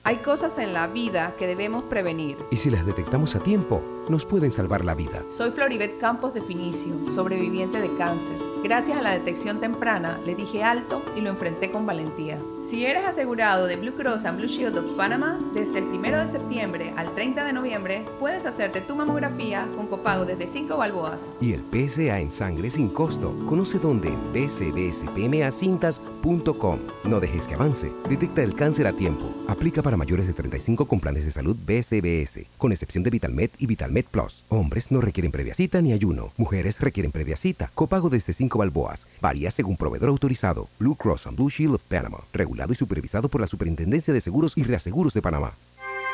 Hay 0.05 0.17
cosas 0.17 0.57
en 0.57 0.73
la 0.73 0.87
vida 0.87 1.33
que 1.39 1.47
debemos 1.47 1.85
prevenir. 1.85 2.35
Y 2.51 2.57
si 2.57 2.69
las 2.69 2.85
detectamos 2.85 3.37
a 3.37 3.39
tiempo, 3.39 3.81
nos 4.09 4.25
pueden 4.25 4.51
salvar 4.51 4.83
la 4.83 4.95
vida. 4.95 5.23
Soy 5.35 5.51
Floribet 5.51 5.97
Campos 5.97 6.33
de 6.33 6.41
Finicio, 6.41 6.93
sobreviviente 7.15 7.79
de 7.79 7.95
cáncer. 7.95 8.35
Gracias 8.61 8.97
a 8.97 9.01
la 9.01 9.11
detección 9.11 9.61
temprana, 9.61 10.19
le 10.25 10.35
dije 10.35 10.61
alto 10.63 11.01
y 11.15 11.21
lo 11.21 11.29
enfrenté 11.29 11.71
con 11.71 11.85
valentía. 11.85 12.37
Si 12.63 12.85
eres 12.85 13.05
asegurado 13.05 13.65
de 13.65 13.77
Blue 13.77 13.93
Cross 13.93 14.25
and 14.25 14.39
Blue 14.39 14.47
Shield 14.47 14.77
of 14.77 14.91
Panama, 14.97 15.39
desde 15.53 15.79
el 15.79 15.85
1 15.85 16.19
de 16.19 16.27
septiembre 16.27 16.93
al 16.97 17.13
30 17.13 17.45
de 17.45 17.53
noviembre, 17.53 18.03
puedes 18.19 18.45
hacerte 18.45 18.81
tu 18.81 18.95
mamografía 18.95 19.69
con 19.75 19.87
copago 19.87 20.25
desde 20.25 20.47
5 20.47 20.75
balboas. 20.77 21.29
Y 21.39 21.53
el 21.53 21.61
PSA 21.61 22.19
en 22.19 22.31
sangre 22.31 22.69
sin 22.69 22.89
costo. 22.89 23.33
Conoce 23.45 23.79
dónde 23.79 24.09
en 24.09 24.33
bcbspmacintas.com. 24.33 26.79
No 27.05 27.19
dejes 27.19 27.47
que 27.47 27.55
avance. 27.55 27.91
Detecta 28.09 28.43
el 28.43 28.55
cáncer 28.55 28.87
a 28.87 28.93
tiempo. 28.93 29.33
Aplica 29.47 29.81
para 29.81 29.92
mayores 29.97 30.27
de 30.27 30.33
35 30.33 30.85
con 30.85 30.99
planes 30.99 31.25
de 31.25 31.31
salud 31.31 31.55
BCBS, 31.55 32.47
con 32.57 32.71
excepción 32.71 33.03
de 33.03 33.09
VitalMed 33.09 33.49
y 33.57 33.65
VitalMed 33.65 34.05
Plus. 34.05 34.43
Hombres 34.49 34.91
no 34.91 35.01
requieren 35.01 35.31
previa 35.31 35.55
cita 35.55 35.81
ni 35.81 35.93
ayuno. 35.93 36.31
Mujeres 36.37 36.79
requieren 36.79 37.11
previa 37.11 37.35
cita. 37.35 37.71
Copago 37.75 38.09
desde 38.09 38.33
5 38.33 38.57
balboas. 38.57 39.07
Varía 39.21 39.51
según 39.51 39.77
proveedor 39.77 40.09
autorizado. 40.09 40.67
Blue 40.79 40.95
Cross 40.95 41.27
and 41.27 41.37
Blue 41.37 41.49
Shield 41.49 41.75
of 41.75 41.83
Panama. 41.83 42.19
Regulado 42.33 42.73
y 42.73 42.75
supervisado 42.75 43.29
por 43.29 43.41
la 43.41 43.47
Superintendencia 43.47 44.13
de 44.13 44.21
Seguros 44.21 44.53
y 44.57 44.63
Reaseguros 44.63 45.13
de 45.13 45.21
Panamá. 45.21 45.53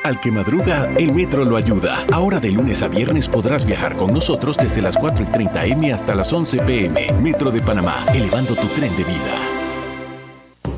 Al 0.03 0.19
que 0.21 0.31
madruga, 0.31 0.89
el 0.97 1.13
metro 1.13 1.43
lo 1.43 1.57
ayuda. 1.57 2.05
Ahora 2.11 2.39
de 2.39 2.51
lunes 2.51 2.81
a 2.81 2.87
viernes 2.87 3.27
podrás 3.27 3.65
viajar 3.65 3.97
con 3.97 4.13
nosotros 4.13 4.55
desde 4.55 4.81
las 4.81 4.95
4 4.95 5.25
y 5.25 5.27
30 5.27 5.65
M 5.65 5.93
hasta 5.93 6.15
las 6.15 6.31
11 6.31 6.59
PM. 6.59 7.11
Metro 7.21 7.51
de 7.51 7.61
Panamá, 7.61 8.05
elevando 8.13 8.55
tu 8.55 8.67
tren 8.67 8.95
de 8.95 9.03
vida. 9.03 9.59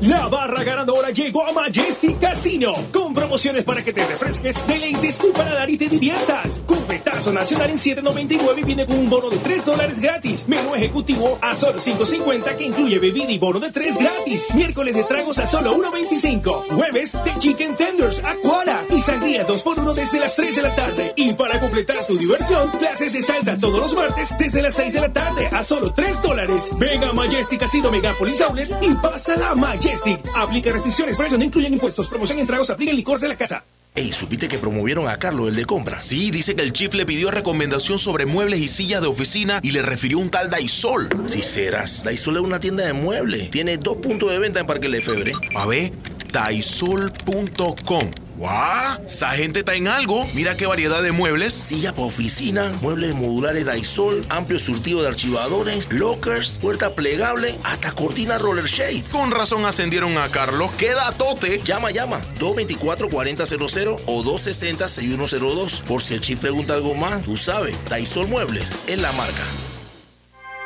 La 0.00 0.26
barra 0.62 0.76
ganadora 0.76 1.10
llegó 1.10 1.46
a 1.46 1.52
Majestic 1.52 2.18
Casino 2.20 2.74
con 2.92 3.14
promociones 3.14 3.64
para 3.64 3.82
que 3.82 3.92
te 3.92 4.06
refresques, 4.06 4.56
deleites 4.66 5.18
tu 5.18 5.32
paladar 5.32 5.68
y 5.68 5.76
te 5.76 5.88
diviertas. 5.88 6.62
Cupetazo 6.66 7.32
nacional 7.32 7.70
en 7.70 7.76
7.99 7.76 8.58
y 8.58 8.62
viene 8.64 8.86
con 8.86 8.98
un 8.98 9.10
bono 9.10 9.30
de 9.30 9.38
3 9.38 9.64
dólares 9.64 10.00
gratis. 10.00 10.46
Menú 10.46 10.74
ejecutivo 10.74 11.38
a 11.40 11.54
solo 11.54 11.80
5.50 11.80 12.56
que 12.56 12.64
incluye 12.64 12.98
bebida 12.98 13.30
y 13.30 13.38
bono 13.38 13.60
de 13.60 13.70
3 13.70 13.98
gratis. 13.98 14.46
Miércoles 14.54 14.94
de 14.94 15.04
tragos 15.04 15.38
a 15.38 15.46
solo 15.46 15.76
1.25. 15.76 16.76
Jueves 16.76 17.12
de 17.12 17.34
chicken 17.38 17.76
tenders, 17.76 18.22
aquara 18.24 18.84
y 18.90 19.00
sangría 19.00 19.46
2x1 19.46 19.94
desde 19.94 20.20
las 20.20 20.36
3 20.36 20.56
de 20.56 20.62
la 20.62 20.74
tarde. 20.74 21.12
Y 21.16 21.32
para 21.32 21.60
completar 21.60 22.04
tu 22.06 22.16
diversión, 22.16 22.70
clases 22.72 23.12
de 23.12 23.22
salsa 23.22 23.58
todos 23.58 23.80
los 23.80 23.94
martes 23.94 24.30
desde 24.38 24.62
las 24.62 24.74
6 24.74 24.92
de 24.92 25.00
la 25.00 25.12
tarde 25.12 25.48
a 25.50 25.62
solo 25.62 25.92
3 25.92 26.22
dólares. 26.22 26.70
Venga 26.78 27.08
a 27.08 27.12
Majestic 27.12 27.60
Casino 27.60 27.90
Megapolis 27.90 28.40
Outlet 28.42 28.70
y 28.82 28.94
pasa 28.94 29.36
la 29.36 29.54
Majestic. 29.54 30.20
Aplica 30.52 30.70
restricciones, 30.70 31.16
precios 31.16 31.38
no 31.38 31.46
incluyen 31.46 31.72
impuestos. 31.72 32.10
Promoción 32.10 32.38
en 32.38 32.46
tragos, 32.46 32.68
aplica 32.68 32.90
el 32.90 32.98
licor 32.98 33.18
de 33.18 33.26
la 33.26 33.38
casa. 33.38 33.64
Ey, 33.94 34.12
¿supiste 34.12 34.48
que 34.48 34.58
promovieron 34.58 35.08
a 35.08 35.18
Carlos, 35.18 35.48
el 35.48 35.56
de 35.56 35.64
compra? 35.64 35.98
Sí, 35.98 36.30
dice 36.30 36.54
que 36.54 36.62
el 36.62 36.74
chief 36.74 36.92
le 36.92 37.06
pidió 37.06 37.30
recomendación 37.30 37.98
sobre 37.98 38.26
muebles 38.26 38.60
y 38.60 38.68
sillas 38.68 39.00
de 39.00 39.06
oficina 39.06 39.60
y 39.62 39.70
le 39.70 39.80
refirió 39.80 40.18
un 40.18 40.28
tal 40.28 40.50
Daisol. 40.50 41.08
Si 41.24 41.40
serás, 41.40 42.04
Daisol 42.04 42.36
es 42.36 42.42
una 42.42 42.60
tienda 42.60 42.84
de 42.84 42.92
muebles. 42.92 43.48
Tiene 43.48 43.78
dos 43.78 43.96
puntos 43.96 44.30
de 44.30 44.38
venta 44.38 44.60
en 44.60 44.66
Parque 44.66 44.90
Lefebvre. 44.90 45.32
A 45.54 45.64
ver, 45.64 45.90
daisol.com. 46.30 48.10
¡Guau! 48.42 48.98
Esa 49.06 49.30
gente 49.30 49.60
está 49.60 49.76
en 49.76 49.86
algo. 49.86 50.26
Mira 50.34 50.56
qué 50.56 50.66
variedad 50.66 51.00
de 51.00 51.12
muebles. 51.12 51.54
Silla 51.54 51.92
para 51.92 52.08
oficina, 52.08 52.72
muebles 52.80 53.14
modulares 53.14 53.64
Daisol, 53.64 54.26
amplio 54.30 54.58
surtido 54.58 55.00
de 55.00 55.06
archivadores, 55.06 55.92
lockers, 55.92 56.58
puerta 56.60 56.92
plegable, 56.96 57.54
hasta 57.62 57.92
cortina 57.92 58.38
roller 58.38 58.64
shades. 58.64 59.12
Con 59.12 59.30
razón 59.30 59.64
ascendieron 59.64 60.18
a 60.18 60.28
Carlos. 60.28 60.72
¡Queda 60.72 61.12
tote! 61.12 61.60
Llama, 61.62 61.92
llama. 61.92 62.20
224-4000 62.40 64.00
o 64.06 64.24
260-6102. 64.24 65.82
Por 65.82 66.02
si 66.02 66.14
el 66.14 66.20
chip 66.20 66.40
pregunta 66.40 66.74
algo 66.74 66.96
más, 66.96 67.22
tú 67.22 67.36
sabes. 67.36 67.76
Daisol 67.88 68.26
Muebles 68.26 68.76
es 68.88 68.98
la 68.98 69.12
marca. 69.12 69.44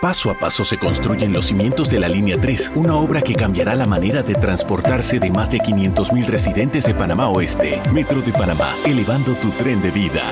Paso 0.00 0.30
a 0.30 0.38
paso 0.38 0.62
se 0.62 0.76
construyen 0.76 1.32
los 1.32 1.46
cimientos 1.46 1.88
de 1.88 1.98
la 1.98 2.08
Línea 2.08 2.38
3, 2.38 2.72
una 2.74 2.96
obra 2.96 3.22
que 3.22 3.34
cambiará 3.34 3.74
la 3.74 3.86
manera 3.86 4.22
de 4.22 4.34
transportarse 4.34 5.18
de 5.18 5.30
más 5.30 5.50
de 5.50 5.58
500.000 5.58 6.26
residentes 6.26 6.84
de 6.84 6.94
Panamá 6.94 7.30
Oeste. 7.30 7.80
Metro 7.94 8.20
de 8.20 8.30
Panamá, 8.32 8.74
elevando 8.84 9.32
tu 9.36 9.48
tren 9.52 9.80
de 9.80 9.90
vida. 9.90 10.22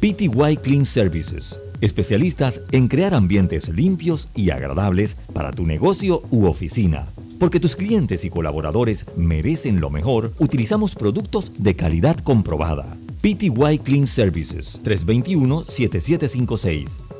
PTY 0.00 0.56
Clean 0.60 0.84
Services, 0.84 1.56
especialistas 1.80 2.62
en 2.72 2.88
crear 2.88 3.14
ambientes 3.14 3.68
limpios 3.68 4.28
y 4.34 4.50
agradables 4.50 5.14
para 5.32 5.52
tu 5.52 5.64
negocio 5.64 6.22
u 6.30 6.46
oficina. 6.46 7.06
Porque 7.38 7.60
tus 7.60 7.76
clientes 7.76 8.24
y 8.24 8.30
colaboradores 8.30 9.06
merecen 9.16 9.80
lo 9.80 9.88
mejor, 9.88 10.32
utilizamos 10.40 10.96
productos 10.96 11.52
de 11.58 11.76
calidad 11.76 12.18
comprobada. 12.18 12.86
PTY 13.20 13.78
Clean 13.84 14.08
Services 14.08 14.80
321-7756 14.82 17.07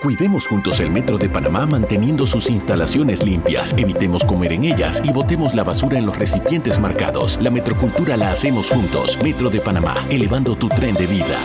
Cuidemos 0.00 0.46
juntos 0.46 0.80
el 0.80 0.90
Metro 0.90 1.18
de 1.18 1.28
Panamá 1.28 1.66
manteniendo 1.66 2.24
sus 2.24 2.48
instalaciones 2.48 3.22
limpias, 3.22 3.74
evitemos 3.76 4.24
comer 4.24 4.52
en 4.52 4.64
ellas 4.64 5.02
y 5.04 5.12
botemos 5.12 5.54
la 5.54 5.62
basura 5.62 5.98
en 5.98 6.06
los 6.06 6.18
recipientes 6.18 6.80
marcados. 6.80 7.38
La 7.42 7.50
metrocultura 7.50 8.16
la 8.16 8.32
hacemos 8.32 8.70
juntos. 8.70 9.18
Metro 9.22 9.50
de 9.50 9.60
Panamá, 9.60 9.94
elevando 10.08 10.56
tu 10.56 10.70
tren 10.70 10.94
de 10.94 11.06
vida. 11.06 11.36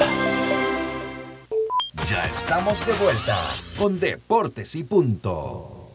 Ya 2.10 2.26
estamos 2.28 2.86
de 2.88 2.94
vuelta 2.94 3.38
con 3.78 4.00
Deportes 4.00 4.74
y 4.78 4.86
Punto. 4.86 5.92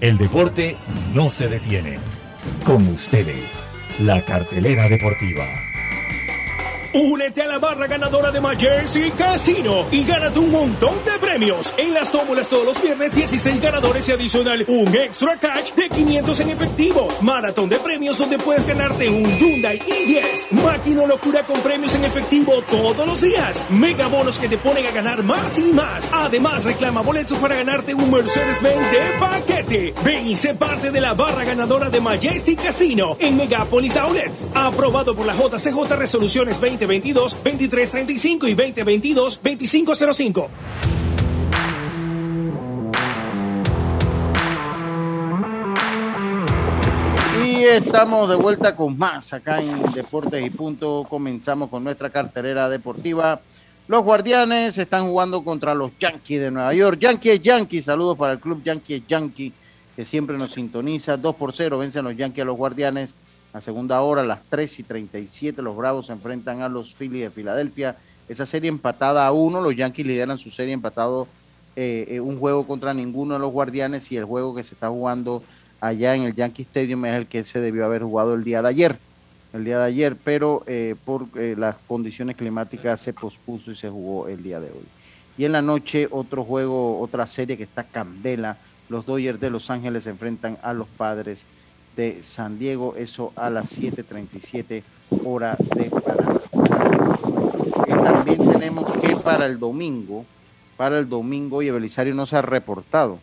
El 0.00 0.18
deporte 0.18 0.76
no 1.14 1.30
se 1.30 1.46
detiene. 1.46 2.00
Con 2.64 2.84
ustedes, 2.88 3.62
la 4.00 4.20
cartelera 4.22 4.88
deportiva. 4.88 5.44
Únete 6.96 7.42
a 7.42 7.46
la 7.46 7.58
barra 7.58 7.86
ganadora 7.86 8.30
de 8.30 8.40
Majersey 8.40 9.10
Casino 9.10 9.84
y 9.90 10.02
gánate 10.04 10.38
un 10.38 10.50
montón 10.50 10.94
de 11.04 11.18
premios. 11.18 11.74
En 11.76 11.92
las 11.92 12.10
tómulas 12.10 12.48
todos 12.48 12.64
los 12.64 12.80
viernes, 12.80 13.14
16 13.14 13.60
ganadores 13.60 14.08
y 14.08 14.12
adicional 14.12 14.64
un 14.66 14.94
extra 14.94 15.36
cash 15.38 15.74
de 15.74 15.90
500 15.90 16.40
en 16.40 16.48
efectivo. 16.48 17.08
Maratón 17.20 17.68
de 17.68 17.78
premios 17.80 18.16
donde 18.16 18.38
puedes 18.38 18.66
ganarte 18.66 19.10
un 19.10 19.26
Hyundai 19.36 19.78
i10. 19.78 20.52
Máquina 20.52 21.04
locura 21.04 21.42
con 21.42 21.60
premios 21.60 21.94
en 21.94 22.04
efectivo 22.06 22.62
todos 22.62 23.06
los 23.06 23.20
días. 23.20 23.66
Mega 23.68 24.06
bonos 24.06 24.38
que 24.38 24.48
te 24.48 24.56
ponen 24.56 24.86
a 24.86 24.90
ganar 24.90 25.22
más 25.22 25.58
y 25.58 25.74
más. 25.74 26.08
Además, 26.14 26.64
reclama 26.64 27.02
boletos 27.02 27.36
para 27.36 27.56
ganarte 27.56 27.92
un 27.92 28.10
Mercedes-Benz 28.10 28.90
de 28.90 29.18
paquete. 29.20 29.94
Ven 30.02 30.28
y 30.28 30.34
sé 30.34 30.54
parte 30.54 30.90
de 30.90 31.02
la 31.02 31.12
barra 31.12 31.44
ganadora 31.44 31.90
de 31.90 32.00
Majestic 32.00 32.62
Casino 32.62 33.18
en 33.20 33.36
Megapolis 33.36 33.98
Outlets. 33.98 34.48
Aprobado 34.54 35.14
por 35.14 35.26
la 35.26 35.34
JCJ 35.34 35.94
Resoluciones 35.94 36.58
20 36.58 36.85
2022 36.86 37.32
2335 37.42 38.46
y 38.46 38.54
2022 38.54 39.40
2505. 39.42 40.48
Y 47.44 47.64
estamos 47.64 48.28
de 48.28 48.36
vuelta 48.36 48.76
con 48.76 48.96
más 48.96 49.32
acá 49.32 49.60
en 49.60 49.82
Deportes 49.92 50.46
y 50.46 50.50
Punto. 50.50 51.04
Comenzamos 51.08 51.68
con 51.70 51.82
nuestra 51.82 52.08
cartelera 52.08 52.68
deportiva. 52.68 53.40
Los 53.88 54.04
Guardianes 54.04 54.78
están 54.78 55.08
jugando 55.08 55.42
contra 55.42 55.74
los 55.74 55.90
Yankees 55.98 56.40
de 56.40 56.50
Nueva 56.52 56.72
York. 56.72 57.00
Yankees, 57.00 57.40
Yankees. 57.42 57.84
Saludos 57.86 58.16
para 58.16 58.34
el 58.34 58.38
club 58.38 58.62
Yankees, 58.62 59.02
Yankee, 59.08 59.52
que 59.96 60.04
siempre 60.04 60.38
nos 60.38 60.52
sintoniza. 60.52 61.16
2 61.16 61.34
por 61.34 61.52
0 61.52 61.78
vencen 61.78 62.04
los 62.04 62.16
Yankees 62.16 62.42
a 62.42 62.44
los 62.44 62.56
Guardianes. 62.56 63.12
La 63.56 63.62
segunda 63.62 64.02
hora, 64.02 64.20
a 64.20 64.24
las 64.26 64.40
3 64.50 64.80
y 64.80 64.82
37, 64.82 65.62
los 65.62 65.74
Bravos 65.74 66.08
se 66.08 66.12
enfrentan 66.12 66.60
a 66.60 66.68
los 66.68 66.92
Phillies 66.92 67.22
de 67.22 67.30
Filadelfia. 67.30 67.96
Esa 68.28 68.44
serie 68.44 68.68
empatada 68.68 69.26
a 69.26 69.32
uno, 69.32 69.62
los 69.62 69.74
Yankees 69.74 70.04
lideran 70.04 70.36
su 70.36 70.50
serie 70.50 70.74
empatado 70.74 71.26
eh, 71.74 72.04
eh, 72.10 72.20
un 72.20 72.38
juego 72.38 72.66
contra 72.66 72.92
ninguno 72.92 73.32
de 73.32 73.40
los 73.40 73.50
Guardianes 73.50 74.12
y 74.12 74.18
el 74.18 74.26
juego 74.26 74.54
que 74.54 74.62
se 74.62 74.74
está 74.74 74.90
jugando 74.90 75.42
allá 75.80 76.14
en 76.14 76.24
el 76.24 76.34
Yankee 76.34 76.64
Stadium 76.64 77.06
es 77.06 77.14
el 77.14 77.26
que 77.28 77.44
se 77.44 77.58
debió 77.58 77.86
haber 77.86 78.02
jugado 78.02 78.34
el 78.34 78.44
día 78.44 78.60
de 78.60 78.68
ayer. 78.68 78.98
El 79.54 79.64
día 79.64 79.78
de 79.78 79.84
ayer, 79.84 80.16
pero 80.22 80.62
eh, 80.66 80.94
por 81.06 81.26
las 81.34 81.76
condiciones 81.88 82.36
climáticas 82.36 83.00
se 83.00 83.14
pospuso 83.14 83.70
y 83.70 83.74
se 83.74 83.88
jugó 83.88 84.28
el 84.28 84.42
día 84.42 84.60
de 84.60 84.66
hoy. 84.66 84.84
Y 85.38 85.46
en 85.46 85.52
la 85.52 85.62
noche, 85.62 86.08
otro 86.10 86.44
juego, 86.44 87.00
otra 87.00 87.26
serie 87.26 87.56
que 87.56 87.62
está 87.62 87.84
candela. 87.84 88.58
Los 88.90 89.06
Dodgers 89.06 89.40
de 89.40 89.48
Los 89.48 89.70
Ángeles 89.70 90.04
se 90.04 90.10
enfrentan 90.10 90.58
a 90.62 90.74
los 90.74 90.88
Padres 90.88 91.46
de 91.96 92.22
San 92.22 92.58
Diego, 92.58 92.94
eso 92.96 93.32
a 93.36 93.50
las 93.50 93.78
7.37 93.78 94.82
hora 95.24 95.56
de 95.74 95.90
Panamá. 95.90 96.40
también 98.04 98.52
tenemos 98.52 98.92
que 98.98 99.16
para 99.16 99.46
el 99.46 99.58
domingo, 99.58 100.24
para 100.76 100.98
el 100.98 101.08
domingo, 101.08 101.62
y 101.62 101.70
Belisario 101.70 102.14
no 102.14 102.26
se 102.26 102.36
ha 102.36 102.42
reportado. 102.42 103.18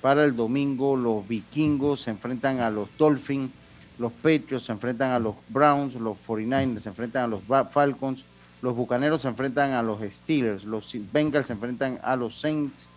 Para 0.00 0.24
el 0.24 0.36
domingo 0.36 0.96
los 0.96 1.26
vikingos 1.26 2.02
se 2.02 2.10
enfrentan 2.10 2.60
a 2.60 2.70
los 2.70 2.88
Dolphins, 2.98 3.50
los 3.98 4.12
Patriots 4.12 4.66
se 4.66 4.72
enfrentan 4.72 5.12
a 5.12 5.18
los 5.18 5.36
Browns, 5.48 5.94
los 5.94 6.16
49ers 6.26 6.80
se 6.80 6.88
enfrentan 6.88 7.24
a 7.24 7.26
los 7.26 7.42
Falcons, 7.70 8.24
los 8.60 8.74
Bucaneros 8.74 9.22
se 9.22 9.28
enfrentan 9.28 9.72
a 9.72 9.82
los 9.82 10.00
Steelers, 10.02 10.64
los 10.64 10.94
Bengals 11.12 11.46
se 11.46 11.52
enfrentan 11.52 11.98
a 12.02 12.16
los 12.16 12.40
Saints, 12.40 12.88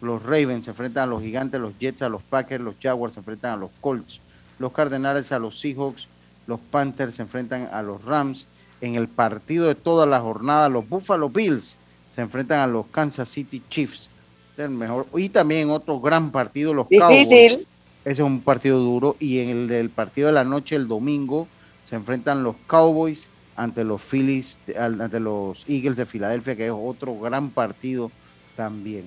los 0.00 0.22
Ravens 0.22 0.64
se 0.64 0.70
enfrentan 0.70 1.04
a 1.04 1.06
los 1.06 1.22
Gigantes, 1.22 1.60
los 1.60 1.78
Jets 1.78 2.02
a 2.02 2.08
los 2.08 2.22
Packers, 2.22 2.64
los 2.64 2.76
Jaguars 2.80 3.14
se 3.14 3.20
enfrentan 3.20 3.52
a 3.52 3.56
los 3.56 3.70
Colts, 3.80 4.20
los 4.60 4.72
Cardenales 4.72 5.32
a 5.32 5.38
los 5.38 5.58
Seahawks, 5.58 6.06
los 6.46 6.60
Panthers 6.60 7.16
se 7.16 7.22
enfrentan 7.22 7.68
a 7.72 7.82
los 7.82 8.04
Rams. 8.04 8.46
En 8.82 8.94
el 8.94 9.08
partido 9.08 9.66
de 9.66 9.74
toda 9.74 10.06
la 10.06 10.20
jornada, 10.20 10.68
los 10.68 10.88
Buffalo 10.88 11.28
Bills 11.28 11.76
se 12.14 12.20
enfrentan 12.20 12.60
a 12.60 12.66
los 12.66 12.86
Kansas 12.86 13.28
City 13.28 13.62
Chiefs. 13.68 14.08
El 14.56 14.70
mejor. 14.70 15.06
Y 15.16 15.30
también 15.30 15.70
otro 15.70 15.98
gran 15.98 16.30
partido, 16.30 16.74
los 16.74 16.86
Cowboys. 16.88 17.30
Ese 17.30 17.64
es 18.04 18.18
un 18.18 18.40
partido 18.40 18.78
duro. 18.78 19.16
Y 19.18 19.38
en 19.38 19.48
el 19.48 19.68
del 19.68 19.88
partido 19.88 20.28
de 20.28 20.34
la 20.34 20.44
noche, 20.44 20.76
el 20.76 20.88
domingo, 20.88 21.48
se 21.82 21.96
enfrentan 21.96 22.44
los 22.44 22.56
Cowboys 22.66 23.28
ante 23.56 23.84
los 23.84 24.02
Phillies, 24.02 24.58
ante 24.78 25.20
los 25.20 25.64
Eagles 25.68 25.96
de 25.96 26.04
Filadelfia, 26.04 26.56
que 26.56 26.66
es 26.66 26.72
otro 26.74 27.18
gran 27.18 27.48
partido 27.48 28.10
también. 28.56 29.04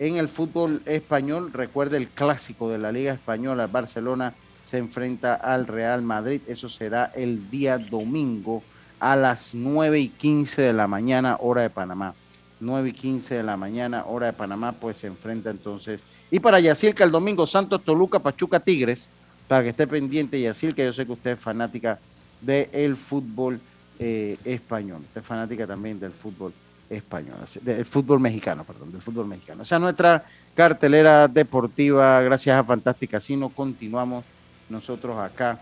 En 0.00 0.16
el 0.16 0.28
fútbol 0.28 0.82
español, 0.84 1.52
recuerde 1.52 1.96
el 1.96 2.08
clásico 2.08 2.68
de 2.68 2.78
la 2.78 2.90
Liga 2.90 3.12
Española, 3.12 3.68
Barcelona 3.68 4.34
se 4.66 4.78
enfrenta 4.78 5.34
al 5.34 5.66
Real 5.66 6.02
Madrid. 6.02 6.40
Eso 6.46 6.68
será 6.68 7.12
el 7.14 7.48
día 7.50 7.78
domingo 7.78 8.62
a 8.98 9.16
las 9.16 9.54
9 9.54 10.00
y 10.00 10.08
15 10.08 10.62
de 10.62 10.72
la 10.72 10.86
mañana, 10.86 11.36
hora 11.40 11.62
de 11.62 11.70
Panamá. 11.70 12.14
9 12.58 12.88
y 12.88 12.92
15 12.92 13.36
de 13.36 13.42
la 13.42 13.56
mañana, 13.56 14.04
hora 14.06 14.26
de 14.26 14.32
Panamá, 14.32 14.72
pues 14.72 14.98
se 14.98 15.06
enfrenta 15.06 15.50
entonces. 15.50 16.00
Y 16.30 16.40
para 16.40 16.58
Yacirca 16.58 17.04
el 17.04 17.10
domingo, 17.10 17.46
Santos, 17.46 17.82
Toluca, 17.84 18.18
Pachuca, 18.18 18.58
Tigres, 18.58 19.08
para 19.46 19.62
que 19.62 19.68
esté 19.68 19.86
pendiente 19.86 20.40
Yacirca, 20.40 20.82
yo 20.82 20.92
sé 20.92 21.06
que 21.06 21.12
usted 21.12 21.32
es 21.32 21.38
fanática 21.38 21.98
del 22.40 22.96
fútbol 22.96 23.60
eh, 23.98 24.36
español, 24.44 25.02
usted 25.02 25.20
es 25.20 25.26
fanática 25.26 25.66
también 25.66 26.00
del 26.00 26.12
fútbol 26.12 26.52
español, 26.90 27.36
del 27.62 27.84
fútbol 27.84 28.20
mexicano, 28.20 28.64
perdón, 28.64 28.90
del 28.90 29.02
fútbol 29.02 29.26
mexicano. 29.26 29.62
O 29.62 29.66
sea, 29.66 29.78
nuestra 29.78 30.24
cartelera 30.54 31.28
deportiva, 31.28 32.20
gracias 32.22 32.58
a 32.58 32.64
Fantástica 32.64 33.20
Sino, 33.20 33.50
continuamos 33.50 34.24
nosotros 34.68 35.18
acá 35.18 35.60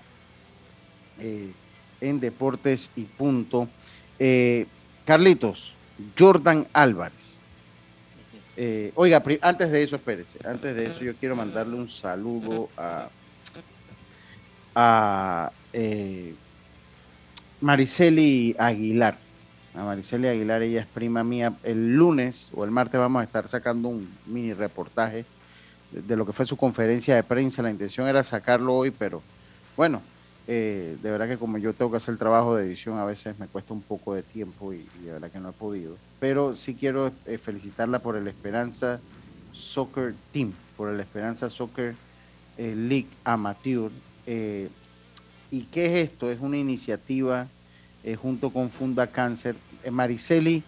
eh, 1.18 1.50
en 2.00 2.20
Deportes 2.20 2.90
y 2.96 3.02
Punto. 3.02 3.68
Eh, 4.18 4.66
Carlitos, 5.04 5.74
Jordan 6.18 6.66
Álvarez. 6.72 7.36
Eh, 8.56 8.92
oiga, 8.94 9.22
antes 9.42 9.70
de 9.70 9.82
eso, 9.82 9.96
espérese, 9.96 10.38
antes 10.46 10.76
de 10.76 10.86
eso 10.86 11.02
yo 11.02 11.14
quiero 11.16 11.34
mandarle 11.34 11.74
un 11.74 11.88
saludo 11.88 12.68
a, 12.76 13.08
a 14.74 15.50
Mariceli 17.60 18.54
Aguilar. 18.58 19.16
A 19.74 19.84
Mariceli 19.84 20.28
Aguilar, 20.28 20.62
ella 20.62 20.82
es 20.82 20.86
prima 20.86 21.24
mía. 21.24 21.52
El 21.64 21.96
lunes 21.96 22.48
o 22.52 22.64
el 22.64 22.70
martes 22.70 23.00
vamos 23.00 23.20
a 23.20 23.24
estar 23.24 23.48
sacando 23.48 23.88
un 23.88 24.08
mini 24.26 24.54
reportaje 24.54 25.24
de 25.94 26.16
lo 26.16 26.26
que 26.26 26.32
fue 26.32 26.46
su 26.46 26.56
conferencia 26.56 27.14
de 27.14 27.22
prensa. 27.22 27.62
La 27.62 27.70
intención 27.70 28.08
era 28.08 28.22
sacarlo 28.22 28.74
hoy, 28.74 28.90
pero 28.90 29.22
bueno, 29.76 30.02
eh, 30.46 30.98
de 31.02 31.10
verdad 31.10 31.26
que 31.28 31.38
como 31.38 31.56
yo 31.56 31.72
tengo 31.72 31.90
que 31.90 31.96
hacer 31.96 32.12
el 32.12 32.18
trabajo 32.18 32.56
de 32.56 32.66
edición, 32.66 32.98
a 32.98 33.04
veces 33.04 33.38
me 33.38 33.46
cuesta 33.46 33.72
un 33.72 33.80
poco 33.80 34.14
de 34.14 34.22
tiempo 34.22 34.72
y, 34.72 34.86
de 35.04 35.12
verdad 35.12 35.30
que 35.30 35.38
no 35.38 35.50
he 35.50 35.52
podido. 35.52 35.96
Pero 36.20 36.56
sí 36.56 36.74
quiero 36.74 37.12
eh, 37.26 37.38
felicitarla 37.38 37.98
por 38.00 38.16
el 38.16 38.28
Esperanza 38.28 39.00
Soccer 39.52 40.14
Team, 40.32 40.52
por 40.76 40.90
el 40.90 41.00
Esperanza 41.00 41.48
Soccer 41.48 41.94
eh, 42.58 42.74
League 42.76 43.08
Amateur. 43.24 43.90
¿Y 45.50 45.62
qué 45.70 45.86
es 45.86 46.10
esto? 46.10 46.30
Es 46.30 46.40
una 46.40 46.56
iniciativa 46.56 47.46
junto 48.20 48.50
con 48.50 48.70
Funda 48.70 49.06
Cáncer. 49.06 49.54
Mariceli 49.90 50.64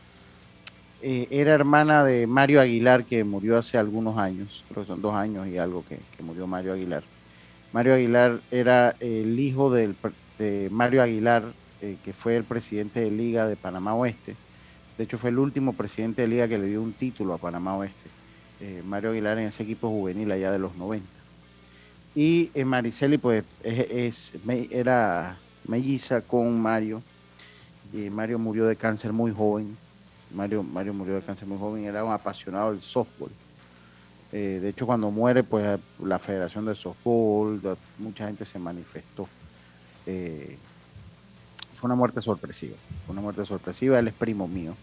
eh, 1.08 1.28
era 1.30 1.54
hermana 1.54 2.02
de 2.02 2.26
Mario 2.26 2.60
Aguilar, 2.60 3.04
que 3.04 3.22
murió 3.22 3.56
hace 3.56 3.78
algunos 3.78 4.18
años, 4.18 4.64
creo 4.68 4.82
que 4.82 4.88
son 4.88 5.00
dos 5.00 5.14
años 5.14 5.46
y 5.46 5.56
algo 5.56 5.84
que, 5.88 6.00
murió 6.20 6.48
Mario 6.48 6.72
Aguilar. 6.72 7.04
Mario 7.72 7.94
Aguilar 7.94 8.40
era 8.50 8.96
el 8.98 9.38
hijo 9.38 9.70
de 9.70 9.94
Mario 10.68 11.04
Aguilar, 11.04 11.44
eh, 11.80 11.96
que 12.04 12.12
fue 12.12 12.36
el 12.36 12.42
presidente 12.42 12.98
de 13.02 13.12
Liga 13.12 13.46
de 13.46 13.54
Panamá 13.54 13.94
Oeste. 13.94 14.34
De 14.98 15.04
hecho, 15.04 15.16
fue 15.16 15.30
el 15.30 15.38
último 15.38 15.74
presidente 15.74 16.22
de 16.22 16.28
Liga 16.28 16.48
que 16.48 16.58
le 16.58 16.66
dio 16.66 16.82
un 16.82 16.92
título 16.92 17.34
a 17.34 17.38
Panamá 17.38 17.76
Oeste. 17.76 18.10
Eh, 18.60 18.82
Mario 18.84 19.10
Aguilar 19.10 19.38
en 19.38 19.44
ese 19.44 19.62
equipo 19.62 19.88
juvenil 19.88 20.32
allá 20.32 20.50
de 20.50 20.58
los 20.58 20.74
90. 20.74 21.06
Y 22.16 22.50
Mariceli, 22.64 23.18
pues, 23.18 23.44
es, 23.62 24.32
era 24.72 25.36
melliza 25.68 26.20
con 26.20 26.60
Mario. 26.60 27.00
Mario 28.10 28.40
murió 28.40 28.66
de 28.66 28.74
cáncer 28.74 29.12
muy 29.12 29.30
joven 29.30 29.76
Mario, 30.32 30.62
Mario 30.62 30.94
murió 30.94 31.14
de 31.14 31.22
cáncer 31.22 31.46
muy 31.46 31.58
joven, 31.58 31.84
era 31.84 32.04
un 32.04 32.12
apasionado 32.12 32.72
del 32.72 32.80
softball. 32.80 33.30
Eh, 34.32 34.58
de 34.60 34.68
hecho, 34.70 34.86
cuando 34.86 35.10
muere, 35.10 35.44
pues 35.44 35.78
la 36.02 36.18
Federación 36.18 36.66
de 36.66 36.74
Softball, 36.74 37.60
mucha 37.98 38.26
gente 38.26 38.44
se 38.44 38.58
manifestó. 38.58 39.28
Eh, 40.04 40.56
fue 41.78 41.88
una 41.88 41.94
muerte 41.94 42.20
sorpresiva, 42.20 42.76
fue 43.04 43.12
una 43.12 43.22
muerte 43.22 43.44
sorpresiva, 43.46 43.98
él 43.98 44.08
es 44.08 44.14
primo 44.14 44.48
mío. 44.48 44.74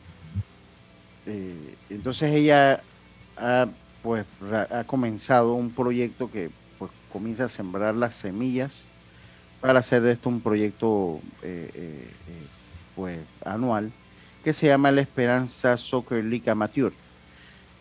Eh, 1.26 1.76
entonces 1.90 2.34
ella 2.34 2.82
ha, 3.38 3.68
pues, 4.02 4.26
ha 4.72 4.84
comenzado 4.86 5.54
un 5.54 5.72
proyecto 5.72 6.32
que 6.32 6.50
pues, 6.78 6.92
comienza 7.12 7.46
a 7.46 7.50
sembrar 7.50 7.96
las 7.96 8.16
semillas 8.16 8.86
para 9.62 9.80
hacer 9.80 10.02
de 10.02 10.12
esto 10.12 10.30
un 10.30 10.42
proyecto 10.42 11.22
pues 12.96 13.20
anual 13.46 13.92
que 14.44 14.54
se 14.54 14.68
llama 14.68 14.92
la 14.92 15.02
Esperanza 15.02 15.78
Soccer 15.78 16.24
League 16.24 16.50
Amateur. 16.50 16.92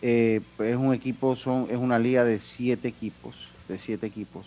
Eh, 0.01 0.41
es 0.59 0.75
un 0.75 0.93
equipo, 0.93 1.35
son, 1.35 1.67
es 1.69 1.77
una 1.77 1.99
liga 1.99 2.23
de 2.23 2.39
siete 2.39 2.87
equipos, 2.87 3.49
de 3.67 3.77
siete 3.77 4.05
equipos, 4.05 4.45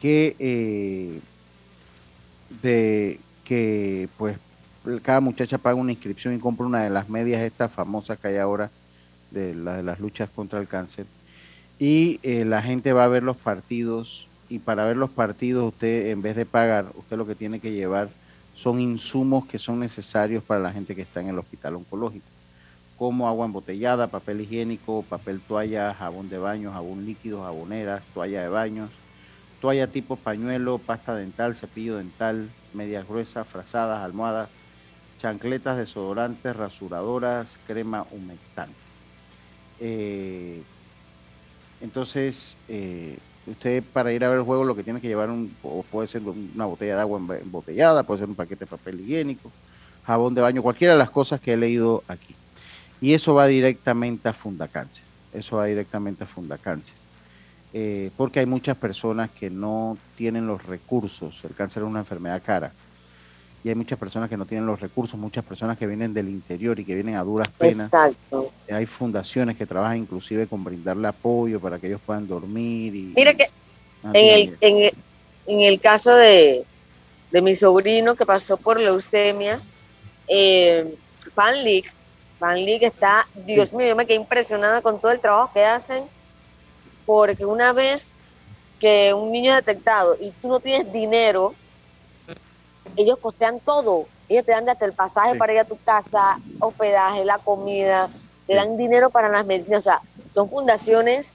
que, 0.00 0.36
eh, 0.38 1.20
de, 2.62 3.20
que 3.44 4.08
pues 4.16 4.36
cada 5.02 5.20
muchacha 5.20 5.58
paga 5.58 5.76
una 5.76 5.92
inscripción 5.92 6.34
y 6.34 6.38
compra 6.38 6.66
una 6.66 6.82
de 6.82 6.90
las 6.90 7.08
medias 7.08 7.42
estas 7.42 7.72
famosas 7.72 8.18
que 8.18 8.28
hay 8.28 8.36
ahora 8.36 8.70
de, 9.30 9.54
de 9.54 9.82
las 9.82 10.00
luchas 10.00 10.28
contra 10.30 10.60
el 10.60 10.68
cáncer. 10.68 11.06
Y 11.78 12.20
eh, 12.22 12.44
la 12.44 12.62
gente 12.62 12.92
va 12.92 13.04
a 13.04 13.08
ver 13.08 13.22
los 13.22 13.36
partidos 13.36 14.28
y 14.48 14.60
para 14.60 14.84
ver 14.84 14.96
los 14.96 15.10
partidos 15.10 15.74
usted 15.74 16.08
en 16.08 16.22
vez 16.22 16.36
de 16.36 16.46
pagar, 16.46 16.86
usted 16.94 17.16
lo 17.16 17.26
que 17.26 17.34
tiene 17.34 17.60
que 17.60 17.72
llevar 17.72 18.08
son 18.56 18.80
insumos 18.80 19.46
que 19.46 19.58
son 19.58 19.78
necesarios 19.78 20.42
para 20.42 20.58
la 20.60 20.72
gente 20.72 20.96
que 20.96 21.02
está 21.02 21.20
en 21.20 21.28
el 21.28 21.38
hospital 21.38 21.74
oncológico, 21.74 22.24
como 22.96 23.28
agua 23.28 23.44
embotellada, 23.44 24.06
papel 24.06 24.40
higiénico, 24.40 25.02
papel 25.02 25.40
toalla, 25.40 25.92
jabón 25.92 26.30
de 26.30 26.38
baño, 26.38 26.72
jabón 26.72 27.04
líquido, 27.04 27.42
jaboneras, 27.42 28.02
toalla 28.14 28.40
de 28.40 28.48
baños, 28.48 28.90
toalla 29.60 29.88
tipo 29.88 30.16
pañuelo, 30.16 30.78
pasta 30.78 31.14
dental, 31.14 31.54
cepillo 31.54 31.98
dental, 31.98 32.48
medias 32.72 33.06
gruesas, 33.06 33.46
frazadas, 33.46 34.02
almohadas, 34.02 34.48
chancletas, 35.18 35.76
desodorantes, 35.76 36.56
rasuradoras, 36.56 37.60
crema 37.66 38.06
humectante. 38.10 38.74
Eh, 39.80 40.62
entonces, 41.82 42.56
eh, 42.68 43.18
usted 43.46 43.82
para 43.92 44.12
ir 44.12 44.24
a 44.24 44.28
ver 44.28 44.38
el 44.38 44.44
juego 44.44 44.64
lo 44.64 44.74
que 44.74 44.82
tiene 44.82 45.00
que 45.00 45.08
llevar 45.08 45.30
un, 45.30 45.54
o 45.62 45.82
puede 45.82 46.08
ser 46.08 46.22
una 46.22 46.66
botella 46.66 46.96
de 46.96 47.00
agua 47.00 47.20
embotellada, 47.40 48.02
puede 48.02 48.20
ser 48.20 48.28
un 48.28 48.34
paquete 48.34 48.64
de 48.64 48.70
papel 48.70 49.00
higiénico, 49.00 49.50
jabón 50.04 50.34
de 50.34 50.40
baño, 50.40 50.62
cualquiera 50.62 50.94
de 50.94 50.98
las 50.98 51.10
cosas 51.10 51.40
que 51.40 51.52
he 51.52 51.56
leído 51.56 52.02
aquí. 52.08 52.34
Y 53.00 53.14
eso 53.14 53.34
va 53.34 53.46
directamente 53.46 54.28
a 54.28 54.32
Fundacáncer, 54.32 55.04
eso 55.32 55.56
va 55.56 55.66
directamente 55.66 56.24
a 56.24 56.26
Fundacáncer. 56.26 56.94
Eh, 57.72 58.10
porque 58.16 58.40
hay 58.40 58.46
muchas 58.46 58.76
personas 58.76 59.30
que 59.30 59.50
no 59.50 59.98
tienen 60.16 60.46
los 60.46 60.64
recursos, 60.64 61.40
el 61.44 61.54
cáncer 61.54 61.82
es 61.82 61.88
una 61.88 62.00
enfermedad 62.00 62.42
cara, 62.44 62.72
y 63.66 63.68
hay 63.68 63.74
muchas 63.74 63.98
personas 63.98 64.30
que 64.30 64.36
no 64.36 64.46
tienen 64.46 64.64
los 64.64 64.78
recursos, 64.78 65.18
muchas 65.18 65.44
personas 65.44 65.76
que 65.76 65.88
vienen 65.88 66.14
del 66.14 66.28
interior 66.28 66.78
y 66.78 66.84
que 66.84 66.94
vienen 66.94 67.16
a 67.16 67.24
duras 67.24 67.48
penas. 67.48 67.88
Exacto. 67.88 68.52
Hay 68.70 68.86
fundaciones 68.86 69.56
que 69.56 69.66
trabajan 69.66 69.96
inclusive 69.96 70.46
con 70.46 70.62
brindarle 70.62 71.08
apoyo 71.08 71.58
para 71.58 71.76
que 71.80 71.88
ellos 71.88 72.00
puedan 72.06 72.28
dormir. 72.28 72.94
Y, 72.94 73.12
Mira 73.16 73.34
que 73.34 73.46
ah, 74.04 74.10
en, 74.12 74.34
el, 74.34 74.56
en, 74.60 74.76
el, 74.76 74.94
en 75.48 75.60
el 75.62 75.80
caso 75.80 76.14
de, 76.14 76.64
de 77.32 77.42
mi 77.42 77.56
sobrino 77.56 78.14
que 78.14 78.24
pasó 78.24 78.56
por 78.56 78.78
leucemia, 78.78 79.60
eh, 80.28 80.94
Fan 81.34 81.64
League, 81.64 81.90
Fan 82.38 82.64
League 82.64 82.86
está, 82.86 83.26
Dios 83.34 83.72
mío, 83.72 83.88
yo 83.88 83.96
me 83.96 84.06
quedé 84.06 84.14
impresionada 84.14 84.80
con 84.80 85.00
todo 85.00 85.10
el 85.10 85.18
trabajo 85.18 85.50
que 85.52 85.64
hacen, 85.64 86.04
porque 87.04 87.44
una 87.44 87.72
vez 87.72 88.12
que 88.78 89.12
un 89.12 89.32
niño 89.32 89.50
es 89.50 89.66
detectado 89.66 90.16
y 90.20 90.30
tú 90.40 90.46
no 90.46 90.60
tienes 90.60 90.92
dinero, 90.92 91.52
ellos 92.96 93.18
costean 93.18 93.60
todo, 93.60 94.06
ellos 94.28 94.44
te 94.44 94.52
dan 94.52 94.68
hasta 94.68 94.84
el 94.84 94.92
pasaje 94.92 95.36
para 95.36 95.52
ir 95.52 95.58
a 95.60 95.64
tu 95.64 95.78
casa, 95.84 96.40
hospedaje, 96.60 97.24
la 97.24 97.38
comida, 97.38 98.08
te 98.46 98.54
dan 98.54 98.76
dinero 98.76 99.10
para 99.10 99.28
las 99.28 99.46
medicinas. 99.46 99.80
O 99.80 99.84
sea, 99.84 100.00
son 100.34 100.48
fundaciones 100.48 101.32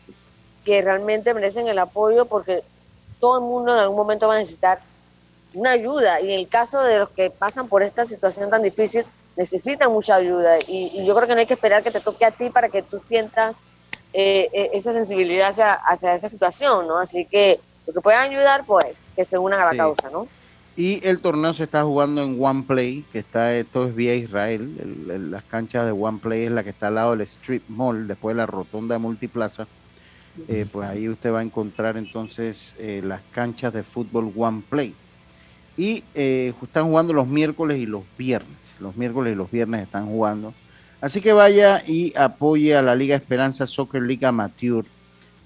que 0.66 0.82
realmente 0.82 1.34
merecen 1.34 1.68
el 1.68 1.80
apoyo 1.80 2.26
porque 2.26 2.64
todo 3.20 3.38
el 3.38 3.44
mundo 3.44 3.74
en 3.74 3.80
algún 3.80 3.98
momento 3.98 4.28
va 4.28 4.36
a 4.36 4.40
necesitar 4.40 4.80
una 5.54 5.72
ayuda. 5.72 6.22
Y 6.22 6.34
en 6.34 6.40
el 6.40 6.48
caso 6.48 6.82
de 6.82 7.00
los 7.00 7.10
que 7.10 7.30
pasan 7.30 7.68
por 7.68 7.84
esta 7.84 8.06
situación 8.06 8.50
tan 8.50 8.64
difícil, 8.64 9.06
necesitan 9.36 9.92
mucha 9.92 10.16
ayuda. 10.16 10.58
Y, 10.68 11.06
yo 11.06 11.16
creo 11.16 11.28
que 11.28 11.34
no 11.34 11.40
hay 11.40 11.48
que 11.48 11.54
esperar 11.54 11.84
que 11.84 11.92
te 11.92 12.00
toque 12.00 12.26
a 12.26 12.32
ti 12.32 12.50
para 12.50 12.70
que 12.70 12.82
tú 12.82 13.00
sientas 13.00 13.56
eh, 14.14 14.50
eh, 14.54 14.72
esa 14.74 14.94
sensibilidad 14.94 15.50
hacia, 15.50 15.74
hacia, 15.74 16.16
esa 16.16 16.30
situación, 16.30 16.88
¿no? 16.88 16.98
Así 16.98 17.26
que 17.26 17.60
lo 17.88 17.94
que 17.94 18.02
puedan 18.02 18.30
ayudar, 18.30 18.66
pues, 18.66 19.06
que 19.16 19.26
se 19.26 19.38
unan 19.38 19.62
a 19.62 19.74
la 19.74 19.78
causa, 19.78 20.10
¿no? 20.10 20.28
Y 20.82 21.00
el 21.08 21.20
torneo 21.20 21.54
se 21.54 21.66
está 21.66 21.84
jugando 21.84 22.24
en 22.24 22.44
One 22.44 22.64
Play, 22.64 23.06
que 23.14 23.20
está, 23.20 23.56
esto 23.56 23.86
es 23.86 23.94
vía 23.94 24.16
Israel. 24.16 25.30
las 25.30 25.44
canchas 25.44 25.86
de 25.86 25.92
One 25.92 26.18
Play 26.18 26.46
es 26.46 26.52
la 26.52 26.64
que 26.64 26.72
está 26.72 26.88
al 26.88 26.96
lado 26.96 27.12
del 27.12 27.22
Street 27.22 27.62
Mall, 27.68 28.08
después 28.08 28.36
de 28.36 28.38
la 28.40 28.48
rotonda 28.48 28.98
Multiplaza. 28.98 29.68
Eh, 30.48 30.66
pues 30.72 30.90
ahí 30.90 31.08
usted 31.08 31.32
va 31.32 31.42
a 31.42 31.44
encontrar 31.44 31.98
entonces 31.98 32.74
eh, 32.80 33.04
las 33.06 33.22
canchas 33.32 33.72
de 33.74 33.84
fútbol 33.84 34.34
One 34.36 34.64
Play. 34.68 34.96
Y 35.78 36.04
eh, 36.16 36.52
están 36.64 36.86
jugando 36.86 37.14
los 37.14 37.28
miércoles 37.28 37.78
y 37.78 37.86
los 37.86 38.02
viernes. 38.18 38.74
Los 38.80 38.98
miércoles 38.98 39.34
y 39.34 39.36
los 39.36 39.52
viernes 39.52 39.84
están 39.84 40.08
jugando. 40.08 40.52
Así 41.00 41.22
que 41.22 41.32
vaya 41.32 41.84
y 41.86 42.12
apoye 42.18 42.76
a 42.76 42.82
la 42.82 42.96
Liga 42.96 43.16
Esperanza 43.16 43.68
Soccer 43.68 44.02
Liga 44.02 44.30
Amateur 44.30 44.84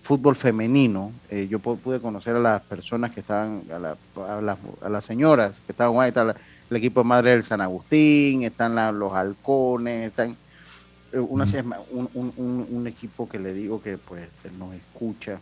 fútbol 0.05 0.35
femenino. 0.35 1.11
Eh, 1.31 1.47
yo 1.49 1.57
pude 1.57 1.99
conocer 1.99 2.35
a 2.35 2.39
las 2.39 2.61
personas 2.61 3.11
que 3.11 3.21
estaban, 3.21 3.63
a, 3.71 4.89
las 4.89 5.03
señoras 5.03 5.59
que 5.65 5.71
estaban 5.71 5.99
ahí, 5.99 6.09
está 6.09 6.35
el 6.69 6.77
equipo 6.77 6.99
de 6.99 7.05
Madre 7.05 7.31
del 7.31 7.43
San 7.43 7.59
Agustín, 7.59 8.43
están 8.43 8.75
los 8.99 9.13
halcones, 9.13 10.09
están 10.09 10.37
eh, 11.11 11.17
una, 11.17 11.45
un, 11.89 12.67
un, 12.69 12.87
equipo 12.87 13.27
que 13.27 13.39
le 13.39 13.51
digo 13.51 13.81
que 13.81 13.97
pues 13.97 14.29
nos 14.59 14.75
escucha 14.75 15.39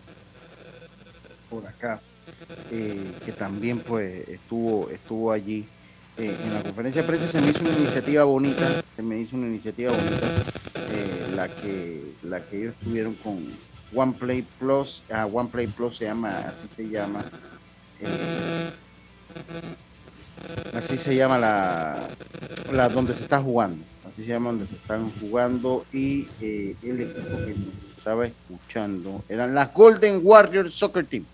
por 1.49 1.67
acá, 1.67 1.99
eh, 2.71 3.11
que 3.25 3.33
también 3.33 3.79
pues 3.79 4.29
estuvo, 4.29 4.89
estuvo 4.89 5.33
allí. 5.33 5.67
en 6.15 6.53
la 6.53 6.63
conferencia 6.63 7.01
de 7.01 7.07
prensa 7.09 7.27
se 7.27 7.41
me 7.41 7.49
hizo 7.49 7.59
una 7.59 7.77
iniciativa 7.79 8.23
bonita, 8.23 8.81
se 8.95 9.03
me 9.03 9.19
hizo 9.19 9.35
una 9.35 9.47
iniciativa 9.47 9.91
bonita, 9.91 10.27
la 11.35 11.49
que 11.49 12.13
la 12.23 12.39
que 12.39 12.61
ellos 12.61 12.75
estuvieron 12.79 13.15
con, 13.15 13.43
OnePlay 13.93 14.43
Plus, 14.59 15.03
uh, 15.09 15.27
OnePlay 15.35 15.67
Plus 15.67 15.97
se 15.97 16.05
llama, 16.05 16.29
así 16.39 16.67
se 16.67 16.89
llama, 16.89 17.23
eh, 17.99 18.69
así 20.73 20.97
se 20.97 21.15
llama 21.15 21.37
la, 21.37 22.07
la 22.71 22.89
donde 22.89 23.13
se 23.13 23.23
está 23.23 23.41
jugando, 23.41 23.83
así 24.07 24.23
se 24.23 24.29
llama 24.29 24.49
donde 24.51 24.67
se 24.67 24.75
están 24.75 25.11
jugando 25.19 25.85
y 25.93 26.27
eh, 26.41 26.75
el 26.83 27.01
equipo 27.01 27.37
que 27.45 27.55
estaba 27.97 28.25
escuchando 28.25 29.23
eran 29.29 29.55
las 29.55 29.73
Golden 29.73 30.21
Warriors 30.23 30.73
Soccer 30.73 31.05
Team, 31.05 31.25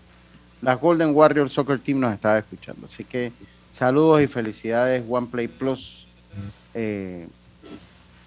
las 0.62 0.80
Golden 0.80 1.14
Warriors 1.14 1.52
Soccer 1.52 1.78
Team 1.78 2.00
nos 2.00 2.14
estaba 2.14 2.38
escuchando, 2.38 2.86
así 2.86 3.04
que 3.04 3.32
saludos 3.72 4.22
y 4.22 4.26
felicidades 4.26 5.04
OnePlay 5.08 5.48
Plus. 5.48 6.06
Eh, 6.74 7.26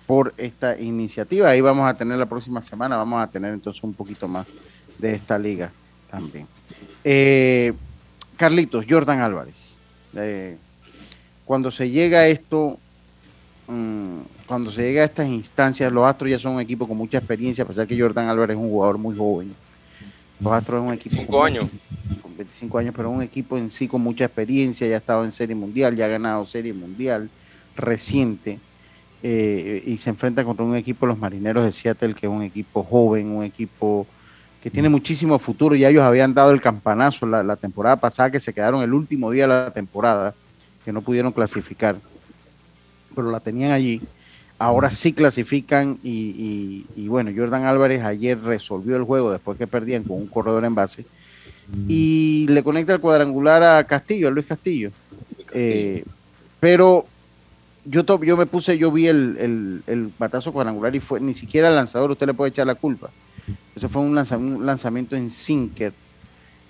por 0.06 0.34
esta 0.38 0.80
iniciativa. 0.80 1.50
Ahí 1.50 1.62
vamos 1.62 1.88
a 1.88 1.94
tener 1.96 2.18
la 2.18 2.26
próxima 2.26 2.62
semana, 2.62 2.98
vamos 2.98 3.22
a 3.22 3.28
tener 3.28 3.54
entonces 3.54 3.84
un 3.84 3.94
poquito 3.94 4.28
más 4.28 4.48
de 4.98 5.16
esta 5.16 5.38
liga 5.38 5.72
también. 6.10 6.48
Eh, 7.04 7.74
Carlitos, 8.38 8.86
Jordan 8.90 9.22
Álvarez. 9.22 9.76
Eh, 10.16 10.58
cuando 11.46 11.72
se 11.72 11.90
llega 11.90 12.20
a 12.20 12.28
esto, 12.28 12.78
mm, 13.68 14.20
cuando 14.46 14.72
se 14.72 14.82
llega 14.82 15.02
a 15.02 15.06
estas 15.06 15.28
instancias, 15.28 15.92
los 15.92 16.06
Astros 16.06 16.30
ya 16.30 16.40
son 16.40 16.54
un 16.54 16.62
equipo 16.62 16.88
con 16.88 16.98
mucha 16.98 17.18
experiencia, 17.18 17.64
a 17.64 17.68
pesar 17.68 17.88
que 17.88 18.00
Jordan 18.00 18.28
Álvarez 18.28 18.58
es 18.58 18.62
un 18.62 18.70
jugador 18.70 18.98
muy 18.98 19.16
joven. 19.16 19.54
Los 20.40 20.54
Astros 20.54 20.82
es 20.82 20.88
un 20.88 20.94
equipo 20.94 21.16
25 21.16 21.44
años. 21.44 21.70
Con 22.22 22.38
25 22.38 22.78
años, 22.78 22.94
pero 22.96 23.10
un 23.10 23.22
equipo 23.22 23.58
en 23.58 23.72
sí 23.72 23.88
con 23.88 24.02
mucha 24.02 24.26
experiencia, 24.26 24.88
ya 24.88 24.96
ha 24.96 24.98
estado 24.98 25.24
en 25.24 25.32
Serie 25.32 25.56
Mundial, 25.56 25.96
ya 25.96 26.06
ha 26.06 26.10
ganado 26.10 26.46
Serie 26.46 26.74
Mundial 26.74 27.30
reciente. 27.76 28.60
Eh, 29.26 29.82
y 29.86 29.96
se 29.96 30.10
enfrenta 30.10 30.44
contra 30.44 30.66
un 30.66 30.76
equipo, 30.76 31.06
los 31.06 31.18
Marineros 31.18 31.64
de 31.64 31.72
Seattle, 31.72 32.14
que 32.14 32.28
es 32.28 32.32
un 32.32 32.44
equipo 32.44 32.84
joven, 32.84 33.30
un 33.30 33.46
equipo 33.46 34.06
que 34.62 34.70
tiene 34.70 34.90
muchísimo 34.90 35.40
futuro. 35.40 35.76
Ya 35.76 35.88
ellos 35.88 36.04
habían 36.04 36.34
dado 36.34 36.52
el 36.52 36.60
campanazo 36.60 37.26
la, 37.26 37.56
temporada 37.56 37.96
pasada, 37.96 38.32
que 38.32 38.42
se 38.42 38.54
quedaron 38.54 38.84
el 38.84 38.94
último 38.94 39.32
día 39.32 39.44
de 39.44 39.48
la 39.48 39.72
temporada, 39.72 40.36
que 40.84 40.92
no 40.92 41.02
pudieron 41.02 41.32
clasificar, 41.32 41.96
pero 43.16 43.32
la 43.32 43.40
tenían 43.40 43.72
allí. 43.72 44.02
Ahora 44.60 44.92
sí 44.92 45.14
clasifican 45.14 45.98
y, 46.04 46.86
bueno, 47.08 47.32
Jordan 47.34 47.64
Álvarez 47.64 48.04
ayer 48.04 48.38
resolvió 48.42 48.98
el 48.98 49.04
juego 49.04 49.32
después 49.32 49.58
que 49.58 49.68
perdían 49.68 50.04
con 50.04 50.18
un 50.18 50.28
corredor 50.28 50.66
en 50.66 50.76
base 50.76 51.06
y 51.88 52.46
le 52.50 52.62
conecta 52.62 52.94
el 52.94 53.00
cuadrangular 53.00 53.64
a 53.64 53.84
Castillo, 53.86 54.28
a 54.28 54.32
Luis 54.32 54.46
Castillo. 54.46 54.92
Eh, 55.54 56.04
pero 56.60 57.06
yo, 57.86 58.04
yo 58.24 58.38
me 58.38 58.46
puse, 58.46 58.78
yo 58.78 58.92
vi 58.92 59.08
el, 59.08 59.84
el, 59.88 60.12
batazo 60.18 60.52
cuadrangular 60.54 60.96
y 60.96 61.00
fue 61.00 61.20
ni 61.20 61.34
siquiera 61.34 61.70
el 61.70 61.76
lanzador 61.76 62.12
usted 62.12 62.28
le 62.28 62.34
puede 62.34 62.50
echar 62.50 62.68
la 62.68 62.76
culpa. 62.76 63.10
Eso 63.76 63.90
fue 63.90 64.02
un, 64.02 64.18
un 64.18 64.66
lanzamiento 64.66 65.16
en 65.16 65.30
sinker 65.30 65.94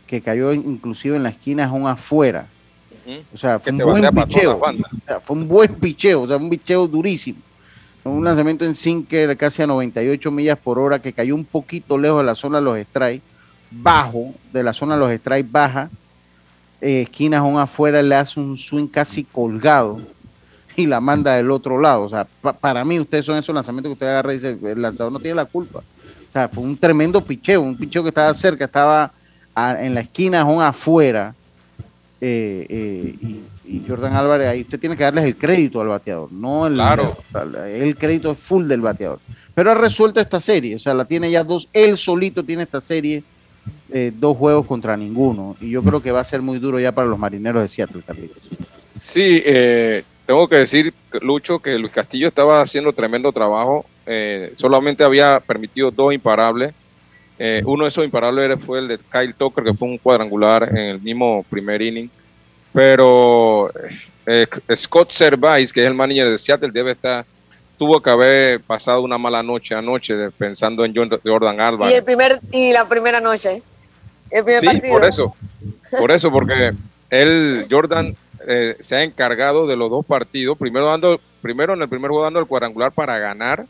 que 0.08 0.22
cayó 0.22 0.54
inclusive 0.54 1.16
en 1.16 1.24
la 1.24 1.30
esquina 1.30 1.66
aún 1.66 1.88
afuera. 1.88 2.48
O 3.34 3.38
sea, 3.38 3.60
fue 3.60 3.74
un 3.74 3.80
buen 3.80 4.16
picheo. 4.16 4.62
fue 5.24 5.36
un 5.36 5.48
buen 5.48 5.76
picheo, 5.76 6.22
o 6.22 6.28
sea, 6.28 6.38
un 6.38 6.50
picheo 6.50 6.88
durísimo. 6.88 7.40
Un 8.06 8.24
lanzamiento 8.24 8.66
en 8.66 8.76
sinker 8.76 9.38
casi 9.38 9.62
a 9.62 9.68
98 9.68 10.32
millas 10.32 10.58
por 10.58 10.80
hora 10.80 11.00
que 11.00 11.14
cayó 11.14 11.36
un 11.36 11.46
poquito 11.46 11.98
lejos 11.98 12.20
de 12.20 12.26
la 12.26 12.36
zona 12.36 12.58
de 12.58 12.64
los 12.64 12.80
strikes, 12.80 13.24
bajo 13.72 14.34
de 14.52 14.64
la 14.64 14.74
zona 14.74 14.96
de 14.96 15.00
los 15.00 15.20
strikes 15.20 15.50
baja, 15.52 15.90
eh, 16.82 17.04
esquinas 17.04 17.40
aún 17.40 17.58
afuera 17.58 18.02
le 18.02 18.16
hace 18.16 18.40
un 18.40 18.58
swing 18.58 18.88
casi 18.88 19.24
colgado 19.24 20.02
y 20.78 20.86
la 20.86 21.00
manda 21.00 21.36
del 21.36 21.52
otro 21.52 21.80
lado. 21.80 22.04
O 22.04 22.10
sea, 22.10 22.28
para 22.60 22.84
mí, 22.86 23.00
ustedes 23.00 23.26
son 23.26 23.38
esos 23.38 23.54
lanzamientos 23.54 23.90
que 23.90 23.94
usted 23.94 24.08
agarra 24.08 24.34
y 24.34 24.38
dice, 24.38 24.58
el 24.64 24.82
lanzador 24.82 25.12
no 25.12 25.20
tiene 25.20 25.36
la 25.36 25.46
culpa. 25.46 25.80
O 25.80 26.34
sea, 26.34 26.48
fue 26.48 26.64
un 26.64 26.78
tremendo 26.78 27.22
picheo, 27.22 27.62
un 27.62 27.78
picheo 27.78 28.04
que 28.04 28.10
estaba 28.10 28.34
cerca, 28.34 28.66
estaba 28.66 29.12
en 29.56 29.94
la 29.94 30.02
esquina, 30.02 30.42
aún 30.42 30.62
afuera. 30.62 31.36
Eh, 32.20 32.66
eh, 32.70 33.16
y, 33.66 33.84
Jordan 33.88 34.16
Álvarez, 34.16 34.48
ahí 34.48 34.62
usted 34.62 34.80
tiene 34.80 34.96
que 34.96 35.04
darles 35.04 35.26
el 35.26 35.36
crédito 35.36 35.82
al 35.82 35.88
bateador, 35.88 36.32
no 36.32 36.68
el, 36.68 36.74
claro. 36.74 37.18
el, 37.66 37.98
crédito 37.98 38.32
es 38.32 38.38
full 38.38 38.68
del 38.68 38.82
bateador. 38.82 39.20
Pero 39.56 39.72
ha 39.72 39.76
resuelto 39.76 40.20
esta 40.20 40.40
serie, 40.40 40.76
o 40.76 40.80
sea, 40.80 40.94
la 40.94 41.06
tiene 41.06 41.32
ya 41.32 41.44
dos, 41.44 41.68
él 41.74 41.98
solito 41.98 42.44
tiene 42.44 42.64
esta 42.64 42.82
serie, 42.82 43.24
eh, 43.92 44.12
dos 44.16 44.38
juegos 44.38 44.66
contra 44.66 44.96
ninguno. 44.98 45.56
Y 45.60 45.70
yo 45.70 45.84
creo 45.84 46.02
que 46.02 46.12
va 46.12 46.22
a 46.22 46.24
ser 46.24 46.42
muy 46.42 46.60
duro 46.60 46.80
ya 46.80 46.92
para 46.92 47.08
los 47.08 47.20
marineros 47.20 47.62
de 47.62 47.68
Seattle, 47.68 48.02
Carlitos. 48.06 48.42
Sí, 49.02 49.42
eh, 49.46 50.04
tengo 50.26 50.48
que 50.48 50.58
decir, 50.58 50.94
Lucho, 51.22 51.60
que 51.60 51.78
Luis 51.78 51.92
Castillo 51.92 52.28
estaba 52.28 52.62
haciendo 52.62 52.94
tremendo 52.94 53.32
trabajo. 53.32 53.86
Eh, 54.06 54.52
solamente 54.56 55.04
había 55.04 55.40
permitido 55.40 55.92
dos 55.92 56.14
imparables. 56.14 56.74
Eh, 57.40 57.62
uno 57.66 57.84
de 57.84 57.90
esos 57.90 58.06
imparables 58.06 58.58
fue 58.66 58.80
el 58.80 58.88
de 58.88 59.00
Kyle 59.12 59.34
Tucker, 59.34 59.64
que 59.64 59.74
fue 59.74 59.88
un 59.88 59.98
cuadrangular 59.98 60.70
en 60.70 60.78
el 60.78 61.02
mismo 61.02 61.46
primer 61.50 61.82
inning. 61.82 62.10
Pero 62.72 63.70
eh, 64.26 64.48
Scott 64.76 65.12
Servais, 65.12 65.74
que 65.74 65.82
es 65.82 65.88
el 65.88 65.94
manager 65.94 66.30
de 66.30 66.38
Seattle, 66.38 66.72
debe 66.72 66.92
estar, 66.92 67.26
tuvo 67.78 68.02
que 68.02 68.10
haber 68.10 68.62
pasado 68.62 69.02
una 69.02 69.18
mala 69.18 69.44
noche 69.44 69.76
anoche 69.76 70.32
pensando 70.38 70.86
en 70.86 70.94
Jordan 70.96 71.60
Álvarez. 71.60 71.94
Y, 71.94 71.98
el 71.98 72.04
primer, 72.04 72.40
y 72.52 72.72
la 72.72 72.88
primera 72.88 73.20
noche. 73.20 73.62
El 74.32 74.44
primer 74.46 74.62
sí, 74.62 74.82
por 74.88 75.04
eso. 75.04 75.36
Por 76.00 76.12
eso, 76.12 76.32
porque 76.32 76.74
él, 77.10 77.66
Jordan, 77.70 78.16
eh, 78.48 78.76
se 78.80 78.96
ha 78.96 79.04
encargado 79.04 79.68
de 79.68 79.76
los 79.76 79.90
dos 79.90 80.06
partidos. 80.06 80.58
Primero 80.58 80.86
dando, 80.86 81.20
primero 81.42 81.74
en 81.74 81.82
el 81.82 81.90
primer 81.90 82.10
juego 82.10 82.24
dando 82.24 82.40
el 82.40 82.46
cuadrangular 82.46 82.92
para 82.92 83.18
ganar. 83.20 83.66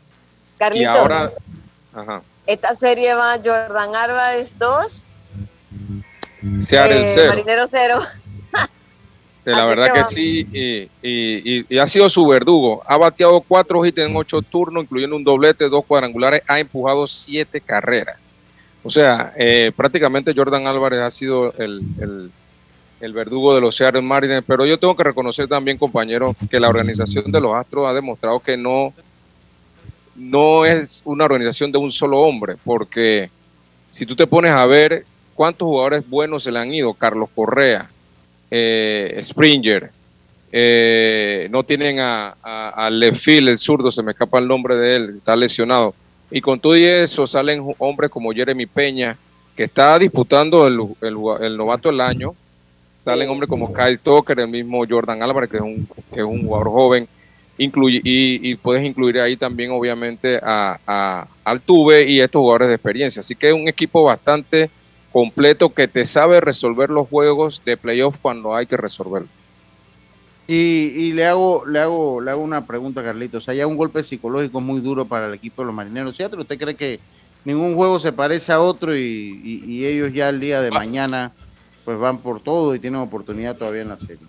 y 0.72 0.84
ahora, 0.84 1.32
esta 2.46 2.74
serie 2.74 3.14
va 3.14 3.36
Jordan 3.36 3.94
Álvarez 3.94 4.58
2, 4.58 5.04
Seattle 6.60 7.04
0. 7.06 7.22
Eh, 7.22 7.28
Marinero 7.28 7.66
0. 7.70 7.98
la 9.44 9.66
verdad 9.66 9.92
que, 9.92 10.04
sí, 10.04 10.46
y, 11.02 11.64
y, 11.68 11.78
ha 11.78 11.86
sido 11.86 12.08
su 12.08 12.26
verdugo. 12.26 12.82
Ha 12.86 12.96
bateado 12.96 13.40
cuatro 13.40 13.84
hits 13.84 13.98
en 13.98 14.16
ocho 14.16 14.42
turnos, 14.42 14.84
incluyendo 14.84 15.16
un 15.16 15.24
doblete, 15.24 15.68
dos 15.68 15.84
cuadrangulares, 15.84 16.42
ha 16.46 16.58
empujado 16.60 17.06
siete 17.06 17.60
carreras. 17.60 18.16
O 18.84 18.90
sea, 18.90 19.32
eh, 19.36 19.72
prácticamente 19.74 20.34
Jordan 20.36 20.66
Álvarez 20.66 21.00
ha 21.00 21.10
sido 21.10 21.54
el, 21.54 21.80
el, 21.98 22.30
el 23.00 23.12
verdugo 23.12 23.54
de 23.54 23.60
los 23.60 23.76
Seattle 23.76 24.02
Mariners, 24.02 24.44
pero 24.46 24.64
yo 24.66 24.78
tengo 24.78 24.96
que 24.96 25.04
reconocer 25.04 25.48
también, 25.48 25.78
compañero, 25.78 26.34
que 26.50 26.60
la 26.60 26.68
organización 26.68 27.30
de 27.30 27.40
los 27.40 27.54
Astros 27.54 27.88
ha 27.88 27.94
demostrado 27.94 28.40
que 28.40 28.56
no, 28.56 28.92
no 30.14 30.64
es 30.64 31.02
una 31.04 31.24
organización 31.24 31.72
de 31.72 31.78
un 31.78 31.92
solo 31.92 32.20
hombre, 32.20 32.56
porque 32.64 33.30
si 33.90 34.06
tú 34.06 34.16
te 34.16 34.26
pones 34.26 34.52
a 34.52 34.66
ver 34.66 35.04
cuántos 35.34 35.66
jugadores 35.66 36.08
buenos 36.08 36.44
se 36.44 36.52
le 36.52 36.58
han 36.58 36.72
ido, 36.72 36.94
Carlos 36.94 37.28
Correa, 37.34 37.88
eh, 38.50 39.20
Springer, 39.22 39.90
eh, 40.56 41.48
no 41.50 41.64
tienen 41.64 41.98
a, 41.98 42.88
Lefil, 42.92 43.48
el 43.48 43.58
zurdo, 43.58 43.90
se 43.90 44.04
me 44.04 44.12
escapa 44.12 44.38
el 44.38 44.46
nombre 44.46 44.76
de 44.76 44.96
él, 44.96 45.14
está 45.16 45.34
lesionado. 45.34 45.94
Y 46.30 46.40
con 46.40 46.60
todo 46.60 46.76
y 46.76 46.84
eso 46.84 47.26
salen 47.26 47.74
hombres 47.78 48.08
como 48.08 48.32
Jeremy 48.32 48.66
Peña, 48.66 49.16
que 49.56 49.64
está 49.64 49.98
disputando 49.98 50.68
el, 50.68 50.78
el, 51.00 51.56
novato 51.56 51.88
del 51.88 52.00
año. 52.00 52.34
Salen 53.04 53.28
hombres 53.28 53.50
como 53.50 53.70
Kyle 53.70 53.98
Tucker, 53.98 54.40
el 54.40 54.48
mismo 54.48 54.82
Jordan 54.88 55.22
Álvarez, 55.22 55.50
que 55.50 55.58
es 55.58 55.62
un, 55.62 55.86
que 56.10 56.20
es 56.20 56.26
un 56.26 56.42
jugador 56.42 56.68
joven. 56.68 57.08
Incluye, 57.58 58.00
y, 58.02 58.54
puedes 58.56 58.82
incluir 58.82 59.20
ahí 59.20 59.36
también, 59.36 59.72
obviamente, 59.72 60.40
a, 60.42 60.78
a 60.86 61.28
Altuve 61.44 62.08
y 62.08 62.20
estos 62.20 62.40
jugadores 62.40 62.68
de 62.68 62.74
experiencia. 62.74 63.20
Así 63.20 63.34
que 63.34 63.48
es 63.48 63.54
un 63.54 63.68
equipo 63.68 64.02
bastante 64.04 64.70
completo 65.12 65.68
que 65.68 65.86
te 65.86 66.06
sabe 66.06 66.40
resolver 66.40 66.88
los 66.88 67.06
juegos 67.06 67.62
de 67.66 67.76
playoff 67.76 68.16
cuando 68.22 68.54
hay 68.54 68.64
que 68.64 68.78
resolverlo. 68.78 69.28
Y, 70.48 71.12
le 71.12 71.26
hago 71.26 71.64
le 71.66 71.80
hago 71.80 72.20
le 72.20 72.30
hago 72.30 72.42
una 72.42 72.66
pregunta, 72.66 73.02
Carlitos. 73.02 73.48
Hay 73.50 73.62
un 73.64 73.76
golpe 73.76 74.02
psicológico 74.02 74.60
muy 74.60 74.80
duro 74.80 75.04
para 75.04 75.26
el 75.28 75.34
equipo 75.34 75.60
de 75.62 75.66
los 75.66 75.74
marineros. 75.74 76.16
¿Cierto? 76.16 76.38
¿Usted 76.38 76.58
cree 76.58 76.74
que 76.74 77.00
ningún 77.44 77.74
juego 77.74 77.98
se 77.98 78.12
parece 78.12 78.50
a 78.50 78.60
otro 78.60 78.96
y, 78.96 79.84
ellos 79.84 80.12
ya 80.12 80.30
el 80.30 80.40
día 80.40 80.62
de 80.62 80.70
mañana 80.70 81.32
pues 81.84 81.98
van 81.98 82.18
por 82.18 82.40
todo 82.42 82.74
y 82.74 82.78
tienen 82.78 83.00
oportunidad 83.00 83.56
todavía 83.56 83.82
en 83.82 83.88
la 83.88 83.96
serie? 83.96 84.26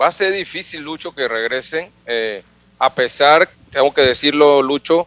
Va 0.00 0.08
a 0.08 0.12
ser 0.12 0.32
difícil, 0.32 0.82
Lucho, 0.82 1.12
que 1.12 1.28
regresen. 1.28 1.88
Eh, 2.06 2.42
a 2.78 2.92
pesar, 2.92 3.48
tengo 3.70 3.92
que 3.94 4.02
decirlo, 4.02 4.62
Lucho, 4.62 5.06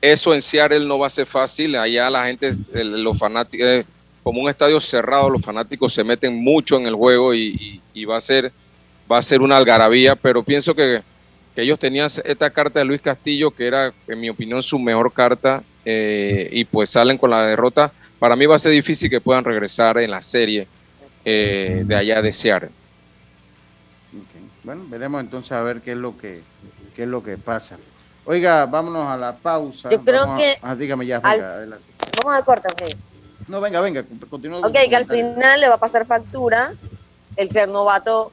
eso 0.00 0.34
en 0.34 0.42
Seattle 0.42 0.86
no 0.86 0.98
va 0.98 1.08
a 1.08 1.10
ser 1.10 1.26
fácil. 1.26 1.76
Allá 1.76 2.08
la 2.10 2.26
gente, 2.26 2.52
los 2.72 3.18
fanáticos, 3.18 3.66
eh, 3.66 3.84
como 4.22 4.40
un 4.40 4.48
estadio 4.48 4.80
cerrado, 4.80 5.30
los 5.30 5.42
fanáticos 5.42 5.92
se 5.92 6.04
meten 6.04 6.42
mucho 6.42 6.76
en 6.78 6.86
el 6.86 6.94
juego 6.94 7.34
y, 7.34 7.80
va 8.08 8.16
a 8.16 8.20
ser 8.20 8.52
va 9.10 9.18
a 9.18 9.22
ser 9.22 9.40
una 9.40 9.56
algarabía, 9.56 10.16
pero 10.16 10.42
pienso 10.42 10.74
que, 10.74 11.02
ellos 11.54 11.78
tenían 11.78 12.10
esta 12.24 12.50
carta 12.50 12.80
de 12.80 12.84
Luis 12.84 13.00
Castillo, 13.00 13.50
que 13.50 13.66
era, 13.66 13.90
en 14.08 14.20
mi 14.20 14.28
opinión, 14.28 14.62
su 14.62 14.78
mejor 14.78 15.10
carta, 15.10 15.62
eh, 15.86 16.50
y 16.52 16.66
pues 16.66 16.90
salen 16.90 17.16
con 17.16 17.30
la 17.30 17.46
derrota. 17.46 17.90
Para 18.18 18.36
mí 18.36 18.44
va 18.44 18.56
a 18.56 18.58
ser 18.58 18.72
difícil 18.72 19.08
que 19.08 19.22
puedan 19.22 19.42
regresar 19.42 19.96
en 19.96 20.10
la 20.10 20.20
serie 20.20 20.66
eh, 21.26 21.82
de 21.84 21.94
allá 21.94 22.22
de 22.22 22.32
Seattle. 22.32 22.70
Bueno, 24.62 24.84
veremos 24.88 25.20
entonces 25.20 25.52
a 25.52 25.60
ver 25.60 25.80
qué 25.80 25.92
es 25.92 25.96
lo 25.96 26.16
que 26.16 26.40
qué 26.94 27.02
es 27.02 27.08
lo 27.08 27.22
que 27.22 27.36
pasa. 27.36 27.76
Oiga, 28.24 28.66
vámonos 28.66 29.06
a 29.06 29.16
la 29.16 29.36
pausa. 29.36 29.90
Yo 29.90 30.00
creo 30.00 30.36
que. 30.36 30.56
Ah, 30.62 30.74
dígame 30.74 31.06
ya, 31.06 31.20
Vamos 31.20 32.34
al 32.34 32.44
corte, 32.44 32.68
ok. 32.68 32.96
No, 33.46 33.60
venga, 33.60 33.80
venga, 33.80 34.02
continúa. 34.28 34.66
Ok, 34.66 34.72
que 34.88 34.96
al 34.96 35.06
final 35.06 35.60
le 35.60 35.68
va 35.68 35.74
a 35.74 35.78
pasar 35.78 36.06
factura 36.06 36.74
el 37.36 37.50
ser 37.50 37.68
novato 37.68 38.32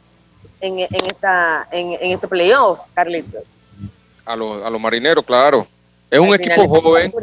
en, 0.62 0.80
en, 0.80 1.06
esta, 1.06 1.68
en, 1.72 1.92
en 1.94 2.12
estos 2.12 2.30
playoffs, 2.30 2.84
Carlitos. 2.94 3.48
A 4.26 4.36
los, 4.36 4.64
a 4.64 4.70
los 4.70 4.82
marineros, 4.82 5.26
claro. 5.26 5.68
Es 6.10 6.20
un 6.20 6.34
equipo 6.34 6.68
joven. 6.68 7.14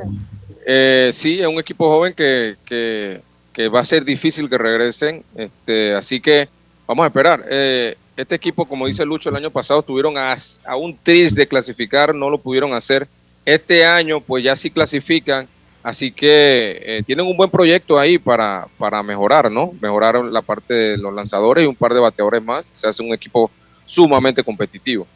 Eh, 0.66 1.11
sí, 1.12 1.41
es 1.41 1.47
un 1.47 1.59
equipo 1.59 1.89
joven 1.89 2.12
que, 2.12 2.57
que, 2.64 3.23
va 3.69 3.81
a 3.81 3.85
ser 3.85 4.05
difícil 4.05 4.49
que 4.49 4.59
regresen. 4.59 5.25
Este, 5.35 5.95
así 5.95 6.21
que 6.21 6.49
vamos 6.87 7.05
a 7.05 7.07
esperar. 7.09 7.45
Eh, 7.49 7.97
este 8.17 8.35
equipo, 8.35 8.67
como 8.67 8.87
dice 8.87 9.05
Lucho, 9.05 9.31
el 9.31 9.37
año 9.37 9.51
pasado 9.51 9.83
tuvieron 9.83 10.19
a, 10.19 10.37
a 10.67 10.77
un 10.77 10.97
tris 10.97 11.35
de 11.35 11.47
clasificar, 11.47 12.15
no 12.15 12.29
lo 12.29 12.39
pudieron 12.39 12.75
hacer. 12.75 13.09
Este 13.45 13.87
año, 13.87 14.21
pues 14.21 14.45
ya 14.45 14.55
sí 14.55 14.71
clasifican 14.71 15.49
Así 15.83 16.13
que 16.13 16.79
eh, 16.85 17.03
tienen 17.07 17.27
un 17.27 17.37
buen 17.37 17.49
proyecto 17.49 17.99
ahí 17.99 18.19
para, 18.19 18.67
para 18.77 19.03
mejorar, 19.03 19.51
¿no? 19.51 19.73
Mejorar 19.81 20.23
la 20.27 20.43
parte 20.43 20.75
de 20.75 20.99
los 20.99 21.13
lanzadores 21.15 21.65
y 21.65 21.67
un 21.67 21.75
par 21.75 21.95
de 21.95 22.01
bateadores 22.01 22.43
más. 22.43 22.69
Se 22.71 22.87
hace 22.87 23.03
un 23.03 23.15
equipo 23.15 23.51
sumamente 23.87 24.45
competitivo. 24.45 25.07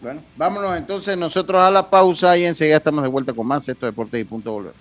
Bueno, 0.00 0.22
vámonos 0.36 0.76
entonces 0.76 1.16
nosotros 1.16 1.60
a 1.60 1.70
la 1.70 1.88
pausa 1.88 2.36
y 2.36 2.44
enseguida 2.44 2.76
estamos 2.76 3.02
de 3.02 3.08
vuelta 3.08 3.32
con 3.32 3.46
más 3.46 3.68
Esto 3.68 3.86
Deportes 3.86 4.20
y 4.20 4.24
Punto 4.24 4.52
Volver. 4.52 4.72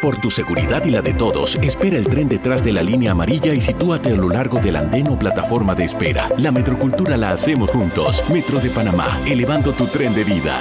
Por 0.00 0.18
tu 0.18 0.30
seguridad 0.30 0.82
y 0.86 0.90
la 0.90 1.02
de 1.02 1.12
todos, 1.12 1.56
espera 1.56 1.98
el 1.98 2.08
tren 2.08 2.26
detrás 2.26 2.64
de 2.64 2.72
la 2.72 2.82
línea 2.82 3.12
amarilla 3.12 3.52
y 3.52 3.60
sitúate 3.60 4.08
a 4.08 4.16
lo 4.16 4.30
largo 4.30 4.58
del 4.58 4.76
andén 4.76 5.06
o 5.08 5.18
plataforma 5.18 5.74
de 5.74 5.84
espera. 5.84 6.30
La 6.38 6.50
metrocultura 6.50 7.18
la 7.18 7.32
hacemos 7.32 7.70
juntos. 7.70 8.22
Metro 8.32 8.60
de 8.60 8.70
Panamá, 8.70 9.20
elevando 9.26 9.74
tu 9.74 9.86
tren 9.88 10.14
de 10.14 10.24
vida. 10.24 10.58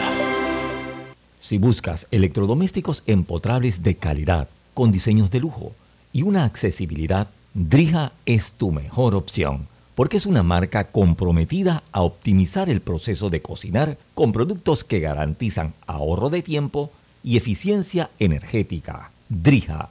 Si 1.39 1.57
buscas 1.57 2.05
electrodomésticos 2.11 3.01
empotrables 3.07 3.81
de 3.81 3.95
calidad, 3.95 4.49
con 4.73 4.91
diseños 4.91 5.31
de 5.31 5.39
lujo 5.39 5.71
y 6.11 6.23
una 6.23 6.43
accesibilidad, 6.43 7.29
Drija 7.53 8.11
es 8.25 8.51
tu 8.51 8.71
mejor 8.71 9.15
opción, 9.15 9.67
porque 9.95 10.17
es 10.17 10.25
una 10.25 10.43
marca 10.43 10.91
comprometida 10.91 11.81
a 11.93 12.01
optimizar 12.01 12.69
el 12.69 12.81
proceso 12.81 13.29
de 13.29 13.41
cocinar 13.41 13.97
con 14.15 14.33
productos 14.33 14.83
que 14.83 14.99
garantizan 14.99 15.73
ahorro 15.87 16.29
de 16.29 16.41
tiempo 16.41 16.91
y 17.23 17.37
eficiencia 17.37 18.09
energética. 18.19 19.11
Drija. 19.29 19.87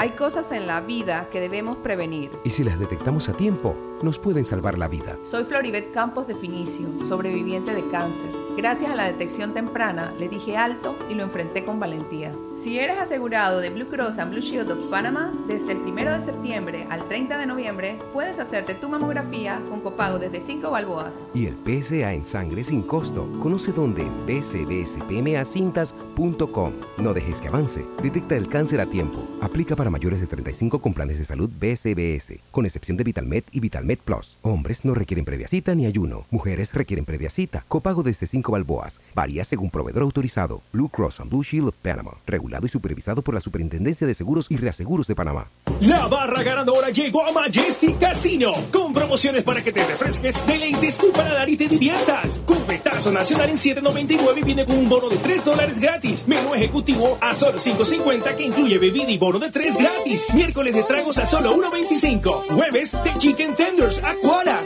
Hay 0.00 0.12
cosas 0.12 0.50
en 0.50 0.66
la 0.66 0.80
vida 0.80 1.28
que 1.30 1.42
debemos 1.42 1.76
prevenir. 1.76 2.30
Y 2.42 2.48
si 2.48 2.64
las 2.64 2.78
detectamos 2.78 3.28
a 3.28 3.34
tiempo, 3.34 3.76
nos 4.02 4.18
pueden 4.18 4.46
salvar 4.46 4.78
la 4.78 4.88
vida. 4.88 5.18
Soy 5.30 5.44
Floribet 5.44 5.92
Campos 5.92 6.26
de 6.26 6.34
Finicio, 6.34 6.86
sobreviviente 7.06 7.74
de 7.74 7.86
cáncer. 7.90 8.24
Gracias 8.56 8.90
a 8.90 8.96
la 8.96 9.06
detección 9.06 9.52
temprana, 9.52 10.14
le 10.18 10.30
dije 10.30 10.56
alto 10.56 10.96
y 11.10 11.14
lo 11.14 11.22
enfrenté 11.22 11.66
con 11.66 11.78
valentía. 11.78 12.32
Si 12.56 12.78
eres 12.78 12.98
asegurado 12.98 13.60
de 13.60 13.68
Blue 13.70 13.88
Cross 13.88 14.18
and 14.18 14.32
Blue 14.32 14.40
Shield 14.40 14.70
of 14.70 14.78
Panama, 14.90 15.32
desde 15.46 15.72
el 15.72 15.78
1 15.78 16.12
de 16.12 16.20
septiembre 16.20 16.86
al 16.90 17.06
30 17.06 17.38
de 17.38 17.46
noviembre, 17.46 17.98
puedes 18.12 18.38
hacerte 18.38 18.74
tu 18.74 18.86
mamografía 18.88 19.62
con 19.68 19.80
copago 19.80 20.18
desde 20.18 20.40
5 20.40 20.70
balboas. 20.70 21.26
Y 21.34 21.46
el 21.46 21.56
PSA 21.56 22.14
en 22.14 22.24
sangre 22.24 22.64
sin 22.64 22.82
costo. 22.82 23.28
Conoce 23.40 23.72
dónde 23.72 24.02
en 24.02 24.26
bcbspmacintas.com. 24.26 26.72
No 26.98 27.14
dejes 27.14 27.40
que 27.40 27.48
avance. 27.48 27.86
Detecta 28.02 28.36
el 28.36 28.48
cáncer 28.48 28.80
a 28.80 28.86
tiempo. 28.86 29.24
Aplica 29.40 29.76
para 29.76 29.89
mayores 29.90 30.20
de 30.20 30.26
35 30.26 30.80
con 30.80 30.94
planes 30.94 31.18
de 31.18 31.24
salud 31.24 31.50
BCBS, 31.60 32.40
con 32.50 32.64
excepción 32.64 32.96
de 32.96 33.04
VitalMed 33.04 33.44
y 33.52 33.60
VitalMed 33.60 33.98
Plus. 33.98 34.38
Hombres 34.42 34.84
no 34.84 34.94
requieren 34.94 35.24
previa 35.24 35.48
cita 35.48 35.74
ni 35.74 35.86
ayuno. 35.86 36.26
Mujeres 36.30 36.72
requieren 36.74 37.04
previa 37.04 37.30
cita. 37.30 37.64
Copago 37.68 38.02
desde 38.02 38.26
5 38.26 38.52
balboas. 38.52 39.00
Varía 39.14 39.44
según 39.44 39.70
proveedor 39.70 40.02
autorizado. 40.02 40.62
Blue 40.72 40.88
Cross 40.88 41.20
and 41.20 41.30
Blue 41.30 41.42
Shield 41.42 41.68
of 41.68 41.76
Panama. 41.76 42.12
Regulado 42.26 42.66
y 42.66 42.68
supervisado 42.68 43.22
por 43.22 43.34
la 43.34 43.40
Superintendencia 43.40 44.06
de 44.06 44.14
Seguros 44.14 44.46
y 44.50 44.56
Reaseguros 44.56 45.06
de 45.06 45.14
Panamá. 45.14 45.48
La 45.80 46.06
barra 46.08 46.42
ganadora 46.42 46.90
llegó 46.90 47.26
a 47.26 47.32
Majestic 47.32 47.98
Casino. 47.98 48.52
Con 48.72 48.92
promociones 48.92 49.44
para 49.44 49.62
que 49.62 49.72
te 49.72 49.84
refresques, 49.86 50.36
deleites 50.46 50.98
tu 50.98 51.10
paladar 51.12 51.48
y 51.48 51.56
te 51.56 51.68
diviertas. 51.68 52.42
Cupetazo 52.46 53.12
nacional 53.12 53.50
en 53.50 53.56
7.99 53.56 54.44
viene 54.44 54.64
con 54.64 54.76
un 54.76 54.88
bono 54.88 55.08
de 55.08 55.16
3 55.16 55.44
dólares 55.44 55.80
gratis. 55.80 56.26
Menú 56.26 56.54
ejecutivo 56.54 57.18
a 57.20 57.34
solo 57.34 57.58
5.50 57.58 58.36
que 58.36 58.44
incluye 58.44 58.78
bebida 58.78 59.10
y 59.10 59.18
bono 59.18 59.38
de 59.38 59.50
3 59.50 59.76
gratis. 59.80 60.26
Miércoles 60.34 60.74
de 60.74 60.82
tragos 60.84 61.18
a 61.18 61.26
solo 61.26 61.54
1.25. 61.56 62.54
Jueves 62.54 62.92
de 63.04 63.14
chicken 63.18 63.54
tenders 63.56 64.00
a 64.04 64.14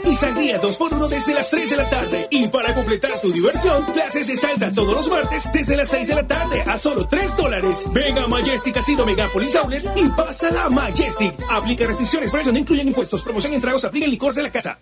y 0.03 0.15
sangría 0.15 0.61
2x1 0.61 1.07
desde 1.07 1.33
las 1.33 1.49
3 1.49 1.69
de 1.69 1.77
la 1.77 1.89
tarde. 1.89 2.27
Y 2.29 2.47
para 2.47 2.73
completar 2.73 3.19
tu 3.19 3.31
diversión, 3.31 3.83
clases 3.85 4.27
de 4.27 4.37
salsa 4.37 4.71
todos 4.71 4.93
los 4.93 5.09
martes 5.09 5.43
desde 5.53 5.75
las 5.75 5.89
6 5.89 6.07
de 6.07 6.15
la 6.15 6.27
tarde 6.27 6.61
a 6.61 6.77
solo 6.77 7.07
3 7.07 7.35
dólares. 7.35 7.85
Venga 7.91 8.23
a 8.23 8.27
Majestic 8.27 8.73
Casino 8.73 9.05
Megapolis 9.05 9.55
Outlet 9.55 9.85
y 9.95 10.07
pasa 10.09 10.51
la 10.51 10.69
Majestic. 10.69 11.33
Aplica 11.49 11.87
restricciones, 11.87 12.33
eso 12.33 12.51
no 12.51 12.59
incluyen 12.59 12.87
impuestos. 12.87 13.23
Promoción 13.23 13.53
en 13.53 13.61
tragos, 13.61 13.85
aplica 13.85 14.05
el 14.05 14.11
licor 14.11 14.33
de 14.33 14.43
la 14.43 14.51
casa. 14.51 14.77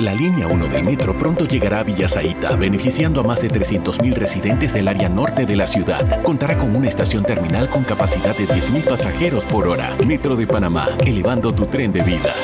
La 0.00 0.14
línea 0.14 0.46
1 0.46 0.68
del 0.68 0.82
metro 0.82 1.16
pronto 1.18 1.46
llegará 1.46 1.80
a 1.80 1.82
Villasaita, 1.82 2.56
beneficiando 2.56 3.20
a 3.20 3.22
más 3.22 3.42
de 3.42 3.50
300.000 3.50 4.14
residentes 4.14 4.72
del 4.72 4.88
área 4.88 5.10
norte 5.10 5.44
de 5.44 5.54
la 5.56 5.66
ciudad. 5.66 6.22
Contará 6.22 6.56
con 6.56 6.74
una 6.74 6.88
estación 6.88 7.22
terminal 7.22 7.68
con 7.68 7.84
capacidad 7.84 8.34
de 8.34 8.48
10.000 8.48 8.84
pasajeros 8.84 9.44
por 9.44 9.68
hora. 9.68 9.94
Metro 10.06 10.36
de 10.36 10.46
Panamá, 10.46 10.88
elevando 11.04 11.52
tu 11.52 11.66
tren 11.66 11.92
de 11.92 12.00
vida. 12.00 12.34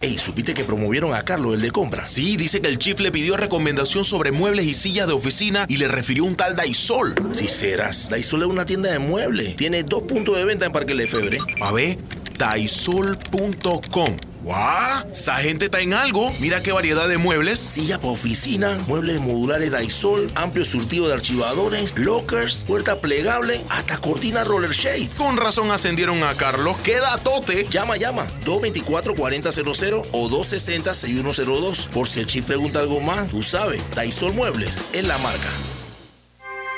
Ey, 0.00 0.16
¿supiste 0.16 0.54
que 0.54 0.64
promovieron 0.64 1.12
a 1.12 1.22
Carlos, 1.22 1.52
el 1.52 1.60
de 1.60 1.70
compra? 1.70 2.06
Sí, 2.06 2.38
dice 2.38 2.62
que 2.62 2.68
el 2.68 2.78
chief 2.78 2.98
le 3.00 3.12
pidió 3.12 3.36
recomendación 3.36 4.04
sobre 4.04 4.32
muebles 4.32 4.64
y 4.64 4.72
sillas 4.72 5.06
de 5.06 5.12
oficina 5.12 5.66
y 5.68 5.76
le 5.76 5.88
refirió 5.88 6.24
un 6.24 6.34
tal 6.34 6.56
Daisol. 6.56 7.14
Si 7.32 7.46
serás, 7.46 8.08
Daisol 8.08 8.40
es 8.40 8.48
una 8.48 8.64
tienda 8.64 8.90
de 8.90 9.00
muebles. 9.00 9.54
Tiene 9.56 9.82
dos 9.82 10.04
puntos 10.04 10.34
de 10.34 10.46
venta 10.46 10.64
en 10.64 10.72
Parque 10.72 10.94
Lefebvre. 10.94 11.40
A 11.60 11.72
ver, 11.72 11.98
daisol.com 12.38 14.16
¡Guau! 14.48 15.04
Esa 15.12 15.36
gente 15.36 15.66
está 15.66 15.80
en 15.80 15.92
algo. 15.92 16.32
Mira 16.40 16.62
qué 16.62 16.72
variedad 16.72 17.06
de 17.06 17.18
muebles. 17.18 17.60
Silla 17.60 17.98
para 17.98 18.12
oficina, 18.12 18.78
muebles 18.86 19.20
modulares 19.20 19.70
Daisol, 19.70 20.30
amplio 20.36 20.64
surtido 20.64 21.06
de 21.06 21.12
archivadores, 21.12 21.98
lockers, 21.98 22.64
puerta 22.66 22.98
plegable, 22.98 23.60
hasta 23.68 23.98
cortina 23.98 24.44
roller 24.44 24.70
shades. 24.70 25.18
Con 25.18 25.36
razón 25.36 25.70
ascendieron 25.70 26.22
a 26.22 26.34
Carlos. 26.34 26.78
¡Queda 26.78 27.18
tote! 27.18 27.66
Llama, 27.68 27.98
llama. 27.98 28.26
224-4000 28.46 30.06
o 30.12 30.30
260-6102. 30.30 31.88
Por 31.88 32.08
si 32.08 32.20
el 32.20 32.26
chip 32.26 32.46
pregunta 32.46 32.80
algo 32.80 33.00
más, 33.00 33.28
tú 33.28 33.42
sabes. 33.42 33.82
Daisol 33.94 34.32
Muebles 34.32 34.82
es 34.94 35.04
la 35.04 35.18
marca. 35.18 35.50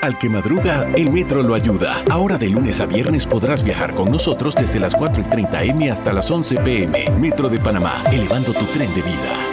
Al 0.02 0.18
que 0.18 0.30
madruga, 0.30 0.88
el 0.96 1.12
metro 1.12 1.42
lo 1.42 1.54
ayuda. 1.54 2.02
Ahora 2.10 2.38
de 2.38 2.48
lunes 2.48 2.80
a 2.80 2.86
viernes 2.86 3.26
podrás 3.26 3.62
viajar 3.62 3.94
con 3.94 4.10
nosotros 4.10 4.54
desde 4.54 4.80
las 4.80 4.94
4 4.94 5.22
y 5.22 5.24
30 5.26 5.64
M 5.64 5.90
hasta 5.90 6.14
las 6.14 6.30
11 6.30 6.56
pm. 6.56 7.10
Metro 7.18 7.50
de 7.50 7.58
Panamá, 7.58 8.02
elevando 8.10 8.54
tu 8.54 8.64
tren 8.66 8.88
de 8.94 9.02
vida. 9.02 9.50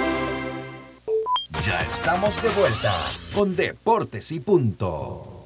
estamos 1.86 2.42
de 2.42 2.50
vuelta 2.52 2.96
con 3.34 3.58
Deportes 3.58 4.32
y 4.32 4.40
Punto. 4.40 5.44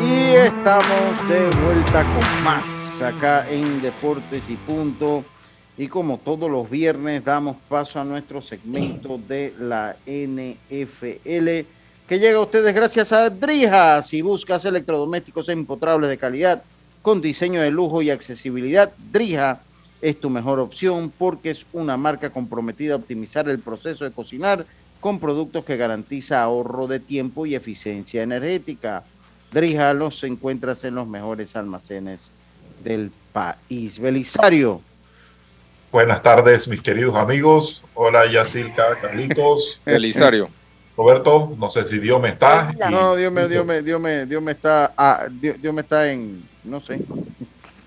Y 0.00 0.36
estamos 0.36 1.28
de 1.28 1.50
vuelta 1.64 2.04
con 2.04 2.44
más 2.44 3.02
acá 3.02 3.48
en 3.50 3.82
Deportes 3.82 4.48
y 4.48 4.54
Punto. 4.54 5.24
Y 5.78 5.88
como 5.88 6.18
todos 6.18 6.50
los 6.50 6.68
viernes 6.68 7.24
damos 7.24 7.56
paso 7.68 7.98
a 8.00 8.04
nuestro 8.04 8.42
segmento 8.42 9.18
de 9.26 9.54
la 9.58 9.96
NFL 10.06 11.66
que 12.12 12.18
llega 12.18 12.36
a 12.36 12.42
ustedes 12.42 12.74
gracias 12.74 13.10
a 13.12 13.30
Drija. 13.30 14.02
Si 14.02 14.20
buscas 14.20 14.66
electrodomésticos 14.66 15.48
empotrables 15.48 16.10
de 16.10 16.18
calidad 16.18 16.62
con 17.00 17.22
diseño 17.22 17.62
de 17.62 17.70
lujo 17.70 18.02
y 18.02 18.10
accesibilidad, 18.10 18.92
Drija 19.10 19.62
es 20.02 20.20
tu 20.20 20.28
mejor 20.28 20.58
opción 20.58 21.10
porque 21.16 21.52
es 21.52 21.64
una 21.72 21.96
marca 21.96 22.28
comprometida 22.28 22.92
a 22.92 22.96
optimizar 22.96 23.48
el 23.48 23.60
proceso 23.60 24.04
de 24.04 24.10
cocinar 24.10 24.66
con 25.00 25.20
productos 25.20 25.64
que 25.64 25.78
garantiza 25.78 26.42
ahorro 26.42 26.86
de 26.86 27.00
tiempo 27.00 27.46
y 27.46 27.54
eficiencia 27.54 28.22
energética. 28.22 29.04
Drija 29.50 29.94
los 29.94 30.22
encuentras 30.24 30.84
en 30.84 30.96
los 30.96 31.08
mejores 31.08 31.56
almacenes 31.56 32.28
del 32.84 33.10
país. 33.32 33.98
Belisario. 33.98 34.82
Buenas 35.92 36.22
tardes, 36.22 36.68
mis 36.68 36.80
queridos 36.80 37.14
amigos. 37.16 37.84
Hola, 37.92 38.24
Yacirca, 38.24 38.98
Carlitos. 38.98 39.82
Belisario. 39.84 40.48
Roberto, 40.96 41.54
no 41.58 41.68
sé 41.68 41.86
si 41.86 41.98
Dios 41.98 42.18
me 42.18 42.30
está. 42.30 42.72
No, 42.90 43.14
Dios 43.14 43.30
me, 43.30 43.46
Dios 43.46 43.66
me, 43.66 43.82
Dios 43.82 44.00
me, 44.00 44.24
Dios 44.24 44.42
me 44.42 44.52
está, 44.52 44.94
ah, 44.96 45.26
Dios, 45.30 45.60
Dios, 45.60 45.74
me 45.74 45.82
está 45.82 46.10
en, 46.10 46.42
no 46.64 46.80
sé. 46.80 46.98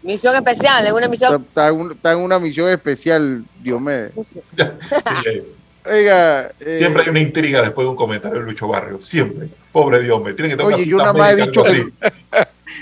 Misión 0.03 0.35
especial, 0.35 0.85
en 0.85 0.93
una 0.93 1.07
misión. 1.07 1.47
Está, 1.47 1.71
está 1.71 2.11
en 2.11 2.19
una 2.19 2.37
misión 2.37 2.69
especial, 2.69 3.43
Dios 3.63 3.81
me. 3.81 4.09
Oiga, 5.87 6.51
eh, 6.59 6.77
siempre 6.77 7.01
hay 7.03 7.09
una 7.09 7.19
intriga 7.19 7.63
después 7.63 7.85
de 7.85 7.89
un 7.89 7.95
comentario 7.95 8.39
de 8.39 8.45
Lucho 8.45 8.67
Barrio, 8.67 9.01
siempre. 9.01 9.49
Pobre 9.71 10.03
Dios 10.03 10.21
me, 10.21 10.33
tiene 10.33 10.55
que 10.55 10.61
Oye, 10.61 10.85
yo 10.85 10.97
nada 10.97 11.13
más 11.13 11.31
he 11.31 11.35
dicho 11.37 11.63
que, 11.63 11.91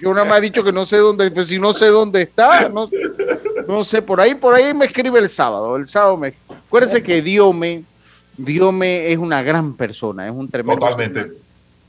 yo 0.02 0.14
nada 0.14 0.26
más 0.26 0.40
he 0.40 0.42
dicho 0.42 0.66
que 0.66 0.74
no 0.74 0.86
sé 0.86 0.98
dónde, 0.98 1.32
pues 1.32 1.48
si 1.48 1.60
no 1.60 1.74
sé 1.74 1.88
dónde 1.88 2.24
está, 2.24 2.68
no, 2.68 2.90
no 3.68 3.84
sé, 3.84 4.02
por 4.02 4.20
ahí, 4.22 4.36
por 4.36 4.54
ahí 4.54 4.74
me 4.74 4.86
escribe 4.86 5.20
el 5.20 5.30
sábado, 5.30 5.76
el 5.76 5.86
sábado 5.86 6.18
me. 6.18 6.34
Acuérdense 6.68 7.04
que 7.04 7.22
Dios 7.22 7.54
me 7.54 7.84
Diome 8.38 9.12
es 9.12 9.18
una 9.18 9.44
gran 9.44 9.76
persona, 9.76 10.28
es 10.28 10.34
un 10.34 10.50
tremendo. 10.50 10.80
Totalmente. 10.80 11.34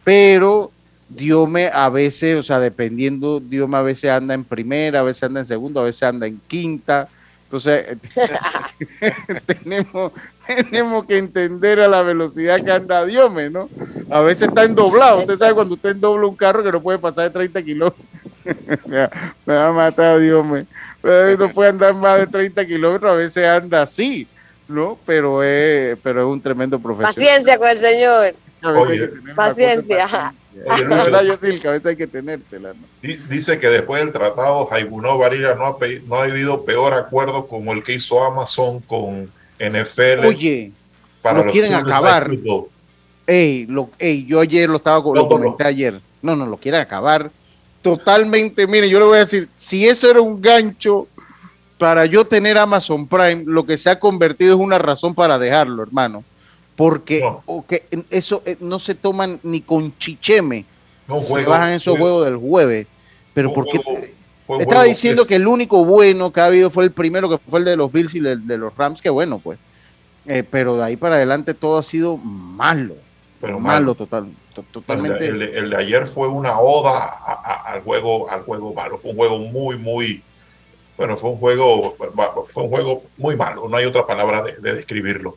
Pero 0.03 0.70
Diome 1.09 1.70
a 1.72 1.89
veces, 1.89 2.37
o 2.37 2.43
sea, 2.43 2.61
dependiendo, 2.61 3.41
Diome 3.41 3.77
a 3.77 3.83
veces 3.83 4.11
anda 4.11 4.35
en 4.35 4.45
primera, 4.45 5.01
a 5.01 5.03
veces 5.03 5.22
anda 5.22 5.41
en 5.41 5.47
segunda, 5.47 5.81
a 5.81 5.85
veces 5.85 6.03
anda 6.03 6.27
en 6.27 6.41
quinta. 6.47 7.09
Entonces, 7.45 7.99
tenemos, 9.47 10.12
tenemos 10.47 11.07
que 11.07 11.18
entender 11.18 11.81
a 11.81 11.89
la 11.89 12.03
velocidad 12.03 12.61
que 12.61 12.72
anda 12.72 13.05
Diome, 13.07 13.49
¿no? 13.49 13.68
A 14.11 14.20
veces 14.20 14.49
está 14.49 14.64
en 14.64 14.75
doblado. 14.75 15.20
Usted 15.20 15.39
sabe 15.39 15.55
cuando 15.55 15.75
usted 15.75 15.97
dobla 15.97 16.27
un 16.27 16.37
carro 16.37 16.62
que 16.62 16.72
no 16.72 16.83
puede 16.83 16.99
pasar 16.99 17.25
de 17.25 17.31
30 17.31 17.62
kilómetros. 17.62 18.07
me, 18.86 19.55
va 19.55 19.68
a 19.68 19.72
matar 19.72 20.18
Diome. 20.18 20.66
No 21.03 21.53
puede 21.53 21.70
andar 21.70 21.95
más 21.95 22.18
de 22.18 22.26
30 22.26 22.66
kilómetros, 22.66 23.12
a 23.12 23.14
veces 23.14 23.47
anda 23.47 23.82
así. 23.82 24.26
¿no? 24.68 24.99
Pero 25.05 25.42
es, 25.42 25.99
pero 26.03 26.22
es 26.22 26.26
un 26.26 26.40
tremendo 26.40 26.78
profesional. 26.78 27.14
Paciencia 27.14 27.59
con 27.59 27.68
el 27.68 27.78
señor. 27.78 28.34
Paciencia. 29.34 30.05
a 30.05 31.70
veces 31.72 31.86
hay 31.86 31.97
que 31.97 32.07
tenérsela. 32.07 32.72
Dice 33.03 33.59
que 33.59 33.68
después 33.68 34.03
del 34.03 34.12
tratado, 34.12 34.66
Jaibunó 34.66 35.18
Varira 35.18 35.55
no 35.55 35.66
ha, 35.66 35.76
no 36.07 36.16
ha 36.16 36.24
habido 36.24 36.64
peor 36.64 36.95
acuerdo 36.95 37.47
como 37.47 37.72
el 37.72 37.82
que 37.82 37.95
hizo 37.95 38.24
Amazon 38.24 38.80
con 38.80 39.30
NFL. 39.59 40.26
Oye, 40.26 40.72
para 41.20 41.42
lo 41.42 41.53
quieren 41.53 41.74
acabar. 41.74 42.30
Ey, 43.26 43.66
lo, 43.66 43.90
ey, 43.99 44.26
yo 44.26 44.40
ayer 44.40 44.68
lo 44.68 44.76
estaba 44.76 44.99
lo 44.99 45.28
comenté 45.28 45.64
ayer. 45.64 46.01
No, 46.22 46.36
no, 46.36 46.47
lo 46.47 46.57
quieren 46.57 46.80
acabar. 46.80 47.30
Totalmente, 47.85 48.66
mire, 48.66 48.89
yo 48.89 48.99
le 48.99 49.05
voy 49.05 49.16
a 49.16 49.26
decir, 49.26 49.47
si 49.55 49.87
eso 49.87 50.11
era 50.11 50.22
un 50.22 50.41
gancho 50.41 51.07
para 51.76 52.07
yo 52.07 52.24
tener 52.24 52.57
Amazon 52.57 53.07
Prime, 53.07 53.43
lo 53.45 53.66
que 53.66 53.76
se 53.76 53.91
ha 53.91 54.01
convertido 54.01 54.55
es 54.55 54.61
una 54.62 54.78
razón 54.78 55.14
para 55.14 55.39
dejarlo, 55.39 55.82
hermano. 55.82 56.24
Porque 56.76 57.22
eso 58.09 58.43
eh, 58.47 58.57
no 58.59 58.78
se 58.78 58.95
toman 58.95 59.39
ni 59.43 59.61
con 59.61 59.95
chicheme. 59.99 60.64
No, 61.07 61.20
se 61.20 61.45
bajan 61.45 61.72
esos 61.72 61.99
juegos 61.99 62.24
del 62.24 62.39
jueves. 62.39 62.87
Pero 63.35 63.53
porque 63.53 63.78
estaba 64.61 64.85
diciendo 64.85 65.26
que 65.26 65.35
el 65.35 65.47
único 65.47 65.85
bueno 65.85 66.32
que 66.32 66.41
ha 66.41 66.47
habido 66.47 66.70
fue 66.70 66.85
el 66.85 66.91
primero, 66.91 67.28
que 67.28 67.37
fue 67.37 67.59
el 67.59 67.66
de 67.66 67.76
los 67.76 67.93
Bills 67.93 68.14
y 68.14 68.26
el 68.26 68.47
de 68.47 68.57
los 68.57 68.74
Rams, 68.74 69.03
que 69.03 69.11
bueno, 69.11 69.41
pues. 69.41 69.59
Eh, 70.24 70.43
pero 70.51 70.78
de 70.78 70.85
ahí 70.85 70.97
para 70.97 71.16
adelante 71.16 71.53
todo 71.53 71.76
ha 71.76 71.82
sido 71.82 72.16
malo. 72.16 72.95
Pero 73.43 73.61
malo, 73.61 73.95
total, 73.95 74.28
totalmente. 74.62 75.26
El 75.26 75.70
de, 75.70 75.76
ayer 75.76 76.07
fue 76.07 76.28
una 76.28 76.59
oda 76.61 77.07
al 77.64 77.80
juego, 77.82 78.30
al 78.30 78.42
juego 78.42 78.72
malo. 78.72 78.96
Fue 78.98 79.11
un 79.11 79.16
juego 79.16 79.38
muy, 79.38 79.78
muy 79.78 80.22
bueno, 80.96 81.16
fue 81.16 81.30
un 81.30 81.38
juego, 81.38 81.96
fue 82.50 82.62
un 82.62 82.68
juego 82.68 83.02
muy 83.16 83.36
malo, 83.36 83.68
no 83.68 83.76
hay 83.76 83.84
otra 83.84 84.07
palabra 84.07 84.42
de, 84.42 84.72
describirlo. 84.74 85.36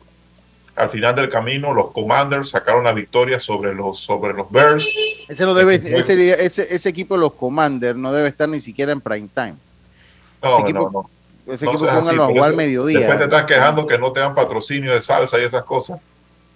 Al 0.76 0.88
final 0.88 1.16
del 1.16 1.28
camino, 1.28 1.74
los 1.74 1.90
Commanders 1.90 2.50
sacaron 2.50 2.84
la 2.84 2.92
victoria 2.92 3.40
sobre 3.40 3.74
los, 3.74 3.98
sobre 3.98 4.32
los 4.32 4.48
Bears. 4.48 4.94
Ese, 5.26 5.44
no 5.44 5.52
debe, 5.52 5.74
ese, 5.74 6.44
ese, 6.44 6.72
ese 6.72 6.88
equipo 6.88 7.14
de 7.14 7.22
los 7.22 7.32
Commanders 7.32 7.98
no 7.98 8.12
debe 8.12 8.28
estar 8.28 8.48
ni 8.48 8.60
siquiera 8.60 8.92
en 8.92 9.00
prime 9.00 9.28
time. 9.34 9.56
No, 10.40 10.52
ese 10.52 10.62
equipo, 10.62 10.78
no, 10.78 10.90
no. 10.90 11.52
Ese 11.52 11.66
equipo 11.66 11.84
a 11.86 12.00
jugar 12.00 12.50
al 12.50 12.56
mediodía. 12.56 13.00
Después 13.00 13.18
te 13.18 13.24
estás 13.24 13.44
quejando 13.44 13.86
que 13.88 13.98
no 13.98 14.12
te 14.12 14.20
dan 14.20 14.36
patrocinio 14.36 14.94
de 14.94 15.02
salsa 15.02 15.40
y 15.40 15.42
esas 15.42 15.64
cosas. 15.64 15.98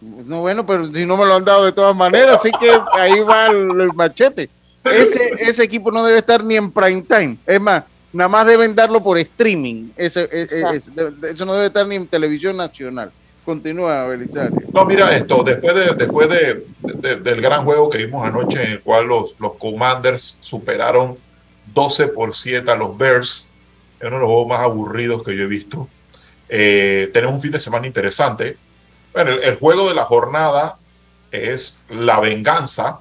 No, 0.02 0.40
bueno, 0.40 0.66
pero 0.66 0.92
si 0.92 1.06
no 1.06 1.16
me 1.16 1.24
lo 1.24 1.34
han 1.34 1.44
dado 1.44 1.64
de 1.64 1.72
todas 1.72 1.94
maneras, 1.94 2.36
así 2.36 2.50
que 2.60 2.70
ahí 2.92 3.20
va 3.20 3.46
el, 3.46 3.92
machete. 3.94 4.50
Ese, 4.84 5.30
ese 5.38 5.62
equipo 5.62 5.92
no 5.92 6.04
debe 6.04 6.18
estar 6.18 6.42
ni 6.42 6.56
en 6.56 6.72
prime 6.72 7.02
time. 7.02 7.36
Es 7.46 7.60
más, 7.60 7.84
nada 8.12 8.28
más 8.28 8.46
deben 8.46 8.74
darlo 8.74 9.00
por 9.00 9.16
streaming. 9.18 9.90
Eso, 9.96 10.20
e, 10.20 10.46
e, 10.50 11.28
eso 11.30 11.44
no 11.44 11.54
debe 11.54 11.66
estar 11.66 11.86
ni 11.86 11.94
en 11.94 12.06
televisión 12.06 12.56
nacional. 12.56 13.12
Continúa, 13.44 14.06
Belisario. 14.06 14.60
No, 14.72 14.84
mira 14.84 15.16
esto, 15.16 15.42
después, 15.42 15.74
de, 15.74 15.94
después 15.94 16.28
de, 16.28 17.16
del 17.16 17.40
gran 17.40 17.64
juego 17.64 17.88
que 17.88 17.98
vimos 17.98 18.26
anoche, 18.26 18.62
en 18.62 18.72
el 18.72 18.80
cual 18.80 19.06
los, 19.06 19.34
los 19.38 19.54
Commanders 19.54 20.38
superaron 20.40 21.16
12 21.74 22.08
por 22.08 22.34
7 22.34 22.70
a 22.70 22.76
los 22.76 22.96
Bears, 22.96 23.48
es 23.98 24.06
uno 24.06 24.16
de 24.16 24.20
los 24.20 24.28
juegos 24.28 24.48
más 24.48 24.60
aburridos 24.60 25.22
que 25.22 25.36
yo 25.36 25.44
he 25.44 25.46
visto. 25.46 25.88
Eh, 26.48 27.10
tenemos 27.12 27.36
un 27.36 27.40
fin 27.40 27.52
de 27.52 27.60
semana 27.60 27.86
interesante. 27.86 28.56
Bueno, 29.12 29.30
el, 29.32 29.56
juego 29.56 29.88
de 29.88 29.94
la 29.94 30.04
jornada 30.04 30.76
es 31.30 31.80
la 31.88 32.20
venganza. 32.20 33.00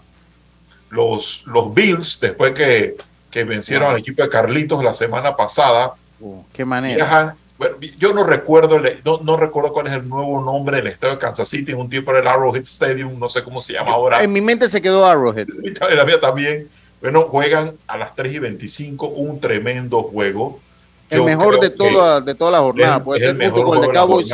Los, 0.89 1.43
los 1.47 1.73
Bills, 1.73 2.19
después 2.19 2.53
que 2.53 2.95
que 3.31 3.45
vencieron 3.45 3.89
al 3.89 3.99
equipo 3.99 4.21
de 4.21 4.29
Carlitos 4.29 4.83
la 4.83 4.93
semana 4.93 5.35
pasada. 5.35 5.93
Uh, 6.19 6.43
qué 6.53 6.65
manera. 6.65 7.35
yo 7.97 8.13
no 8.13 8.23
recuerdo, 8.23 8.79
no, 9.23 9.37
recuerdo 9.37 9.71
cuál 9.71 9.87
es 9.87 9.93
el 9.93 10.07
nuevo 10.07 10.43
nombre 10.43 10.77
del 10.77 10.87
estadio 10.87 11.15
de 11.15 11.19
Kansas 11.19 11.47
City, 11.47 11.71
en 11.71 11.79
un 11.79 11.89
tiempo 11.89 12.11
era 12.11 12.19
el 12.19 12.27
Arrowhead 12.27 12.63
Stadium, 12.63 13.17
no 13.17 13.29
sé 13.29 13.43
cómo 13.43 13.61
se 13.61 13.73
llama 13.73 13.91
ahora. 13.91 14.21
En 14.21 14.31
mi 14.31 14.41
mente 14.41 14.67
se 14.67 14.81
quedó 14.81 15.05
Arrowhead. 15.05 15.47
En 15.89 15.97
la 15.97 16.05
mía 16.05 16.19
también. 16.19 16.69
Bueno, 17.01 17.23
juegan 17.23 17.71
a 17.87 17.97
las 17.97 18.13
3 18.13 18.35
y 18.35 18.39
25, 18.39 19.07
un 19.07 19.39
tremendo 19.39 20.03
juego. 20.03 20.59
el 21.09 21.23
mejor 21.23 21.59
de 21.59 21.71
toda, 21.71 22.21
de 22.21 22.35
toda 22.35 22.51
la 22.51 22.59
jornada, 22.59 23.03
puede 23.03 23.21
ser 23.21 23.37
junto 23.37 23.63
con 23.63 23.77
el 23.77 23.87
de 23.87 23.93
Cowboys. 23.93 24.33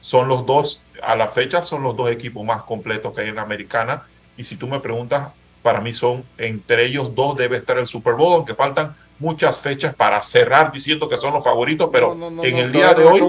Son 0.00 0.28
los 0.28 0.46
dos, 0.46 0.80
a 1.02 1.16
la 1.16 1.28
fecha 1.28 1.62
son 1.62 1.82
los 1.82 1.96
dos 1.96 2.10
equipos 2.10 2.44
más 2.44 2.62
completos 2.62 3.14
que 3.14 3.22
hay 3.22 3.28
en 3.28 3.36
la 3.36 3.42
americana. 3.42 4.02
Y 4.36 4.44
si 4.44 4.56
tú 4.56 4.66
me 4.66 4.80
preguntas, 4.80 5.32
para 5.62 5.80
mí 5.80 5.92
son, 5.92 6.24
entre 6.38 6.86
ellos 6.86 7.14
dos 7.14 7.36
debe 7.36 7.58
estar 7.58 7.78
el 7.78 7.86
Super 7.86 8.14
Bowl, 8.14 8.34
aunque 8.34 8.54
faltan 8.54 8.94
muchas 9.20 9.58
fechas 9.58 9.94
para 9.94 10.20
cerrar 10.22 10.72
diciendo 10.72 11.08
que 11.08 11.16
son 11.16 11.34
los 11.34 11.44
favoritos, 11.44 11.90
pero 11.92 12.16
en 12.42 12.56
el 12.56 12.72
día 12.72 12.94
de 12.94 13.04
hoy 13.04 13.20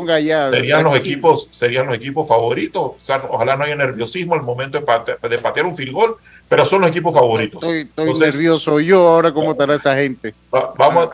serían 0.52 0.86
los 0.86 0.96
equipos, 0.96 1.50
serían 1.52 1.86
los 1.86 1.96
equipos 1.96 2.28
favoritos. 2.28 2.82
O 2.82 2.98
sea, 3.02 3.22
ojalá 3.30 3.58
no 3.58 3.66
haya 3.66 3.76
nerviosismo 3.76 4.34
al 4.34 4.42
momento 4.42 4.80
de, 4.80 4.86
patear, 4.86 5.66
un 5.66 5.76
field 5.76 5.92
goal, 5.92 6.16
pero 6.48 6.66
son 6.66 6.82
los 6.82 6.90
equipos 6.90 7.14
favoritos. 7.14 7.62
Estoy, 7.62 8.14
nervioso 8.20 8.80
yo 8.80 9.06
ahora 9.10 9.34
cómo 9.34 9.52
estará 9.52 9.76
esa 9.76 9.96
gente. 9.96 10.34
vamos, 10.78 11.10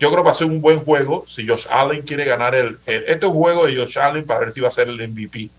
yo 0.00 0.08
creo 0.08 0.22
que 0.22 0.26
va 0.26 0.30
a 0.32 0.34
ser 0.34 0.48
un 0.48 0.60
buen 0.60 0.80
juego 0.80 1.24
si 1.28 1.46
Josh 1.46 1.66
Allen 1.70 2.02
quiere 2.02 2.24
ganar 2.24 2.54
el, 2.54 2.78
este 2.86 3.12
es 3.12 3.24
un 3.24 3.32
juego 3.32 3.66
de 3.66 3.76
Josh 3.76 3.98
Allen 3.98 4.24
para 4.24 4.40
ver 4.40 4.50
si 4.50 4.60
va 4.60 4.68
a 4.68 4.72
ser 4.72 4.88
el 4.88 4.96
MVP. 5.08 5.50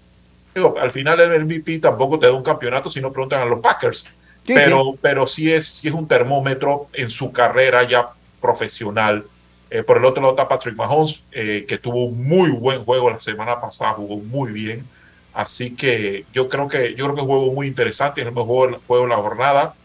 al 0.80 0.92
final 0.92 1.20
el 1.22 1.46
MVP 1.46 1.80
tampoco 1.80 2.20
te 2.20 2.28
da 2.28 2.34
un 2.34 2.44
campeonato 2.44 2.90
si 2.90 3.00
no 3.00 3.12
preguntan 3.12 3.42
a 3.42 3.46
los 3.46 3.60
Packers 3.60 4.06
pero, 4.46 4.84
sí. 4.94 5.00
pero 5.02 5.28
sí 5.28 5.52
es, 5.52 5.84
es 5.86 5.92
un 5.92 6.08
termómetro 6.08 6.88
en 6.94 7.10
su 7.10 7.32
carrera 7.32 7.84
ya 7.84 8.10
profesional. 8.40 9.26
Eh, 9.70 9.84
por 9.84 9.98
el 9.98 10.06
otro 10.06 10.22
lado 10.22 10.34
está 10.34 10.48
Patrick 10.48 10.76
Mahomes, 10.76 11.24
eh, 11.32 11.66
que 11.68 11.78
tuvo 11.78 12.06
un 12.06 12.28
muy 12.28 12.50
buen 12.50 12.84
juego 12.84 13.10
la 13.10 13.20
semana 13.20 13.62
pasada, 13.62 13.94
jugó 13.94 14.18
muy 14.18 14.52
bien. 14.52 14.86
Así 15.34 15.76
que 15.76 16.26
yo 16.34 16.50
creo 16.50 16.68
que 16.68 16.94
yo 16.96 17.06
creo 17.06 17.16
que 17.16 17.22
es 17.22 17.28
un 17.28 17.30
juego 17.30 17.54
muy 17.54 17.68
interesante, 17.68 18.22
es 18.22 18.28
el 18.28 18.34
mejor 18.34 18.82
juego 18.86 19.04
de 19.04 19.10
la 19.10 19.18
jornada. 19.18 19.76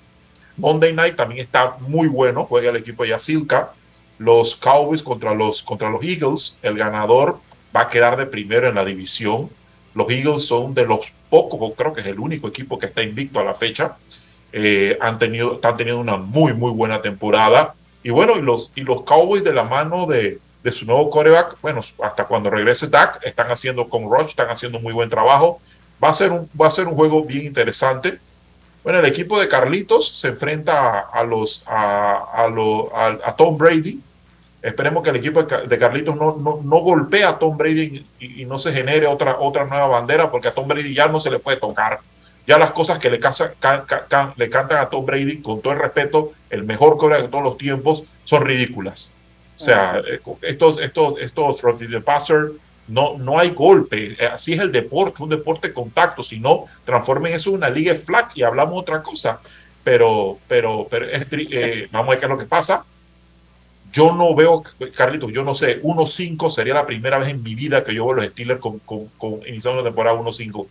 Monday 0.56 0.92
Night 0.92 1.16
también 1.16 1.44
está 1.44 1.76
muy 1.80 2.08
bueno, 2.08 2.44
juega 2.44 2.70
el 2.70 2.76
equipo 2.76 3.04
de 3.04 3.10
Yasilka. 3.10 3.72
Los 4.18 4.56
Cowboys 4.56 5.02
contra 5.02 5.34
los, 5.34 5.62
contra 5.62 5.90
los 5.90 6.02
Eagles, 6.02 6.58
el 6.62 6.76
ganador 6.76 7.38
va 7.74 7.82
a 7.82 7.88
quedar 7.88 8.16
de 8.16 8.26
primero 8.26 8.68
en 8.68 8.74
la 8.74 8.84
división. 8.84 9.50
Los 9.94 10.10
Eagles 10.10 10.46
son 10.46 10.74
de 10.74 10.86
los 10.86 11.12
pocos, 11.30 11.58
o 11.62 11.74
creo 11.74 11.92
que 11.92 12.00
es 12.00 12.06
el 12.06 12.18
único 12.18 12.48
equipo 12.48 12.78
que 12.78 12.86
está 12.86 13.02
invicto 13.02 13.40
a 13.40 13.44
la 13.44 13.54
fecha. 13.54 13.96
Eh, 14.52 14.96
han 15.00 15.18
tenido, 15.18 15.54
están 15.54 15.76
teniendo 15.76 16.00
una 16.00 16.16
muy, 16.16 16.54
muy 16.54 16.70
buena 16.70 17.02
temporada. 17.02 17.74
Y 18.02 18.10
bueno, 18.10 18.36
y 18.36 18.42
los, 18.42 18.72
y 18.74 18.82
los 18.82 19.02
Cowboys 19.02 19.44
de 19.44 19.52
la 19.52 19.64
mano 19.64 20.06
de, 20.06 20.38
de 20.62 20.72
su 20.72 20.84
nuevo 20.84 21.10
coreback, 21.10 21.60
bueno, 21.60 21.80
hasta 22.02 22.24
cuando 22.24 22.50
regrese 22.50 22.88
Dak, 22.88 23.20
están 23.24 23.50
haciendo 23.50 23.88
con 23.88 24.10
Roche, 24.10 24.30
están 24.30 24.50
haciendo 24.50 24.80
muy 24.80 24.92
buen 24.92 25.08
trabajo. 25.08 25.60
Va 26.02 26.08
a 26.08 26.12
ser 26.12 26.32
un, 26.32 26.48
va 26.60 26.66
a 26.66 26.70
ser 26.70 26.88
un 26.88 26.94
juego 26.94 27.22
bien 27.24 27.46
interesante. 27.46 28.18
Bueno, 28.86 29.00
el 29.00 29.06
equipo 29.06 29.40
de 29.40 29.48
Carlitos 29.48 30.16
se 30.16 30.28
enfrenta 30.28 31.00
a, 31.00 31.24
los, 31.24 31.64
a, 31.66 32.18
a, 32.36 33.18
a, 33.24 33.34
Tom 33.34 33.58
Brady. 33.58 33.98
Esperemos 34.62 35.02
que 35.02 35.10
el 35.10 35.16
equipo 35.16 35.42
de 35.42 35.76
Carlitos 35.76 36.14
no, 36.14 36.36
no, 36.36 36.60
no 36.62 36.76
golpee 36.78 37.24
a 37.24 37.36
Tom 37.36 37.58
Brady 37.58 38.06
y, 38.20 38.44
no 38.44 38.60
se 38.60 38.72
genere 38.72 39.08
otra, 39.08 39.38
otra 39.40 39.64
nueva 39.64 39.88
bandera, 39.88 40.30
porque 40.30 40.46
a 40.46 40.54
Tom 40.54 40.68
Brady 40.68 40.94
ya 40.94 41.08
no 41.08 41.18
se 41.18 41.32
le 41.32 41.40
puede 41.40 41.56
tocar. 41.56 41.98
Ya 42.46 42.60
las 42.60 42.70
cosas 42.70 43.00
que 43.00 43.10
le, 43.10 43.18
le 43.18 44.50
cantan 44.50 44.78
a 44.78 44.88
Tom 44.88 45.04
Brady, 45.04 45.42
con 45.42 45.60
todo 45.60 45.72
el 45.72 45.80
respeto, 45.80 46.34
el 46.48 46.62
mejor 46.62 46.96
coreback 46.96 47.22
de 47.22 47.28
todos 47.28 47.42
los 47.42 47.58
tiempos, 47.58 48.04
son 48.22 48.42
ridículas. 48.42 49.12
O 49.58 49.64
sea, 49.64 49.98
eh, 49.98 50.20
estos, 50.42 50.78
estos, 50.78 51.18
estos 51.18 51.80
de 51.80 52.00
passer 52.00 52.52
no, 52.88 53.16
no 53.18 53.38
hay 53.38 53.50
golpe. 53.50 54.16
Eh, 54.18 54.26
así 54.26 54.52
es 54.52 54.60
el 54.60 54.72
deporte, 54.72 55.22
un 55.22 55.30
deporte 55.30 55.68
de 55.68 55.74
contacto. 55.74 56.22
Si 56.22 56.38
no, 56.38 56.66
transformen 56.84 57.34
eso 57.34 57.50
en 57.50 57.56
una 57.56 57.70
liga 57.70 57.94
flag 57.94 58.30
y 58.34 58.42
hablamos 58.42 58.80
otra 58.80 59.02
cosa. 59.02 59.40
Pero, 59.82 60.38
pero, 60.48 60.86
pero 60.90 61.06
eh, 61.10 61.88
vamos 61.92 62.08
a 62.08 62.10
ver 62.10 62.18
qué 62.18 62.26
es 62.26 62.30
lo 62.30 62.38
que 62.38 62.46
pasa. 62.46 62.84
Yo 63.92 64.12
no 64.12 64.34
veo, 64.34 64.62
Carlitos, 64.94 65.32
yo 65.32 65.42
no 65.42 65.54
sé, 65.54 65.80
1-5 65.82 66.50
sería 66.50 66.74
la 66.74 66.86
primera 66.86 67.18
vez 67.18 67.28
en 67.28 67.42
mi 67.42 67.54
vida 67.54 67.82
que 67.82 67.94
yo 67.94 68.04
veo 68.04 68.14
los 68.14 68.26
Steelers 68.26 68.60
con, 68.60 68.78
con, 68.80 69.06
con 69.16 69.40
iniciando 69.46 69.80
la 69.80 69.88
temporada 69.88 70.18
1-5. 70.18 70.66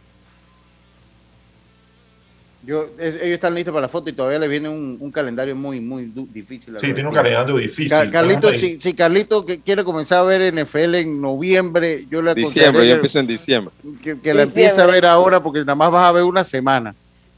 Yo, 2.66 2.88
ellos 3.00 3.22
están 3.22 3.54
listos 3.54 3.72
para 3.72 3.84
la 3.84 3.90
foto 3.90 4.10
y 4.10 4.14
todavía 4.14 4.40
le 4.40 4.48
viene 4.48 4.70
un, 4.70 5.12
calendario 5.12 5.56
muy, 5.56 5.80
muy 5.80 6.12
difícil. 6.34 6.76
Sí, 6.82 6.94
tiene 6.94 7.08
un 7.08 7.14
calendario 7.14 7.58
difícil. 7.58 8.10
Carlito, 8.10 8.52
si, 8.56 8.82
si, 8.82 8.94
Carlito 8.96 9.46
quiere 9.64 9.84
comenzar 9.84 10.20
a 10.20 10.24
ver 10.24 10.54
NFL 10.54 10.96
en 10.96 11.22
noviembre, 11.22 12.06
yo 12.10 12.22
le 12.22 12.34
Diciembre, 12.34 12.88
yo 12.88 12.96
empiezo 12.96 13.20
en 13.20 13.28
diciembre. 13.28 13.74
Que, 14.02 14.20
que 14.20 14.34
la 14.34 14.44
empiece 14.44 14.82
a 14.82 14.88
ver 14.88 15.06
ahora 15.06 15.42
porque 15.42 15.60
nada 15.60 15.76
más 15.76 15.92
vas 15.92 16.10
a 16.10 16.12
ver 16.12 16.24
una 16.24 16.44
semana. 16.44 16.96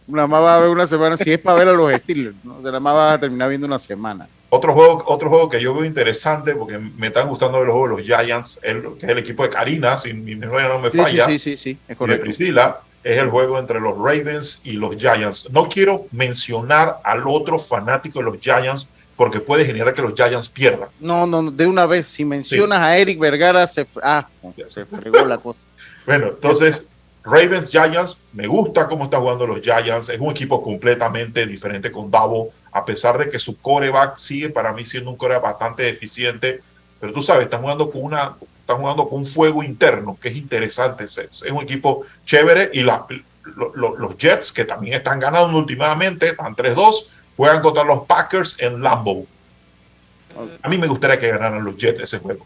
Nada 0.07 0.27
más 0.27 0.41
vas 0.41 0.57
a 0.57 0.61
ver 0.61 0.69
una 0.69 0.87
semana. 0.87 1.17
Si 1.17 1.31
es 1.31 1.39
para 1.39 1.59
ver 1.59 1.67
a 1.67 1.73
los 1.73 1.93
Steelers, 1.93 2.35
¿no? 2.45 2.59
nada 2.61 2.79
más 2.79 2.93
vas 2.93 3.17
a 3.17 3.19
terminar 3.19 3.49
viendo 3.49 3.67
una 3.67 3.79
semana. 3.79 4.27
Otro 4.49 4.73
juego, 4.73 5.03
otro 5.07 5.29
juego 5.29 5.49
que 5.49 5.59
yo 5.59 5.73
veo 5.73 5.83
interesante 5.83 6.55
porque 6.55 6.77
me 6.77 7.07
están 7.07 7.27
gustando 7.27 7.61
los 7.61 7.73
juegos 7.73 7.99
los 7.99 8.01
Giants, 8.01 8.61
el, 8.63 8.81
que 8.97 9.05
es 9.05 9.11
el 9.11 9.17
equipo 9.17 9.43
de 9.43 9.49
Karina, 9.49 9.97
si 9.97 10.13
mi 10.13 10.35
memoria 10.37 10.69
no 10.69 10.79
me 10.79 10.89
falla. 10.89 11.25
Sí, 11.27 11.37
sí, 11.37 11.57
sí, 11.57 11.77
es 11.85 11.99
de 11.99 12.17
Priscila 12.17 12.79
es 13.07 13.17
el 13.19 13.29
juego 13.29 13.57
entre 13.57 13.79
los 13.79 13.97
Ravens 13.97 14.61
y 14.65 14.73
los 14.73 14.97
Giants. 14.97 15.47
No 15.49 15.69
quiero 15.69 16.07
mencionar 16.11 16.99
al 17.05 17.25
otro 17.25 17.57
fanático 17.57 18.19
de 18.19 18.25
los 18.25 18.37
Giants 18.39 18.85
porque 19.15 19.39
puede 19.39 19.65
generar 19.65 19.93
que 19.93 20.01
los 20.01 20.13
Giants 20.13 20.49
pierdan. 20.49 20.89
No, 20.99 21.25
no, 21.25 21.49
de 21.49 21.65
una 21.65 21.85
vez, 21.85 22.05
si 22.07 22.25
mencionas 22.25 22.79
a 22.79 22.97
Eric 22.97 23.17
Vergara, 23.17 23.65
se, 23.65 23.87
ah, 24.03 24.27
se 24.69 24.85
fregó 24.85 25.25
la 25.25 25.37
cosa. 25.37 25.59
Bueno, 26.05 26.27
entonces, 26.27 26.87
Ravens 27.25 27.69
Giants, 27.69 28.17
me 28.31 28.47
gusta 28.47 28.87
cómo 28.87 29.03
están 29.03 29.19
jugando 29.19 29.45
los 29.45 29.59
Giants. 29.59 30.07
Es 30.07 30.21
un 30.21 30.31
equipo 30.31 30.63
completamente 30.63 31.45
diferente 31.45 31.91
con 31.91 32.09
Davo, 32.09 32.51
a 32.71 32.85
pesar 32.85 33.17
de 33.17 33.27
que 33.27 33.37
su 33.37 33.57
coreback 33.57 34.15
sigue 34.15 34.49
para 34.49 34.71
mí 34.71 34.85
siendo 34.85 35.09
un 35.09 35.17
coreback 35.17 35.43
bastante 35.43 35.89
eficiente. 35.89 36.61
Pero 37.01 37.11
tú 37.11 37.21
sabes, 37.21 37.43
están 37.43 37.61
jugando 37.61 37.91
con 37.91 38.03
una 38.03 38.37
están 38.67 38.81
jugando 38.81 39.07
con 39.07 39.19
un 39.19 39.25
fuego 39.25 39.63
interno 39.63 40.17
que 40.21 40.27
es 40.27 40.35
interesante. 40.35 41.05
Es, 41.05 41.41
un 41.49 41.63
equipo 41.63 42.05
chévere 42.25 42.69
y 42.73 42.81
los 42.81 44.17
Jets, 44.17 44.51
que 44.51 44.65
también 44.65 44.95
están 44.95 45.21
ganando 45.21 45.57
últimamente, 45.57 46.31
están 46.31 46.53
3-2, 46.53 47.05
juegan 47.37 47.61
contra 47.61 47.85
los 47.85 48.05
Packers 48.05 48.57
en 48.59 48.83
Lambeau. 48.83 49.25
A 50.61 50.67
mí 50.67 50.77
me 50.77 50.87
gustaría 50.87 51.17
que 51.17 51.29
ganaran 51.29 51.63
los 51.63 51.77
Jets 51.77 52.01
ese 52.01 52.19
juego. 52.19 52.45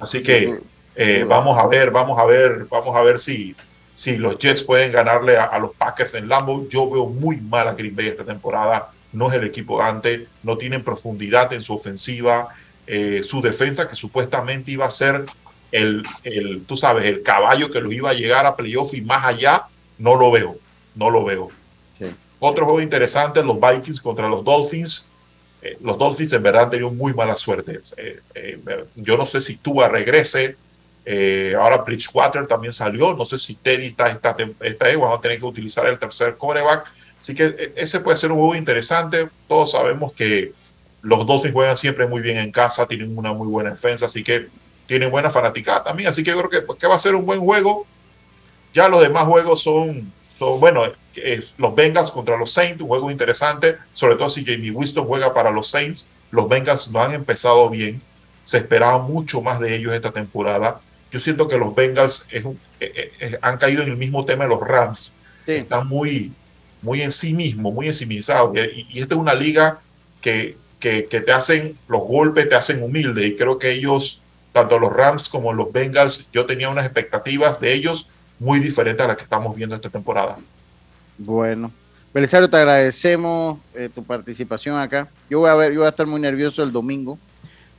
Así 0.00 0.22
que 0.22 0.58
eh, 0.96 1.24
vamos 1.28 1.58
a 1.58 1.66
ver, 1.66 1.90
vamos 1.90 2.18
a 2.18 2.24
ver, 2.24 2.66
vamos 2.70 2.96
a 2.96 3.02
ver 3.02 3.18
si, 3.18 3.54
si 3.92 4.16
los 4.16 4.38
Jets 4.38 4.62
pueden 4.62 4.90
ganarle 4.90 5.36
a, 5.36 5.58
los 5.58 5.74
Packers 5.74 6.14
en 6.14 6.26
Lambeau. 6.26 6.66
Yo 6.70 6.88
veo 6.88 7.04
muy 7.04 7.36
mal 7.36 7.68
a 7.68 7.74
Green 7.74 7.94
Bay 7.94 8.08
esta 8.08 8.24
temporada. 8.24 8.88
No 9.12 9.30
es 9.30 9.36
el 9.36 9.44
equipo 9.44 9.78
de 9.78 9.84
antes, 9.84 10.20
no 10.42 10.56
tienen 10.56 10.82
profundidad 10.82 11.52
en 11.52 11.60
su 11.60 11.74
ofensiva. 11.74 12.48
Eh, 12.86 13.22
su 13.22 13.40
defensa, 13.40 13.88
que 13.88 13.94
supuestamente 13.94 14.72
iba 14.72 14.84
a 14.86 14.90
ser 14.90 15.26
el, 15.70 16.04
el, 16.24 16.64
tú 16.66 16.76
sabes, 16.76 17.04
el 17.04 17.22
caballo 17.22 17.70
que 17.70 17.80
los 17.80 17.92
iba 17.92 18.10
a 18.10 18.14
llegar 18.14 18.44
a 18.44 18.56
playoff 18.56 18.92
y 18.94 19.00
más 19.00 19.24
allá, 19.24 19.64
no 19.98 20.16
lo 20.16 20.30
veo, 20.30 20.56
no 20.94 21.10
lo 21.10 21.24
veo. 21.24 21.50
Otro 22.44 22.64
juego 22.64 22.80
interesante, 22.80 23.40
los 23.40 23.56
Vikings 23.60 24.00
contra 24.00 24.28
los 24.28 24.42
Dolphins. 24.42 25.06
Eh, 25.62 25.78
los 25.80 25.96
Dolphins 25.96 26.32
en 26.32 26.42
verdad 26.42 26.64
han 26.64 26.70
tenido 26.70 26.90
muy 26.90 27.14
mala 27.14 27.36
suerte. 27.36 27.80
Eh, 27.96 28.58
yo 28.96 29.16
no 29.16 29.24
sé 29.24 29.40
si 29.40 29.56
Tua 29.58 29.88
regrese. 29.88 30.56
ahora 31.56 31.76
Bridgewater 31.76 32.48
también 32.48 32.72
salió. 32.72 33.14
No 33.14 33.24
sé 33.24 33.38
si 33.38 33.54
Teddy 33.54 33.86
está, 33.86 34.08
está 34.60 34.86
ahí. 34.86 34.96
Vamos 34.96 35.20
a 35.20 35.22
tener 35.22 35.38
que 35.38 35.44
utilizar 35.44 35.86
el 35.86 36.00
tercer 36.00 36.36
coreback. 36.36 36.84
Así 37.20 37.32
que 37.32 37.72
ese 37.76 38.00
puede 38.00 38.16
ser 38.16 38.32
un 38.32 38.38
juego 38.38 38.56
interesante. 38.56 39.28
Todos 39.46 39.70
sabemos 39.70 40.12
que 40.12 40.52
los 41.02 41.26
Dolphins 41.26 41.52
juegan 41.52 41.76
siempre 41.76 42.06
muy 42.06 42.22
bien 42.22 42.38
en 42.38 42.52
casa, 42.52 42.86
tienen 42.86 43.16
una 43.16 43.32
muy 43.32 43.48
buena 43.48 43.70
defensa, 43.70 44.06
así 44.06 44.22
que 44.22 44.48
tienen 44.86 45.10
buena 45.10 45.30
fanaticada 45.30 45.82
también. 45.82 46.08
Así 46.08 46.22
que 46.22 46.30
yo 46.30 46.42
creo 46.42 46.64
que, 46.78 46.86
va 46.86 46.94
a 46.94 46.98
ser 46.98 47.14
un 47.14 47.26
buen 47.26 47.40
juego. 47.40 47.86
Ya 48.72 48.88
los 48.88 49.02
demás 49.02 49.24
juegos 49.24 49.62
son, 49.62 50.10
son 50.28 50.60
bueno, 50.60 50.84
los 51.58 51.74
Bengals 51.74 52.10
contra 52.10 52.36
los 52.36 52.52
Saints, 52.52 52.80
un 52.80 52.88
juego 52.88 53.10
interesante, 53.10 53.76
sobre 53.92 54.16
todo 54.16 54.28
si 54.28 54.44
Jamie 54.44 54.70
Winston 54.70 55.06
juega 55.06 55.34
para 55.34 55.50
los 55.50 55.68
Saints. 55.68 56.06
Los 56.30 56.48
Bengals 56.48 56.88
no 56.88 57.02
han 57.02 57.12
empezado 57.12 57.68
bien, 57.68 58.00
se 58.44 58.58
esperaba 58.58 58.98
mucho 58.98 59.42
más 59.42 59.60
de 59.60 59.74
ellos 59.74 59.92
esta 59.92 60.12
temporada. 60.12 60.80
Yo 61.10 61.20
siento 61.20 61.46
que 61.46 61.58
los 61.58 61.74
Bengals 61.74 62.26
eh, 62.30 62.42
eh, 62.80 63.12
eh, 63.20 63.38
han 63.42 63.58
caído 63.58 63.82
en 63.82 63.90
el 63.90 63.96
mismo 63.96 64.24
tema 64.24 64.44
de 64.44 64.50
los 64.50 64.60
Rams. 64.60 65.12
Están 65.46 65.86
muy, 65.88 66.32
muy 66.80 67.02
en 67.02 67.12
sí 67.12 67.34
mismos, 67.34 67.74
muy 67.74 67.88
ensimismados. 67.88 68.56
Y, 68.56 68.86
y 68.90 69.02
esta 69.02 69.14
es 69.14 69.20
una 69.20 69.34
liga 69.34 69.80
que 70.22 70.56
que, 70.82 71.22
te 71.24 71.32
hacen 71.32 71.78
los 71.88 72.02
golpes, 72.02 72.48
te 72.48 72.56
hacen 72.56 72.82
humilde. 72.82 73.24
Y 73.24 73.36
creo 73.36 73.56
que 73.56 73.70
ellos, 73.70 74.20
tanto 74.52 74.78
los 74.78 74.92
Rams 74.92 75.28
como 75.28 75.52
los 75.52 75.72
Bengals, 75.72 76.26
yo 76.32 76.44
tenía 76.44 76.68
unas 76.68 76.84
expectativas 76.84 77.60
de 77.60 77.72
ellos 77.72 78.08
muy 78.40 78.58
diferentes 78.58 79.02
a 79.02 79.08
las 79.08 79.16
que 79.16 79.22
estamos 79.22 79.54
viendo 79.54 79.76
esta 79.76 79.88
temporada. 79.88 80.36
Bueno, 81.16 81.70
Belisario, 82.12 82.50
te 82.50 82.56
agradecemos 82.56 83.58
eh, 83.74 83.88
tu 83.94 84.02
participación 84.02 84.76
acá. 84.76 85.08
Yo 85.30 85.38
voy 85.38 85.50
a 85.50 85.54
ver, 85.54 85.72
yo 85.72 85.80
voy 85.80 85.86
a 85.86 85.90
estar 85.90 86.06
muy 86.06 86.20
nervioso 86.20 86.64
el 86.64 86.72
domingo, 86.72 87.16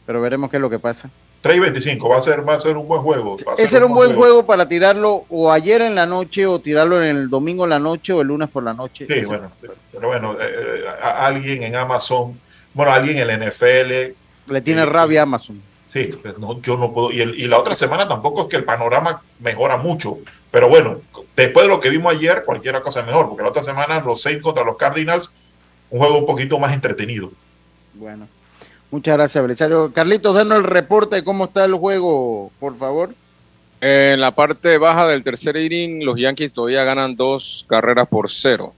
pero 0.05 0.21
veremos 0.21 0.49
qué 0.49 0.55
es 0.55 0.61
lo 0.61 0.69
que 0.69 0.79
pasa. 0.79 1.09
3 1.41 1.57
y 1.57 1.59
25, 1.59 2.07
va 2.07 2.17
a 2.17 2.21
ser, 2.21 2.47
va 2.47 2.53
a 2.53 2.59
ser 2.59 2.77
un 2.77 2.87
buen 2.87 3.01
juego. 3.01 3.35
Ese 3.57 3.75
era 3.75 3.85
un, 3.85 3.93
buen 3.93 4.15
juego. 4.15 4.45
para 4.45 4.69
tirarlo 4.69 5.25
o 5.27 5.51
ayer 5.51 5.81
en 5.81 5.93
la 5.93 6.05
noche 6.05 6.47
o 6.47 6.57
tirarlo 6.59 7.03
en 7.03 7.17
el 7.17 7.29
domingo 7.29 7.65
en 7.65 7.71
la 7.71 7.79
noche 7.79 8.13
o 8.13 8.21
el 8.21 8.29
lunes 8.29 8.47
por 8.49 8.63
la 8.63 8.73
noche. 8.73 9.05
Sí, 9.07 9.25
bueno, 9.25 9.51
pero 9.91 10.07
bueno, 10.07 10.33
eh, 10.35 10.37
eh, 10.39 10.85
alguien 11.01 11.63
en 11.63 11.75
Amazon 11.75 12.39
bueno, 12.73 12.91
alguien 12.91 13.17
en 13.17 13.29
el 13.29 13.49
NFL. 13.49 14.51
Le 14.51 14.61
tiene 14.61 14.85
rabia 14.85 15.21
a 15.21 15.23
Amazon. 15.23 15.61
Sí, 15.87 16.09
pues, 16.21 16.37
no, 16.39 16.59
yo 16.61 16.75
no 16.75 16.91
puedo. 16.91 17.11
Y, 17.11 17.47
la 17.47 17.59
otra 17.59 17.75
semana 17.75 18.07
tampoco 18.07 18.41
es 18.41 18.47
que 18.47 18.55
el 18.55 18.63
panorama 18.63 19.21
mejora 19.39 19.77
mucho. 19.77 20.17
Pero 20.49 20.67
bueno, 20.67 20.97
después 21.35 21.65
de 21.65 21.69
lo 21.69 21.79
que 21.79 21.89
vimos 21.89 22.13
ayer, 22.13 22.43
cualquier 22.45 22.81
cosa 22.81 23.01
es 23.01 23.05
mejor. 23.05 23.29
Porque 23.29 23.43
la 23.43 23.49
otra 23.49 23.63
semana 23.63 23.99
los 23.99 24.21
seis 24.21 24.41
contra 24.41 24.63
los 24.63 24.75
Cardinals, 24.75 25.29
un 25.91 25.99
juego 25.99 26.17
un 26.17 26.25
poquito 26.25 26.57
más 26.57 26.73
entretenido. 26.73 27.31
Bueno, 27.93 28.27
muchas 28.89 29.15
gracias, 29.15 29.43
Belisario. 29.43 29.91
Carlitos, 29.93 30.35
danos 30.35 30.57
el 30.57 30.63
reporte 30.63 31.17
de 31.17 31.23
cómo 31.23 31.45
está 31.45 31.63
el 31.65 31.75
juego, 31.75 32.51
por 32.59 32.75
favor. 32.75 33.11
En 33.79 34.19
la 34.19 34.31
parte 34.31 34.77
baja 34.79 35.07
del 35.07 35.23
tercer 35.23 35.57
inning, 35.57 36.05
los 36.05 36.17
Yankees 36.17 36.53
todavía 36.53 36.83
ganan 36.85 37.15
dos 37.15 37.65
carreras 37.67 38.07
por 38.07 38.31
cero. 38.31 38.73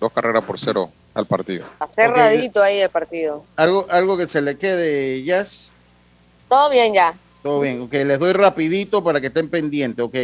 Dos 0.00 0.12
carreras 0.12 0.44
por 0.44 0.58
cero 0.58 0.90
al 1.18 1.26
partido. 1.26 1.66
Cerradito 1.94 2.62
ahí 2.62 2.78
el 2.78 2.90
partido. 2.90 3.44
¿Algo, 3.56 3.86
¿Algo 3.90 4.16
que 4.16 4.28
se 4.28 4.40
le 4.40 4.56
quede, 4.56 5.22
Jazz? 5.24 5.70
Todo 6.48 6.70
bien 6.70 6.94
ya. 6.94 7.14
Todo 7.42 7.60
bien, 7.60 7.82
ok, 7.82 7.92
les 7.92 8.18
doy 8.18 8.32
rapidito 8.32 9.02
para 9.02 9.20
que 9.20 9.26
estén 9.26 9.48
pendientes, 9.48 10.04
ok. 10.04 10.16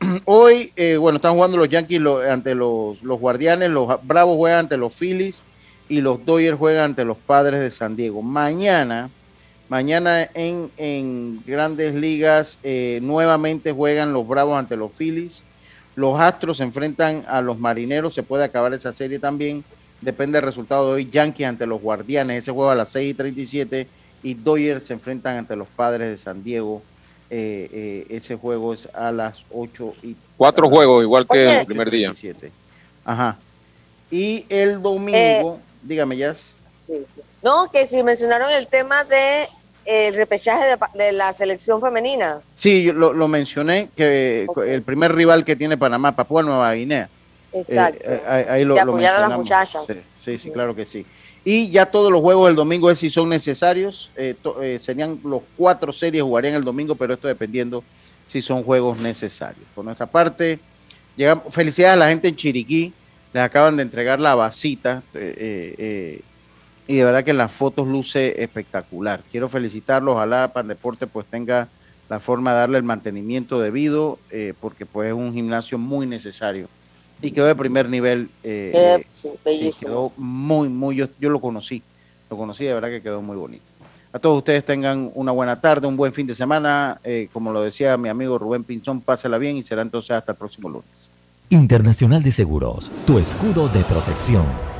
Hoy, 0.24 0.72
eh, 0.76 0.96
bueno, 0.96 1.16
están 1.16 1.34
jugando 1.34 1.56
los 1.56 1.68
Yankees 1.68 2.00
ante 2.28 2.54
los, 2.54 3.02
los 3.02 3.20
Guardianes, 3.20 3.70
los 3.70 4.04
Bravos 4.06 4.36
juegan 4.36 4.60
ante 4.60 4.76
los 4.76 4.94
Phillies 4.94 5.42
y 5.88 6.00
los 6.00 6.24
Dodgers 6.24 6.58
juegan 6.58 6.84
ante 6.84 7.04
los 7.04 7.18
Padres 7.18 7.60
de 7.60 7.70
San 7.70 7.94
Diego. 7.94 8.22
Mañana, 8.22 9.10
mañana 9.68 10.28
en, 10.34 10.70
en 10.78 11.42
Grandes 11.46 11.94
Ligas, 11.94 12.58
eh, 12.62 13.00
nuevamente 13.02 13.72
juegan 13.72 14.12
los 14.12 14.26
Bravos 14.26 14.58
ante 14.58 14.76
los 14.76 14.92
Phillies. 14.92 15.42
Los 15.96 16.18
Astros 16.20 16.58
se 16.58 16.62
enfrentan 16.62 17.24
a 17.28 17.42
los 17.42 17.58
Marineros, 17.58 18.14
se 18.14 18.22
puede 18.22 18.44
acabar 18.44 18.72
esa 18.72 18.92
serie 18.92 19.18
también 19.18 19.64
depende 20.00 20.38
del 20.38 20.46
resultado 20.46 20.88
de 20.88 20.92
hoy. 20.94 21.10
Yankees 21.10 21.46
ante 21.46 21.66
los 21.66 21.80
Guardianes, 21.80 22.42
ese 22.42 22.52
juego 22.52 22.70
a 22.70 22.74
las 22.74 22.90
6 22.90 23.10
y 23.10 23.14
37. 23.14 23.86
Y 24.22 24.34
Dodgers 24.34 24.86
se 24.86 24.94
enfrentan 24.94 25.36
ante 25.36 25.56
los 25.56 25.68
Padres 25.68 26.08
de 26.08 26.18
San 26.18 26.42
Diego 26.42 26.82
Eh, 27.30 27.68
eh, 27.72 28.06
ese 28.08 28.36
juego 28.36 28.72
es 28.72 28.88
a 28.94 29.12
las 29.12 29.44
8 29.52 29.94
y 30.02 30.16
Cuatro 30.38 30.66
juegos, 30.70 31.02
igual 31.02 31.26
que 31.30 31.46
Oye. 31.46 31.60
el 31.60 31.66
primer 31.66 31.90
día. 31.90 32.12
7. 32.14 32.50
Ajá. 33.04 33.36
Y 34.10 34.46
el 34.48 34.80
domingo, 34.80 35.58
dígame, 35.82 36.16
Jazz. 36.16 36.54
Sí, 36.86 37.04
sí. 37.06 37.20
No, 37.42 37.70
que 37.70 37.86
si 37.86 38.02
mencionaron 38.02 38.50
el 38.50 38.66
tema 38.68 39.04
de 39.04 39.46
el 39.84 40.14
repechaje 40.14 40.76
de, 40.94 41.12
la 41.12 41.32
selección 41.32 41.80
femenina. 41.80 42.40
Sí, 42.54 42.82
yo 42.82 42.92
lo, 42.92 43.12
lo 43.12 43.26
mencioné, 43.26 43.88
que 43.96 44.46
el 44.66 44.82
primer 44.82 45.14
rival 45.14 45.44
que 45.44 45.56
tiene 45.56 45.76
Panamá, 45.76 46.12
Papúa 46.12 46.42
Nueva 46.42 46.72
Guinea. 46.72 47.08
Exacto. 47.52 48.00
Eh, 48.04 48.22
ahí, 48.26 48.44
ahí 48.48 48.64
lo, 48.64 48.74
De 48.74 48.84
lo 48.84 48.92
apoyar 48.92 49.14
a 49.16 49.28
las 49.28 49.38
muchachas. 49.38 49.84
Sí, 49.86 49.94
sí, 50.20 50.38
sí, 50.38 50.50
claro 50.50 50.74
que 50.74 50.84
sí. 50.84 51.04
Y 51.44 51.70
ya 51.70 51.86
todos 51.86 52.12
los 52.12 52.20
juegos 52.20 52.48
del 52.48 52.56
domingo 52.56 52.90
es 52.90 52.98
si 52.98 53.08
son 53.10 53.28
necesarios. 53.28 54.10
eh, 54.16 54.34
to- 54.42 54.62
eh, 54.62 54.78
serían 54.78 55.18
los 55.24 55.42
cuatro 55.56 55.92
series 55.92 56.22
jugarían 56.22 56.54
el 56.54 56.64
domingo, 56.64 56.94
pero 56.94 57.14
esto 57.14 57.26
dependiendo 57.28 57.82
si 58.26 58.42
son 58.42 58.62
juegos 58.62 58.98
necesarios. 59.00 59.64
Por 59.74 59.84
nuestra 59.84 60.04
parte, 60.06 60.58
llegamos, 61.16 61.44
felicidades 61.54 61.94
a 61.94 61.98
la 61.98 62.08
gente 62.08 62.28
en 62.28 62.36
Chiriquí. 62.36 62.92
Les 63.32 63.42
acaban 63.42 63.76
de 63.76 63.82
entregar 63.82 64.20
la 64.20 64.34
vasita. 64.34 65.02
eh, 65.14 66.20
y 66.86 66.96
de 66.96 67.04
verdad 67.04 67.22
que 67.24 67.32
en 67.32 67.36
las 67.38 67.52
fotos 67.52 67.86
luce 67.86 68.42
espectacular. 68.42 69.20
Quiero 69.30 69.48
felicitarlos. 69.48 70.14
Ojalá 70.14 70.48
Pan 70.52 70.68
Deporte 70.68 71.06
pues 71.06 71.26
tenga 71.26 71.68
la 72.08 72.18
forma 72.18 72.52
de 72.52 72.58
darle 72.60 72.78
el 72.78 72.84
mantenimiento 72.84 73.60
debido, 73.60 74.18
porque 74.60 74.86
pues 74.86 75.08
es 75.08 75.14
un 75.14 75.34
gimnasio 75.34 75.76
muy 75.78 76.06
necesario. 76.06 76.66
Y 77.20 77.30
quedó 77.32 77.46
de 77.46 77.54
primer 77.54 77.88
nivel. 77.88 78.28
eh, 78.44 78.72
Eh, 78.74 79.06
sí, 79.10 79.28
Sí, 79.30 79.38
bellísimo. 79.44 79.90
quedó 79.90 80.12
muy, 80.16 80.68
muy, 80.68 80.96
yo, 80.96 81.06
yo 81.18 81.30
lo 81.30 81.40
conocí, 81.40 81.82
lo 82.30 82.36
conocí, 82.36 82.64
de 82.64 82.74
verdad 82.74 82.88
que 82.88 83.02
quedó 83.02 83.20
muy 83.22 83.36
bonito. 83.36 83.64
A 84.12 84.18
todos 84.18 84.38
ustedes 84.38 84.64
tengan 84.64 85.10
una 85.14 85.32
buena 85.32 85.60
tarde, 85.60 85.86
un 85.86 85.96
buen 85.96 86.12
fin 86.12 86.26
de 86.26 86.34
semana. 86.34 86.98
eh, 87.04 87.28
como 87.32 87.52
lo 87.52 87.62
decía 87.62 87.96
mi 87.96 88.08
amigo 88.08 88.38
Rubén 88.38 88.64
Pinzón, 88.64 89.00
pásela 89.00 89.36
bien 89.38 89.56
y 89.56 89.62
será 89.62 89.82
entonces 89.82 90.12
hasta 90.12 90.32
el 90.32 90.38
próximo 90.38 90.68
lunes. 90.68 91.10
Internacional 91.50 92.22
de 92.22 92.30
Seguros, 92.32 92.90
tu 93.06 93.18
escudo 93.18 93.68
de 93.68 93.82
protección. 93.84 94.44